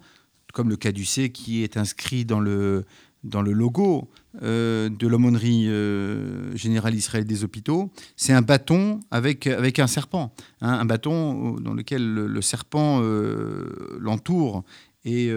comme 0.53 0.69
le 0.69 0.77
caducée 0.77 1.31
qui 1.31 1.63
est 1.63 1.77
inscrit 1.77 2.25
dans 2.25 2.41
le, 2.41 2.85
dans 3.25 3.43
le 3.43 3.53
logo 3.53 4.09
euh, 4.43 4.89
de 4.89 5.07
l'aumônerie 5.07 5.67
euh, 5.69 6.55
générale 6.57 6.95
Israël 6.95 7.25
des 7.25 7.45
hôpitaux, 7.45 7.91
c'est 8.17 8.33
un 8.33 8.43
bâton 8.43 9.01
avec, 9.11 9.47
avec 9.47 9.79
un 9.79 9.87
serpent. 9.87 10.35
Hein, 10.61 10.73
un 10.73 10.85
bâton 10.85 11.55
dans 11.61 11.75
lequel 11.75 12.15
le, 12.15 12.43
serpent 12.43 13.01
euh, 13.03 13.99
l'entoure. 14.01 14.65
Et, 15.05 15.33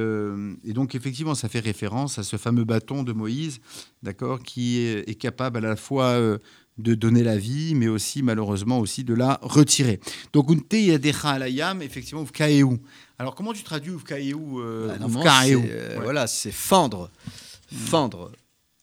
donc, 0.66 0.94
effectivement, 0.94 1.34
ça 1.34 1.50
fait 1.50 1.60
référence 1.60 2.20
à 2.20 2.24
ce 2.24 2.38
fameux 2.38 2.66
bâton 2.66 3.02
de 3.02 3.14
Moïse, 3.14 3.62
d'accord, 4.04 4.44
qui 4.44 4.78
est, 4.78 5.20
capable 5.20 5.58
à 5.58 5.62
la 5.62 5.76
fois 5.76 6.20
de 6.78 6.94
donner 6.94 7.24
la 7.24 7.38
vie, 7.38 7.74
mais 7.76 7.88
aussi, 7.88 8.22
malheureusement, 8.22 8.80
aussi 8.80 9.04
de 9.04 9.14
la 9.14 9.40
retirer. 9.42 10.00
Donc, 10.34 10.52
Unte 10.52 10.74
Yadecha 10.74 11.30
Alayam, 11.30 11.82
effectivement, 11.82 12.24
Vkaeu. 12.24 12.80
Alors, 13.18 13.36
comment 13.36 13.54
tu 13.54 13.64
traduis 13.64 13.94
Ufkaeu 13.94 14.36
euh, 14.58 14.98
bah, 14.98 15.46
euh, 15.46 16.00
Voilà, 16.02 16.28
c'est 16.28 16.52
fendre. 16.52 17.10
Fendre. 17.72 18.32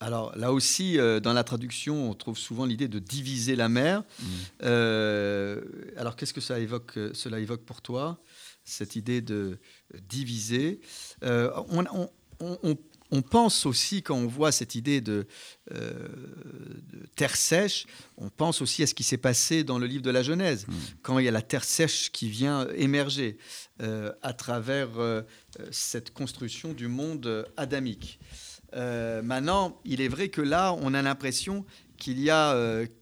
Alors 0.01 0.37
là 0.37 0.53
aussi, 0.53 0.99
euh, 0.99 1.21
dans 1.21 1.33
la 1.33 1.45
traduction, 1.45 2.11
on 2.11 2.15
trouve 2.15 2.37
souvent 2.37 2.67
l'idée 2.67 2.89
de 2.89 2.99
diviser 2.99 3.55
la 3.55 3.69
mer. 3.69 4.03
Mm. 4.21 4.67
alors 5.97 6.17
qu'est-ce 6.17 6.33
que 6.33 6.41
ça 6.41 6.59
évoque, 6.59 6.99
cela 7.13 7.39
évoque 7.39 7.63
pour 7.63 7.83
toi, 7.83 8.19
cette 8.65 8.97
idée 8.97 9.21
de 9.21 9.61
diviser? 10.09 10.81
On, 11.23 11.85
on, 12.41 12.77
on 13.13 13.21
pense 13.21 13.67
aussi, 13.67 14.03
quand 14.03 14.17
on 14.17 14.27
voit 14.27 14.53
cette 14.53 14.75
idée 14.75 15.03
de, 15.03 15.27
euh, 15.71 16.09
terre 17.15 17.37
sèche, 17.37 17.87
on 18.17 18.29
pense 18.29 18.63
aussi 18.63 18.83
à 18.83 18.87
ce 18.87 18.95
qui 18.95 19.03
s'est 19.03 19.17
passé 19.17 19.65
dans 19.65 19.79
le 19.79 19.87
livre 19.87 20.03
de 20.03 20.11
la 20.11 20.23
Genèse, 20.23 20.67
mm. 20.67 20.73
quand 21.03 21.19
il 21.19 21.25
y 21.25 21.29
a 21.29 21.31
la 21.31 21.43
terre 21.43 21.65
sèche 21.65 22.11
qui 22.11 22.29
vient 22.29 22.67
émerger 22.77 23.39
euh, 23.81 24.13
à 24.23 24.33
travers 24.33 24.89
euh, 24.99 25.23
cette 25.71 26.13
construction 26.13 26.73
du 26.73 26.89
monde 26.89 27.47
adamique. 27.57 28.19
maintenant, 28.75 29.81
il 29.85 30.01
est 30.01 30.09
vrai 30.09 30.29
que 30.29 30.41
là, 30.41 30.75
on 30.81 30.95
a 30.95 31.03
l'impression 31.03 31.65
qu'il 31.99 32.19
y 32.21 32.31
a 32.31 32.57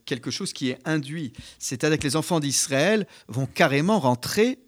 quelque 0.04 0.30
chose 0.30 0.52
qui 0.52 0.70
est 0.70 0.78
induit. 0.84 1.32
C'est-à-dire 1.58 1.98
que 1.98 2.04
les 2.04 2.16
enfants 2.16 2.40
d'Israël 2.40 3.06
vont 3.28 3.46
carrément 3.46 3.98
rentrer 4.00 4.58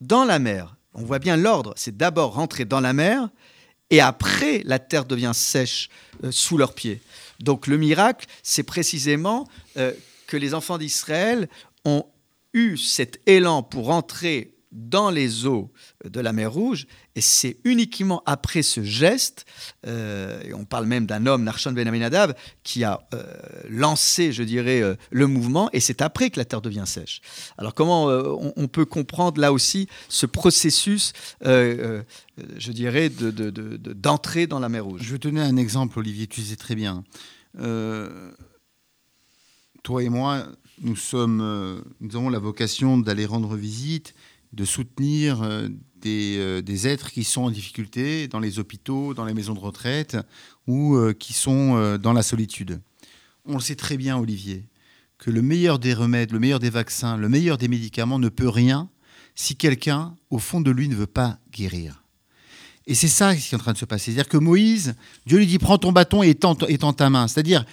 dans 0.00 0.24
la 0.24 0.38
mer. 0.38 0.76
On 0.94 1.02
voit 1.02 1.18
bien 1.18 1.36
l'ordre, 1.36 1.74
c'est 1.76 1.96
d'abord 1.96 2.34
rentrer 2.34 2.64
dans 2.64 2.80
la 2.80 2.92
mer, 2.92 3.28
et 3.90 4.00
après 4.00 4.62
la 4.64 4.78
terre 4.78 5.04
devient 5.04 5.32
sèche 5.34 5.88
euh, 6.24 6.32
sous 6.32 6.56
leurs 6.56 6.74
pieds. 6.74 7.00
Donc 7.40 7.66
le 7.66 7.76
miracle, 7.76 8.26
c'est 8.42 8.62
précisément 8.62 9.46
euh, 9.76 9.92
que 10.26 10.36
les 10.36 10.54
enfants 10.54 10.78
d'Israël 10.78 11.48
ont 11.84 12.04
eu 12.52 12.76
cet 12.76 13.20
élan 13.26 13.62
pour 13.62 13.90
entrer 13.90 14.55
dans 14.72 15.10
les 15.10 15.46
eaux 15.46 15.70
de 16.04 16.20
la 16.20 16.32
mer 16.32 16.52
Rouge, 16.52 16.86
et 17.14 17.20
c'est 17.20 17.56
uniquement 17.64 18.22
après 18.26 18.62
ce 18.62 18.82
geste, 18.82 19.46
euh, 19.86 20.42
et 20.42 20.54
on 20.54 20.64
parle 20.64 20.86
même 20.86 21.06
d'un 21.06 21.26
homme, 21.26 21.44
Narshon 21.44 21.72
Ben 21.72 21.86
Aminadav, 21.88 22.34
qui 22.62 22.84
a 22.84 23.06
euh, 23.14 23.24
lancé, 23.68 24.32
je 24.32 24.42
dirais, 24.42 24.82
euh, 24.82 24.94
le 25.10 25.26
mouvement, 25.26 25.70
et 25.72 25.80
c'est 25.80 26.02
après 26.02 26.30
que 26.30 26.38
la 26.38 26.44
terre 26.44 26.60
devient 26.60 26.84
sèche. 26.86 27.20
Alors 27.58 27.74
comment 27.74 28.06
on, 28.06 28.68
peut 28.68 28.84
comprendre 28.84 29.40
là 29.40 29.52
aussi 29.52 29.88
ce 30.08 30.26
processus, 30.26 31.12
je 31.42 32.02
dirais, 32.72 33.08
d'entrée 33.08 34.46
de, 34.46 34.50
dans 34.50 34.58
la 34.58 34.68
mer 34.68 34.84
Rouge? 34.84 35.00
Je 35.02 35.12
vais 35.12 35.18
te 35.18 35.28
donner 35.28 35.42
un 35.42 35.56
exemple, 35.56 35.98
Olivier, 35.98 36.26
tu 36.26 36.42
sais 36.42 36.56
très 36.56 36.74
bien. 36.74 37.04
toi 39.82 40.02
et 40.02 40.08
moi, 40.08 40.46
nous, 40.82 40.96
sommes, 40.96 41.82
nous 42.00 42.16
avons 42.16 42.28
la 42.28 42.38
vocation 42.38 42.98
d'aller 42.98 43.24
rendre 43.24 43.56
visite 43.56 44.14
de 44.52 44.64
soutenir 44.64 45.42
euh, 45.42 45.68
euh, 46.06 46.62
des, 46.62 46.86
êtres 46.86 47.10
qui 47.10 47.24
sont 47.24 47.42
en 47.42 47.50
difficulté 47.50 48.28
dans 48.28 48.38
les 48.38 48.58
hôpitaux, 48.58 49.14
dans 49.14 49.24
les 49.24 49.34
maisons 49.34 49.54
de 49.54 49.60
retraite 49.60 50.16
ou 50.66 50.94
euh, 50.94 51.12
qui 51.12 51.32
sont 51.32 51.98
dans 51.98 52.12
la 52.12 52.22
solitude. 52.22 52.80
On 53.44 53.54
le 53.54 53.60
sait 53.60 53.76
très 53.76 53.96
bien, 53.96 54.16
Olivier, 54.16 54.64
que 55.18 55.30
le 55.30 55.42
meilleur 55.42 55.78
des 55.78 55.94
remèdes, 55.94 56.32
le 56.32 56.38
meilleur 56.38 56.58
des 56.58 56.70
vaccins, 56.70 57.16
le 57.16 57.28
meilleur 57.28 57.58
des 57.58 57.68
médicaments 57.68 58.18
ne 58.18 58.28
peut 58.28 58.48
rien 58.48 58.88
si 59.34 59.56
quelqu'un, 59.56 60.14
au 60.30 60.38
fond 60.38 60.60
de 60.60 60.70
lui, 60.70 60.88
ne 60.88 60.94
veut 60.94 61.06
pas 61.06 61.38
guérir. 61.52 62.02
Et 62.86 62.94
c'est 62.94 63.08
ça 63.08 63.34
qui 63.34 63.52
est 63.52 63.54
en 63.54 63.58
train 63.58 63.72
de 63.72 63.78
se 63.78 63.84
passer. 63.84 64.06
C'est-à-dire 64.06 64.28
que 64.28 64.36
Moïse, 64.36 64.94
Dieu 65.26 65.38
lui 65.38 65.46
dit 65.46 65.58
prends 65.58 65.78
ton 65.78 65.92
bâton 65.92 66.22
et 66.22 66.30
étends, 66.30 66.54
ta 66.54 67.10
main. 67.10 67.28
C'est-à-dire, 67.28 67.64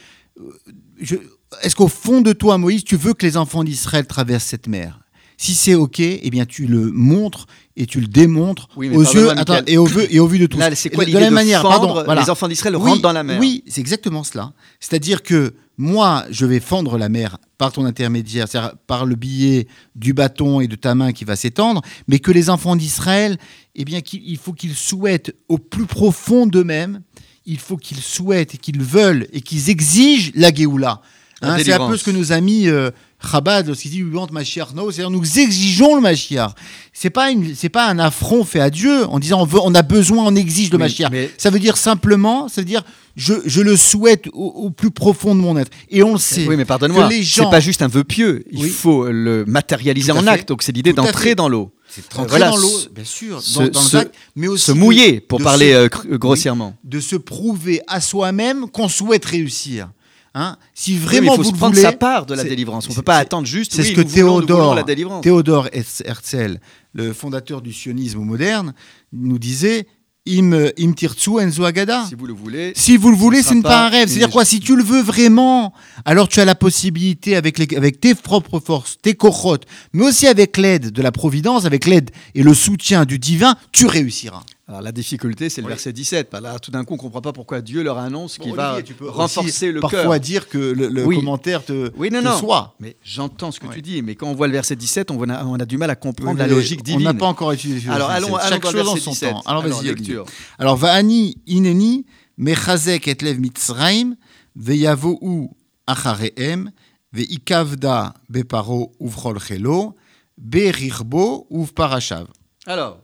est-ce 1.62 1.76
qu'au 1.76 1.88
fond 1.88 2.22
de 2.22 2.34
toi, 2.34 2.58
Moïse, 2.58 2.84
tu 2.84 2.98
veux 2.98 3.14
que 3.14 3.26
les 3.26 3.38
enfants 3.38 3.64
d'Israël 3.64 4.08
traversent 4.08 4.46
cette 4.46 4.68
mer? 4.68 5.03
Si 5.38 5.56
c'est 5.56 5.76
OK, 5.76 6.00
eh 6.00 6.30
bien, 6.30 6.46
tu 6.46 6.68
le 6.68 6.92
montres 6.92 7.48
et 7.76 7.86
tu 7.86 8.00
le 8.00 8.08
démontres 8.08 8.68
aux 8.76 8.82
yeux 8.82 9.30
et, 9.68 9.78
au 9.78 9.86
vu, 9.86 10.06
et 10.10 10.20
au 10.20 10.28
vu 10.28 10.40
de 10.40 10.46
tous. 10.46 10.60
C'est 10.76 10.90
quoi 10.90 11.06
de 11.06 11.12
la 11.12 11.20
même 11.20 11.34
manière, 11.34 11.62
pardon, 11.62 12.04
les 12.14 12.30
enfants 12.30 12.48
d'Israël 12.48 12.76
rentrent 12.76 13.02
dans 13.02 13.12
la 13.12 13.24
mer. 13.24 13.40
Oui, 13.40 13.64
c'est 13.68 13.82
exactement 13.82 14.24
cela. 14.24 14.54
C'est-à-dire 14.80 15.24
que 15.24 15.54
moi, 15.78 16.26
je 16.30 16.46
vais 16.46 16.60
fendre 16.60 16.98
la 16.98 17.10
mer 17.10 17.38
par 17.58 17.72
ton 17.72 17.86
intermédiaire, 17.86 18.48
c'est-à-dire 18.48 18.76
par 18.86 19.06
le 19.06 19.16
billet 19.16 19.68
du 19.96 20.14
bâton 20.14 20.60
et 20.60 20.68
de 20.68 20.76
ta 20.76 20.94
main 20.94 21.14
qui 21.14 21.26
va 21.26 21.36
s'étendre, 21.36 21.82
mais 22.08 22.20
que 22.20 22.32
les 22.32 22.50
enfants 22.50 22.76
d'Israël, 22.76 23.38
eh 23.76 23.86
bien, 23.86 24.00
il 24.14 24.38
faut 24.38 24.54
qu'ils 24.54 24.76
souhaitent 24.76 25.36
au 25.50 25.58
plus 25.58 25.88
profond 25.88 26.46
d'eux-mêmes, 26.46 27.02
il 27.46 27.60
faut 27.60 27.78
qu'ils 27.78 28.02
souhaitent 28.02 28.56
et 28.56 28.58
qu'ils 28.58 28.82
veulent 28.82 29.28
et 29.34 29.42
qu'ils 29.42 29.70
exigent 29.70 30.32
la 30.36 30.54
Géoula. 30.54 31.02
Hein, 31.44 31.58
c'est 31.64 31.74
un 31.74 31.88
peu 31.88 31.98
ce 31.98 32.04
que 32.04 32.12
nos 32.12 32.32
amis 32.32 32.68
euh, 32.68 32.90
Chabad, 33.32 33.68
lorsqu'il 33.68 33.92
dit 33.92 34.04
We 34.04 34.16
want 34.16 34.28
Mashiach 34.32 34.74
no, 34.74 34.92
c'est-à-dire 34.92 35.10
nous 35.10 35.40
exigeons 35.40 35.96
le 35.96 36.02
Mashiach. 36.02 36.52
C'est 36.94 37.10
pas 37.10 37.32
une, 37.32 37.54
c'est 37.56 37.70
pas 37.70 37.88
un 37.88 38.00
affront 38.00 38.44
fait 38.44 38.60
à 38.60 38.70
Dieu 38.70 39.06
en 39.06 39.20
disant 39.20 39.42
on, 39.42 39.46
veut, 39.46 39.60
on 39.62 39.76
a 39.76 39.82
besoin, 39.82 40.26
on 40.26 40.36
exige 40.36 40.72
le 40.72 40.78
Mashiach. 40.78 41.12
Ça 41.38 41.50
veut 41.50 41.60
dire 41.60 41.78
simplement, 41.78 42.48
ça 42.48 42.62
veut 42.62 42.66
dire 42.66 42.84
je, 43.16 43.34
je 43.46 43.62
le 43.62 43.78
souhaite 43.78 44.28
au, 44.34 44.70
plus 44.72 44.92
profond 44.92 45.36
de 45.36 45.42
mon 45.42 45.58
être. 45.58 45.72
Et 45.90 46.02
on 46.02 46.14
le 46.14 46.20
sait. 46.20 46.48
Oui, 46.48 46.56
mais 46.58 46.66
pardonne-moi, 46.66 47.10
gens... 47.22 47.44
c'est 47.44 47.50
pas 47.50 47.60
juste 47.60 47.82
un 47.82 47.88
vœu 47.88 48.04
pieux. 48.04 48.44
Il 48.52 48.70
faut 48.70 49.10
le 49.10 49.46
matérialiser 49.46 50.12
en 50.12 50.26
acte. 50.28 50.48
Donc 50.48 50.64
c'est 50.64 50.72
l'idée 50.72 50.94
d'entrer 50.94 51.36
dans 51.36 51.50
l'eau. 51.50 51.74
C'est 51.90 52.10
tremper 52.10 52.40
dans 52.40 52.58
l'eau, 52.58 52.80
bien 52.96 53.04
sûr, 53.04 53.40
dans, 53.54 53.68
dans 53.68 54.00
le 54.00 54.12
mais 54.36 54.48
aussi 54.48 54.66
se 54.66 54.72
mouiller, 54.72 55.20
pour 55.20 55.40
parler 55.42 55.88
grossièrement. 56.14 56.76
de 56.84 57.00
se 57.00 57.16
prouver 57.16 57.82
à 57.88 58.02
soi-même 58.02 58.68
qu'on 58.70 58.90
souhaite 58.90 59.26
réussir. 59.26 59.90
Hein 60.36 60.58
si 60.74 60.98
vraiment 60.98 61.38
vous 61.38 61.52
prendre 61.52 61.76
sa 61.76 61.92
part 61.92 62.26
de 62.26 62.34
la 62.34 62.44
délivrance, 62.44 62.88
on 62.88 62.92
ne 62.92 62.96
peut 62.96 63.04
pas 63.04 63.18
attendre 63.18 63.46
juste. 63.46 63.74
C'est 63.74 63.84
ce 63.84 63.94
que 63.94 64.02
Théodore, 64.02 64.84
Théodore 65.22 65.70
Herzl, 65.72 66.60
le 66.94 67.14
fondateur 67.14 67.62
du 67.62 67.72
sionisme 67.72 68.20
moderne, 68.20 68.74
nous 69.12 69.38
disait 69.38 69.88
im, 70.28 70.54
im 70.54 70.94
enzo 71.40 71.66
agada. 71.66 72.06
Si 72.08 72.16
vous 72.16 72.26
le 72.26 72.34
voulez. 72.34 72.74
Si 72.76 72.98
vous 72.98 73.12
le 73.12 73.16
voulez, 73.16 73.44
ce 73.44 73.54
n'est 73.54 73.62
pas 73.62 73.86
un 73.86 73.90
rêve. 73.90 74.10
C'est-à-dire 74.10 74.32
quoi 74.32 74.46
Si 74.46 74.60
tu 74.60 74.76
le 74.76 74.84
veux 74.84 75.02
vraiment, 75.02 75.74
alors 76.06 76.28
tu 76.28 76.40
as 76.40 76.46
la 76.46 76.56
possibilité 76.56 77.36
avec, 77.36 77.60
les, 77.60 77.76
avec 77.76 78.00
tes 78.00 78.16
propres 78.16 78.60
forces, 78.60 78.98
tes 79.02 79.14
cochotes, 79.14 79.66
mais 79.94 80.04
aussi 80.04 80.28
avec 80.28 80.58
l'aide 80.58 80.92
de 80.92 81.02
la 81.02 81.12
providence, 81.12 81.66
avec 81.66 81.86
l'aide 81.86 82.12
et 82.34 82.44
le 82.44 82.54
soutien 82.54 83.06
du 83.06 83.20
divin, 83.20 83.56
tu 83.72 83.86
réussiras. 83.86 84.44
Alors 84.66 84.82
la 84.82 84.94
difficulté, 84.94 85.50
c'est 85.50 85.62
le 85.62 85.68
verset 85.68 85.92
17. 85.92 86.34
Là, 86.42 86.58
tout 86.58 86.72
d'un 86.72 86.86
coup, 86.86 86.94
on 86.94 86.96
ne 86.96 87.02
comprend 87.02 87.20
pas 87.20 87.34
pourquoi 87.34 87.62
Dieu 87.62 87.84
leur 87.84 87.98
annonce 87.98 88.38
qu'il 88.38 88.56
va 88.56 88.78
renforcer 89.02 89.74
le 89.74 89.82
cœur. 89.82 89.90
Parfois 89.90 90.20
dire 90.20 90.48
que 90.48 90.58
le, 90.58 91.04
commentaire 91.04 91.66
te, 91.66 91.92
oui, 91.98 92.10
non, 92.10 92.22
non. 92.22 92.38
soit. 92.38 92.74
Mais 92.80 92.96
j'entends 93.04 93.52
ce 93.52 93.60
que 93.60 93.68
tu 93.68 93.82
dis. 93.82 94.02
Mais 94.02 94.16
quand 94.16 94.28
on 94.28 94.36
voit 94.36 94.48
le 94.48 94.54
verset 94.54 94.78
17, 94.78 95.12
on 95.12 95.30
a, 95.30 95.44
on 95.44 95.56
a 95.56 95.66
du 95.66 95.78
mal 95.78 95.90
à 95.90 95.96
comprendre 95.96 96.40
la 96.40 96.48
logique 96.48 96.82
divine. 96.82 97.02
On 97.02 97.12
n'a 97.12 97.14
pas 97.14 97.26
encore 97.26 97.52
étudié. 97.52 97.90
Alors 97.90 98.10
allons, 98.10 98.36
allons 98.36 98.50
Chaque 98.50 98.66
chose 98.66 98.88
en 98.88 98.96
son 98.96 99.12
17. 99.12 99.32
temps. 99.32 99.42
Alors, 99.46 99.64
vas-y, 99.64 99.88
lecture. 99.88 100.26
Alors 100.58 100.78
Vaani 100.78 101.36
ineni 101.46 102.06
mechazek 102.38 103.10
etlev 103.10 103.40
mitzraim 103.40 104.16
veyavou 104.56 105.52
achareem 105.88 106.72
veikavda 107.12 108.14
beparo 108.30 108.94
uvrol 109.00 109.40
chelo 109.40 109.96
berirbo 110.38 111.48
uv 111.50 111.74
parashav. 111.74 112.28
Alors, 112.66 113.00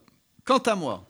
quant 0.46 0.60
à 0.60 0.76
moi 0.76 1.09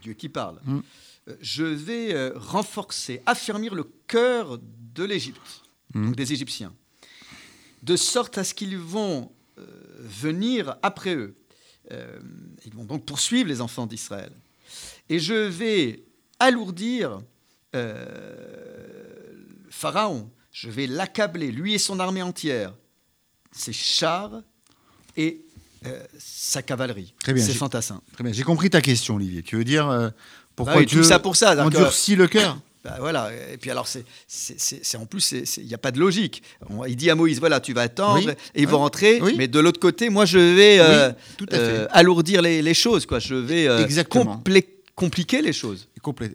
Dieu 0.00 0.14
qui 0.14 0.28
parle, 0.28 0.60
mm. 0.64 0.80
euh, 1.28 1.36
je 1.40 1.64
vais 1.64 2.14
euh, 2.14 2.32
renforcer, 2.36 3.22
affermir 3.26 3.74
le 3.74 3.84
cœur 4.06 4.58
de 4.58 5.04
l'Égypte, 5.04 5.62
mm. 5.94 6.06
donc 6.06 6.16
des 6.16 6.32
Égyptiens, 6.32 6.74
de 7.82 7.96
sorte 7.96 8.38
à 8.38 8.44
ce 8.44 8.54
qu'ils 8.54 8.76
vont 8.76 9.30
euh, 9.58 9.64
venir 9.98 10.76
après 10.82 11.14
eux. 11.14 11.36
ils 12.66 12.74
vont 12.74 12.84
donc 12.84 13.04
poursuivre 13.04 13.48
les 13.48 13.60
enfants 13.60 13.86
d'Israël. 13.86 14.32
Et 15.08 15.18
je 15.18 15.34
vais 15.34 16.04
alourdir 16.38 17.20
Pharaon, 19.70 20.30
je 20.52 20.68
vais 20.68 20.86
l'accabler, 20.86 21.50
lui 21.50 21.74
et 21.74 21.78
son 21.78 21.98
armée 21.98 22.22
entière, 22.22 22.74
ses 23.50 23.72
chars 23.72 24.42
et 25.16 25.44
euh, 25.86 26.02
sa 26.18 26.62
cavalerie, 26.62 27.14
Très 27.22 27.32
bien, 27.32 27.44
ses 27.44 27.54
fantassins. 27.54 28.00
Très 28.12 28.22
bien, 28.22 28.32
j'ai 28.32 28.42
compris 28.42 28.68
ta 28.68 28.80
question, 28.80 29.16
Olivier. 29.16 29.42
Tu 29.42 29.56
veux 29.56 29.64
dire 29.64 29.88
euh, 29.88 30.10
pourquoi 30.54 30.80
bah 30.80 30.86
tout 30.86 31.02
ça 31.02 31.18
pour 31.18 31.36
ça, 31.36 31.64
endurcit 31.64 32.16
le 32.16 32.26
cœur 32.26 32.58
bah 32.84 32.96
voilà, 33.00 33.30
et 33.52 33.56
puis 33.56 33.70
alors, 33.70 33.86
c'est, 33.86 34.04
c'est, 34.26 34.96
en 34.96 35.06
plus, 35.06 35.32
il 35.56 35.66
n'y 35.66 35.74
a 35.74 35.78
pas 35.78 35.90
de 35.90 35.98
logique. 35.98 36.42
il 36.86 36.96
dit 36.96 37.10
à 37.10 37.14
Moïse, 37.14 37.40
voilà, 37.40 37.60
tu 37.60 37.72
vas 37.72 37.82
attendre, 37.82 38.30
et 38.30 38.62
ils 38.62 38.68
vont 38.68 38.78
rentrer, 38.78 39.20
mais 39.36 39.48
de 39.48 39.58
l'autre 39.58 39.80
côté, 39.80 40.10
moi, 40.10 40.24
je 40.26 40.38
vais 40.38 40.78
euh, 40.80 41.86
alourdir 41.90 42.42
les, 42.42 42.62
les, 42.62 42.74
choses, 42.74 43.06
quoi. 43.06 43.18
je 43.18 43.34
vais 43.34 43.66
compliquer 44.94 45.40
les 45.40 45.54
choses. 45.54 45.88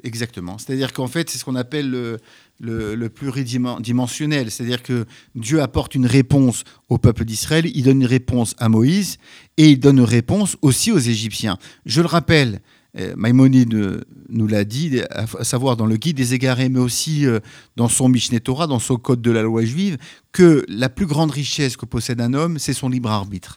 Exactement. 0.03 0.57
C'est-à-dire 0.57 0.91
qu'en 0.91 1.07
fait, 1.07 1.29
c'est 1.29 1.37
ce 1.37 1.45
qu'on 1.45 1.55
appelle 1.55 1.89
le, 1.89 2.19
le, 2.59 3.07
pluridimensionnel. 3.07 4.51
C'est-à-dire 4.51 4.83
que 4.83 5.05
Dieu 5.35 5.61
apporte 5.61 5.95
une 5.95 6.05
réponse 6.05 6.63
au 6.89 6.97
peuple 6.97 7.25
d'Israël, 7.25 7.69
il 7.73 7.83
donne 7.83 8.01
une 8.01 8.07
réponse 8.07 8.55
à 8.57 8.69
Moïse 8.69 9.17
et 9.57 9.69
il 9.69 9.79
donne 9.79 9.97
une 9.97 10.03
réponse 10.03 10.57
aussi 10.61 10.91
aux 10.91 10.99
Égyptiens. 10.99 11.57
Je 11.85 12.01
le 12.01 12.07
rappelle, 12.07 12.61
euh, 12.97 13.13
Maïmonide 13.17 14.03
nous 14.29 14.47
l'a 14.47 14.63
dit, 14.63 15.01
à 15.09 15.43
savoir 15.43 15.75
dans 15.75 15.85
le 15.85 15.97
Guide 15.97 16.17
des 16.17 16.33
égarés, 16.33 16.69
mais 16.69 16.79
aussi 16.79 17.25
euh, 17.25 17.39
dans 17.75 17.89
son 17.89 18.07
Mishneh 18.09 18.39
Torah, 18.39 18.67
dans 18.67 18.79
son 18.79 18.97
Code 18.97 19.21
de 19.21 19.31
la 19.31 19.41
loi 19.41 19.65
juive, 19.65 19.97
que 20.31 20.65
la 20.67 20.89
plus 20.89 21.05
grande 21.05 21.31
richesse 21.31 21.77
que 21.77 21.85
possède 21.85 22.21
un 22.21 22.33
homme, 22.33 22.57
c'est 22.59 22.73
son 22.73 22.89
libre 22.89 23.09
arbitre. 23.09 23.55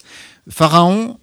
Pharaon, 0.49 1.19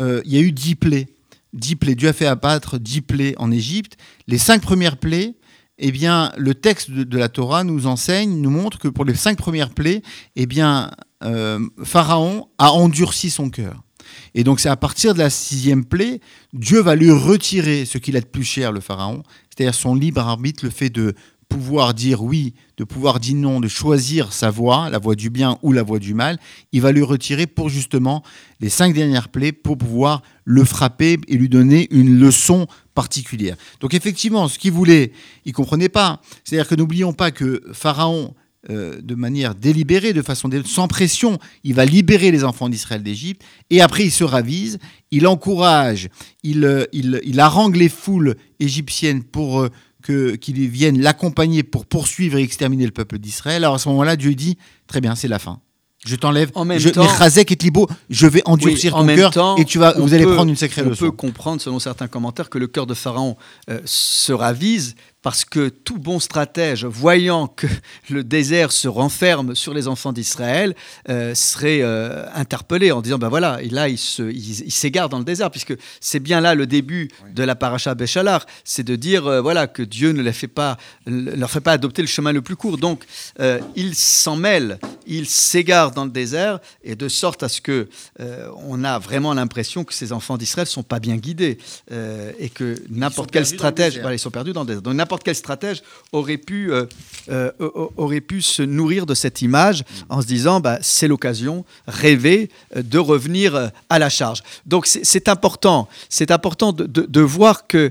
euh, 0.00 0.20
il 0.24 0.32
y 0.32 0.36
a 0.36 0.40
eu 0.40 0.52
dix 0.52 0.74
plaies. 0.74 1.08
Dix 1.52 1.76
plaies. 1.76 1.94
Dieu 1.94 2.08
a 2.08 2.12
fait 2.12 2.26
abattre 2.26 2.78
dix 2.78 3.00
plaies 3.00 3.34
en 3.38 3.50
Égypte. 3.50 3.96
Les 4.28 4.38
cinq 4.38 4.62
premières 4.62 4.96
plaies, 4.96 5.34
eh 5.80 5.92
bien, 5.92 6.30
le 6.36 6.54
texte 6.54 6.90
de, 6.90 7.18
la 7.18 7.28
Torah 7.28 7.64
nous 7.64 7.86
enseigne, 7.86 8.40
nous 8.40 8.50
montre 8.50 8.78
que 8.78 8.88
pour 8.88 9.04
les 9.04 9.14
cinq 9.14 9.38
premières 9.38 9.70
plaies, 9.70 10.02
eh 10.36 10.46
bien, 10.46 10.90
euh, 11.24 11.58
Pharaon 11.82 12.48
a 12.58 12.72
endurci 12.72 13.30
son 13.30 13.48
cœur. 13.48 13.82
Et 14.34 14.44
donc, 14.44 14.60
c'est 14.60 14.68
à 14.68 14.76
partir 14.76 15.14
de 15.14 15.18
la 15.18 15.30
sixième 15.30 15.84
plaie, 15.84 16.20
Dieu 16.52 16.80
va 16.80 16.96
lui 16.96 17.10
retirer 17.10 17.86
ce 17.86 17.98
qu'il 17.98 18.16
a 18.16 18.20
de 18.20 18.26
plus 18.26 18.44
cher, 18.44 18.72
le 18.72 18.80
Pharaon, 18.80 19.22
c'est-à-dire 19.48 19.74
son 19.74 19.94
libre 19.94 20.20
arbitre, 20.20 20.64
le 20.64 20.70
fait 20.70 20.90
de 20.90 21.14
pouvoir 21.50 21.92
dire 21.92 22.22
oui, 22.22 22.54
de 22.78 22.84
pouvoir 22.84 23.20
dire 23.20 23.34
non, 23.34 23.60
de 23.60 23.68
choisir 23.68 24.32
sa 24.32 24.50
voie, 24.50 24.88
la 24.88 24.98
voie 24.98 25.16
du 25.16 25.28
bien 25.28 25.58
ou 25.62 25.72
la 25.72 25.82
voie 25.82 25.98
du 25.98 26.14
mal, 26.14 26.38
il 26.72 26.80
va 26.80 26.92
lui 26.92 27.02
retirer 27.02 27.46
pour 27.46 27.68
justement 27.68 28.22
les 28.60 28.70
cinq 28.70 28.94
dernières 28.94 29.28
plaies 29.28 29.52
pour 29.52 29.76
pouvoir 29.76 30.22
le 30.44 30.64
frapper 30.64 31.18
et 31.28 31.36
lui 31.36 31.48
donner 31.48 31.88
une 31.90 32.18
leçon 32.18 32.66
particulière. 32.94 33.56
Donc 33.80 33.92
effectivement, 33.92 34.48
ce 34.48 34.58
qu'il 34.58 34.72
voulait, 34.72 35.12
il 35.44 35.52
comprenait 35.52 35.88
pas. 35.88 36.22
C'est-à-dire 36.44 36.68
que 36.68 36.76
n'oublions 36.76 37.12
pas 37.12 37.32
que 37.32 37.62
Pharaon, 37.72 38.34
euh, 38.68 39.00
de 39.02 39.14
manière 39.14 39.54
délibérée, 39.54 40.12
de 40.12 40.22
façon 40.22 40.48
sans 40.66 40.86
pression, 40.86 41.38
il 41.64 41.74
va 41.74 41.84
libérer 41.84 42.30
les 42.30 42.44
enfants 42.44 42.68
d'Israël 42.68 43.02
d'Égypte, 43.02 43.42
et 43.70 43.80
après 43.80 44.04
il 44.04 44.10
se 44.10 44.22
ravise, 44.22 44.78
il 45.10 45.26
encourage, 45.26 46.10
il, 46.42 46.64
euh, 46.64 46.84
il, 46.92 47.40
harangue 47.40 47.76
les 47.76 47.88
foules 47.88 48.36
égyptiennes 48.60 49.22
pour 49.24 49.60
euh, 49.60 49.70
que, 50.02 50.36
qu'ils 50.36 50.68
viennent 50.68 51.00
l'accompagner 51.00 51.62
pour 51.62 51.86
poursuivre 51.86 52.38
et 52.38 52.42
exterminer 52.42 52.86
le 52.86 52.92
peuple 52.92 53.18
d'Israël. 53.18 53.64
Alors 53.64 53.76
à 53.76 53.78
ce 53.78 53.88
moment-là, 53.88 54.16
Dieu 54.16 54.34
dit, 54.34 54.56
très 54.86 55.00
bien, 55.00 55.14
c'est 55.14 55.28
la 55.28 55.38
fin. 55.38 55.60
Je 56.06 56.16
t'enlève. 56.16 56.50
En 56.54 56.64
même 56.64 56.78
je, 56.78 56.88
temps, 56.88 57.04
et 57.04 57.56
Tlibo, 57.56 57.86
je 58.08 58.26
vais 58.26 58.40
endurcir 58.46 58.94
ton 58.94 59.06
cœur 59.06 59.56
et 59.58 59.66
tu 59.66 59.78
vas, 59.78 59.92
vous 59.92 60.14
allez 60.14 60.24
prendre 60.24 60.48
une 60.48 60.56
sacrée 60.56 60.82
leçon. 60.82 61.04
On 61.04 61.10
peut 61.10 61.16
comprendre, 61.16 61.60
selon 61.60 61.78
certains 61.78 62.08
commentaires, 62.08 62.48
que 62.48 62.56
le 62.56 62.68
cœur 62.68 62.86
de 62.86 62.94
Pharaon 62.94 63.36
se 63.84 64.32
ravise 64.32 64.94
parce 65.22 65.44
que 65.44 65.68
tout 65.68 65.98
bon 65.98 66.18
stratège, 66.18 66.84
voyant 66.84 67.46
que 67.46 67.66
le 68.08 68.24
désert 68.24 68.72
se 68.72 68.88
renferme 68.88 69.54
sur 69.54 69.74
les 69.74 69.86
enfants 69.86 70.12
d'Israël, 70.12 70.74
euh, 71.08 71.34
serait 71.34 71.80
euh, 71.82 72.24
interpellé 72.34 72.90
en 72.90 73.02
disant, 73.02 73.18
ben 73.18 73.28
voilà, 73.28 73.62
et 73.62 73.68
là, 73.68 73.88
il, 73.88 73.98
s'égare 73.98 75.08
dans 75.08 75.18
le 75.18 75.24
désert, 75.24 75.50
puisque 75.50 75.74
c'est 76.00 76.20
bien 76.20 76.40
là 76.40 76.54
le 76.54 76.66
début 76.66 77.10
de 77.34 77.42
la 77.42 77.54
paracha 77.54 77.94
Béchalar, 77.94 78.46
c'est 78.64 78.82
de 78.82 78.96
dire, 78.96 79.26
euh, 79.26 79.40
voilà, 79.42 79.66
que 79.66 79.82
Dieu 79.82 80.12
ne 80.12 80.22
leur 80.22 80.34
fait, 80.34 80.48
pas, 80.48 80.78
leur 81.06 81.50
fait 81.50 81.60
pas 81.60 81.72
adopter 81.72 82.00
le 82.00 82.08
chemin 82.08 82.32
le 82.32 82.40
plus 82.40 82.56
court. 82.56 82.78
Donc, 82.78 83.04
il 83.76 83.94
s'en 83.94 84.36
mêle, 84.36 84.78
il 85.06 85.26
s'égare 85.26 85.90
dans 85.90 86.04
le 86.04 86.10
désert, 86.10 86.60
et 86.82 86.94
de 86.94 87.08
sorte 87.08 87.42
à 87.42 87.48
ce 87.48 87.60
que 87.60 87.88
on 88.56 88.84
a 88.84 88.98
vraiment 88.98 89.34
l'impression 89.34 89.84
que 89.84 89.92
ces 89.92 90.12
enfants 90.12 90.36
d'Israël 90.36 90.66
sont 90.66 90.82
pas 90.82 91.00
bien 91.00 91.16
guidés, 91.16 91.58
et 91.90 92.48
que 92.48 92.76
n'importe 92.88 93.30
quel 93.30 93.46
stratège, 93.46 94.00
ils 94.10 94.18
sont 94.18 94.30
perdus 94.30 94.52
dans 94.52 94.62
le 94.62 94.66
désert. 94.66 94.82
Donc, 94.82 94.94
n'importe 95.10 95.24
quel 95.24 95.34
stratège 95.34 95.82
aurait 96.12 96.36
pu, 96.36 96.72
euh, 96.72 96.86
euh, 97.30 97.50
aurait 97.96 98.20
pu 98.20 98.42
se 98.42 98.62
nourrir 98.62 99.06
de 99.06 99.14
cette 99.14 99.42
image 99.42 99.82
en 100.08 100.22
se 100.22 100.26
disant 100.28 100.60
bah, 100.60 100.78
c'est 100.82 101.08
l'occasion, 101.08 101.64
rêver 101.88 102.48
euh, 102.76 102.82
de 102.82 102.96
revenir 102.96 103.72
à 103.88 103.98
la 103.98 104.08
charge. 104.08 104.44
Donc 104.66 104.86
c'est 104.86 105.28
important, 105.28 105.88
c'est 106.08 106.30
important 106.30 106.72
de, 106.72 106.84
de, 106.86 107.20
voir 107.20 107.66
que 107.66 107.90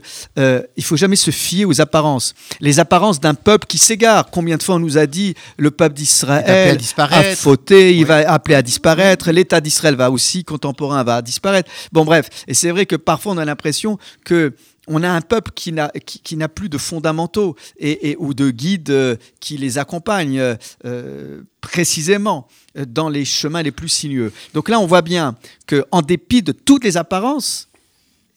il 0.77 0.83
faut 0.83 0.95
jamais 0.95 1.17
se 1.17 1.31
fier 1.31 1.65
aux 1.65 1.81
apparences. 1.81 2.35
Les 2.61 2.79
apparences 2.79 3.19
d'un 3.19 3.33
peuple 3.33 3.67
qui 3.67 3.77
s'égare. 3.77 4.29
Combien 4.31 4.55
de 4.55 4.63
fois 4.63 4.75
on 4.75 4.79
nous 4.79 4.97
a 4.97 5.05
dit 5.05 5.33
le 5.57 5.71
peuple 5.71 5.95
d'Israël 5.95 6.77
a 6.97 7.23
fauté, 7.35 7.97
il 7.97 8.05
va 8.05 8.31
appeler 8.31 8.55
à 8.55 8.61
disparaître, 8.61 9.29
l'État 9.31 9.59
d'Israël 9.59 9.95
va 9.95 10.09
aussi 10.09 10.45
contemporain 10.45 11.03
va 11.03 11.21
disparaître. 11.21 11.69
Bon 11.91 12.05
bref, 12.05 12.29
et 12.47 12.53
c'est 12.53 12.71
vrai 12.71 12.85
que 12.85 12.95
parfois 12.95 13.33
on 13.33 13.37
a 13.37 13.45
l'impression 13.45 13.97
que 14.23 14.53
on 14.89 15.03
a 15.03 15.09
un 15.09 15.21
peuple 15.21 15.51
qui 15.53 15.71
n'a 15.71 16.49
plus 16.49 16.67
de 16.67 16.77
fondamentaux 16.77 17.55
et, 17.77 18.17
ou 18.19 18.33
de 18.33 18.49
guides 18.49 18.89
euh, 18.89 19.15
qui 19.39 19.55
les 19.57 19.77
accompagnent 19.77 20.57
euh, 20.83 21.41
précisément 21.61 22.47
euh, 22.75 22.85
dans 22.85 23.07
les 23.07 23.23
chemins 23.23 23.61
les 23.61 23.71
plus 23.71 23.87
sinueux. 23.87 24.33
Donc 24.53 24.67
là, 24.67 24.79
on 24.79 24.87
voit 24.87 25.03
bien 25.03 25.35
que, 25.67 25.85
en 25.91 26.01
dépit 26.01 26.41
de 26.41 26.51
toutes 26.51 26.83
les 26.83 26.97
apparences, 26.97 27.67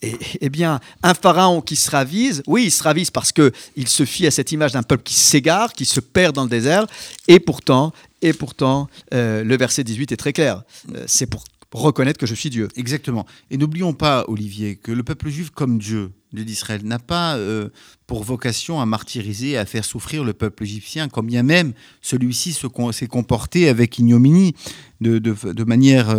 eh, 0.03 0.48
bien, 0.50 0.80
un 1.03 1.14
pharaon 1.14 1.61
qui 1.61 1.76
se 1.76 1.90
ravise, 1.90 2.42
oui, 2.46 2.64
il 2.64 2.70
se 2.70 2.82
ravise 2.82 3.11
parce 3.11 3.32
que 3.32 3.53
il 3.76 3.88
se 3.88 4.05
fie 4.05 4.26
à 4.26 4.32
cette 4.32 4.50
image 4.53 4.72
d'un 4.72 4.82
peuple 4.82 5.05
qui 5.05 5.14
s'égare, 5.14 5.72
qui 5.72 5.84
se 5.84 6.00
perd 6.00 6.34
dans 6.34 6.42
le 6.42 6.50
désert, 6.50 6.86
et 7.28 7.38
pourtant, 7.38 7.92
et 8.20 8.32
pourtant, 8.32 8.88
le 9.12 9.57
verset 9.57 9.84
18 9.84 10.11
est 10.11 10.16
très 10.16 10.32
clair. 10.32 10.64
c'est 11.07 11.26
pour 11.26 11.44
reconnaître 11.80 12.18
que 12.18 12.26
je 12.26 12.34
suis 12.34 12.50
Dieu. 12.50 12.68
Exactement. 12.76 13.24
Et 13.50 13.56
n'oublions 13.56 13.94
pas, 13.94 14.26
Olivier, 14.28 14.76
que 14.76 14.92
le 14.92 15.02
peuple 15.02 15.30
juif 15.30 15.50
comme 15.50 15.78
Dieu, 15.78 16.10
d'Israël, 16.32 16.82
n'a 16.84 16.98
pas 16.98 17.38
pour 18.06 18.24
vocation 18.24 18.80
à 18.80 18.86
martyriser, 18.86 19.56
à 19.56 19.64
faire 19.64 19.84
souffrir 19.84 20.24
le 20.24 20.34
peuple 20.34 20.64
égyptien, 20.64 21.08
quand 21.08 21.22
bien 21.22 21.42
même 21.42 21.72
celui-ci 22.02 22.52
s'est 22.92 23.06
comporté 23.06 23.68
avec 23.68 23.98
ignominie, 23.98 24.54
de, 25.00 25.18
de 25.18 25.64
manière 25.64 26.14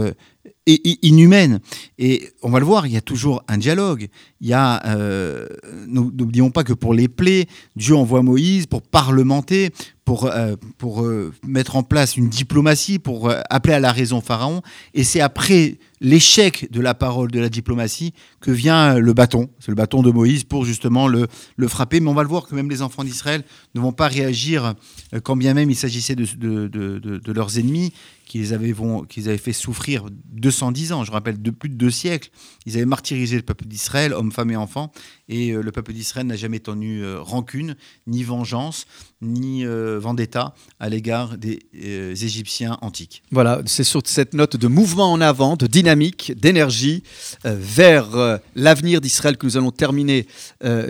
et 0.66 1.08
inhumaine. 1.08 1.60
Et 1.98 2.30
on 2.42 2.50
va 2.50 2.60
le 2.60 2.66
voir, 2.66 2.88
il 2.88 2.94
y 2.94 2.98
a 2.98 3.02
toujours 3.02 3.44
un 3.48 3.58
dialogue. 3.58 4.08
Il 4.40 4.48
y 4.48 4.54
a, 4.54 4.82
euh, 4.86 5.48
n'oublions 5.88 6.52
pas 6.52 6.64
que 6.64 6.74
pour 6.74 6.94
les 6.94 7.08
plaies, 7.08 7.48
Dieu 7.76 7.96
envoie 7.96 8.22
Moïse 8.22 8.66
pour 8.66 8.82
parlementer, 8.82 9.72
pour, 10.06 10.26
euh, 10.26 10.56
pour 10.78 11.04
euh, 11.04 11.34
mettre 11.46 11.76
en 11.76 11.84
place 11.84 12.16
une 12.16 12.30
diplomatie, 12.30 13.00
pour 13.00 13.32
appeler 13.50 13.74
à 13.74 13.80
la 13.80 13.92
raison 13.92 14.22
Pharaon. 14.22 14.62
Et 14.94 15.04
c'est 15.04 15.22
après 15.22 15.78
l'échec 16.00 16.70
de 16.72 16.80
la 16.80 16.94
parole, 16.94 17.32
de 17.32 17.40
la 17.40 17.50
diplomatie, 17.50 18.14
que 18.40 18.52
vient 18.52 19.00
le 19.00 19.14
bâton. 19.14 19.50
C'est 19.60 19.72
le 19.72 19.76
bâton 19.76 20.02
de 20.02 20.12
Moïse 20.12 20.46
pour 20.46 20.66
justement 20.66 21.08
le, 21.08 21.28
le, 21.58 21.68
frapper. 21.68 22.00
Mais 22.00 22.10
on 22.10 22.14
va 22.14 22.24
le 22.24 22.30
voir 22.30 22.48
que 22.48 22.56
même 22.56 22.70
les 22.70 22.82
enfants 22.82 23.04
d'Israël 23.04 23.44
ne 23.76 23.82
vont 23.82 23.94
pas 23.94 24.08
réagir 24.08 24.76
quand 25.24 25.36
bien 25.36 25.54
même 25.54 25.70
il 25.70 25.76
s'agissait 25.76 26.16
de, 26.16 26.26
de, 26.36 26.68
de, 26.68 27.00
de 27.00 27.32
leurs 27.32 27.58
ennemis 27.60 27.94
qu'ils 28.34 28.52
avaient, 28.56 28.74
qu'ils 29.10 29.30
avaient 29.30 29.38
fait 29.38 29.54
souffrir 29.54 30.06
210 30.10 30.92
ans, 30.92 31.04
je 31.04 31.12
rappelle, 31.12 31.40
de 31.40 31.52
plus 31.52 31.70
de 31.70 31.76
deux 31.76 31.92
siècles. 31.92 32.32
Ils 32.66 32.76
avaient 32.78 32.86
martyrisé 32.86 33.36
le 33.36 33.44
peuple 33.44 33.66
d'Israël, 33.66 34.12
hommes, 34.12 34.32
femmes 34.32 34.50
et 34.50 34.56
enfants, 34.56 34.92
et 35.30 35.52
euh, 35.52 35.62
le 35.62 35.72
peuple 35.72 35.94
d'Israël 35.94 36.28
n'a 36.28 36.36
jamais 36.36 36.60
tenu 36.60 37.04
euh, 37.04 37.20
rancune, 37.22 37.76
ni 38.08 38.24
vengeance, 38.24 38.86
ni 39.22 39.66
euh, 39.66 40.00
vendetta 40.00 40.54
à 40.80 40.90
l'égard 40.90 41.38
des 41.38 41.60
Égyptiens 41.74 42.78
antiques. 42.82 43.24
Voilà, 43.32 43.62
c'est 43.66 43.86
sur 43.86 44.02
cette 44.06 44.34
note 44.34 44.58
de 44.58 44.68
mouvement 44.68 45.12
en 45.12 45.22
avant, 45.22 45.56
de 45.56 45.66
dynamique, 45.66 46.34
d'énergie 46.36 47.04
vers 47.46 48.40
l'avenir 48.56 49.00
d'Israël 49.00 49.38
que 49.38 49.46
nous 49.46 49.56
allons 49.56 49.72
terminer 49.72 50.28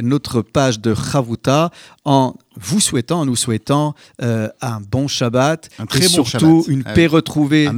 notre 0.02 0.42
page 0.42 0.80
de 0.80 0.96
Chavuta 0.96 1.72
en 2.06 2.36
vous 2.56 2.80
souhaitant, 2.80 3.22
en 3.22 3.26
nous 3.26 3.36
souhaitant 3.36 3.94
un 4.20 4.82
bon 4.82 5.08
Shabbat, 5.08 5.70
un 5.78 5.86
très 5.86 6.06
et 6.06 6.10
surtout 6.10 6.66
une 6.68 6.84
paix 6.84 7.08
retrouvée 7.08 7.70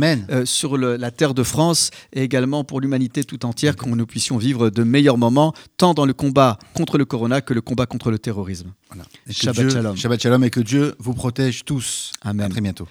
sur 0.45 0.77
la 0.77 1.11
terre 1.11 1.33
de 1.33 1.43
France 1.43 1.91
et 2.13 2.23
également 2.23 2.63
pour 2.63 2.79
l'humanité 2.79 3.23
tout 3.23 3.45
entière, 3.45 3.75
que 3.75 3.85
nous 3.85 4.05
puissions 4.05 4.37
vivre 4.37 4.69
de 4.69 4.83
meilleurs 4.83 5.17
moments, 5.17 5.53
tant 5.77 5.93
dans 5.93 6.05
le 6.05 6.13
combat 6.13 6.44
contre 6.73 6.97
le 6.97 7.05
corona 7.05 7.41
que 7.41 7.53
le 7.53 7.61
combat 7.61 7.85
contre 7.85 8.11
le 8.11 8.19
terrorisme. 8.19 8.73
Shabbat, 9.29 9.69
shalom. 9.71 9.97
Shabbat 9.97 10.21
shalom 10.21 10.43
et 10.43 10.49
que 10.49 10.59
Dieu 10.59 10.95
vous 10.99 11.13
protège 11.13 11.65
tous. 11.65 12.11
Amen. 12.21 12.45
À 12.47 12.49
très 12.49 12.61
bientôt. 12.61 12.87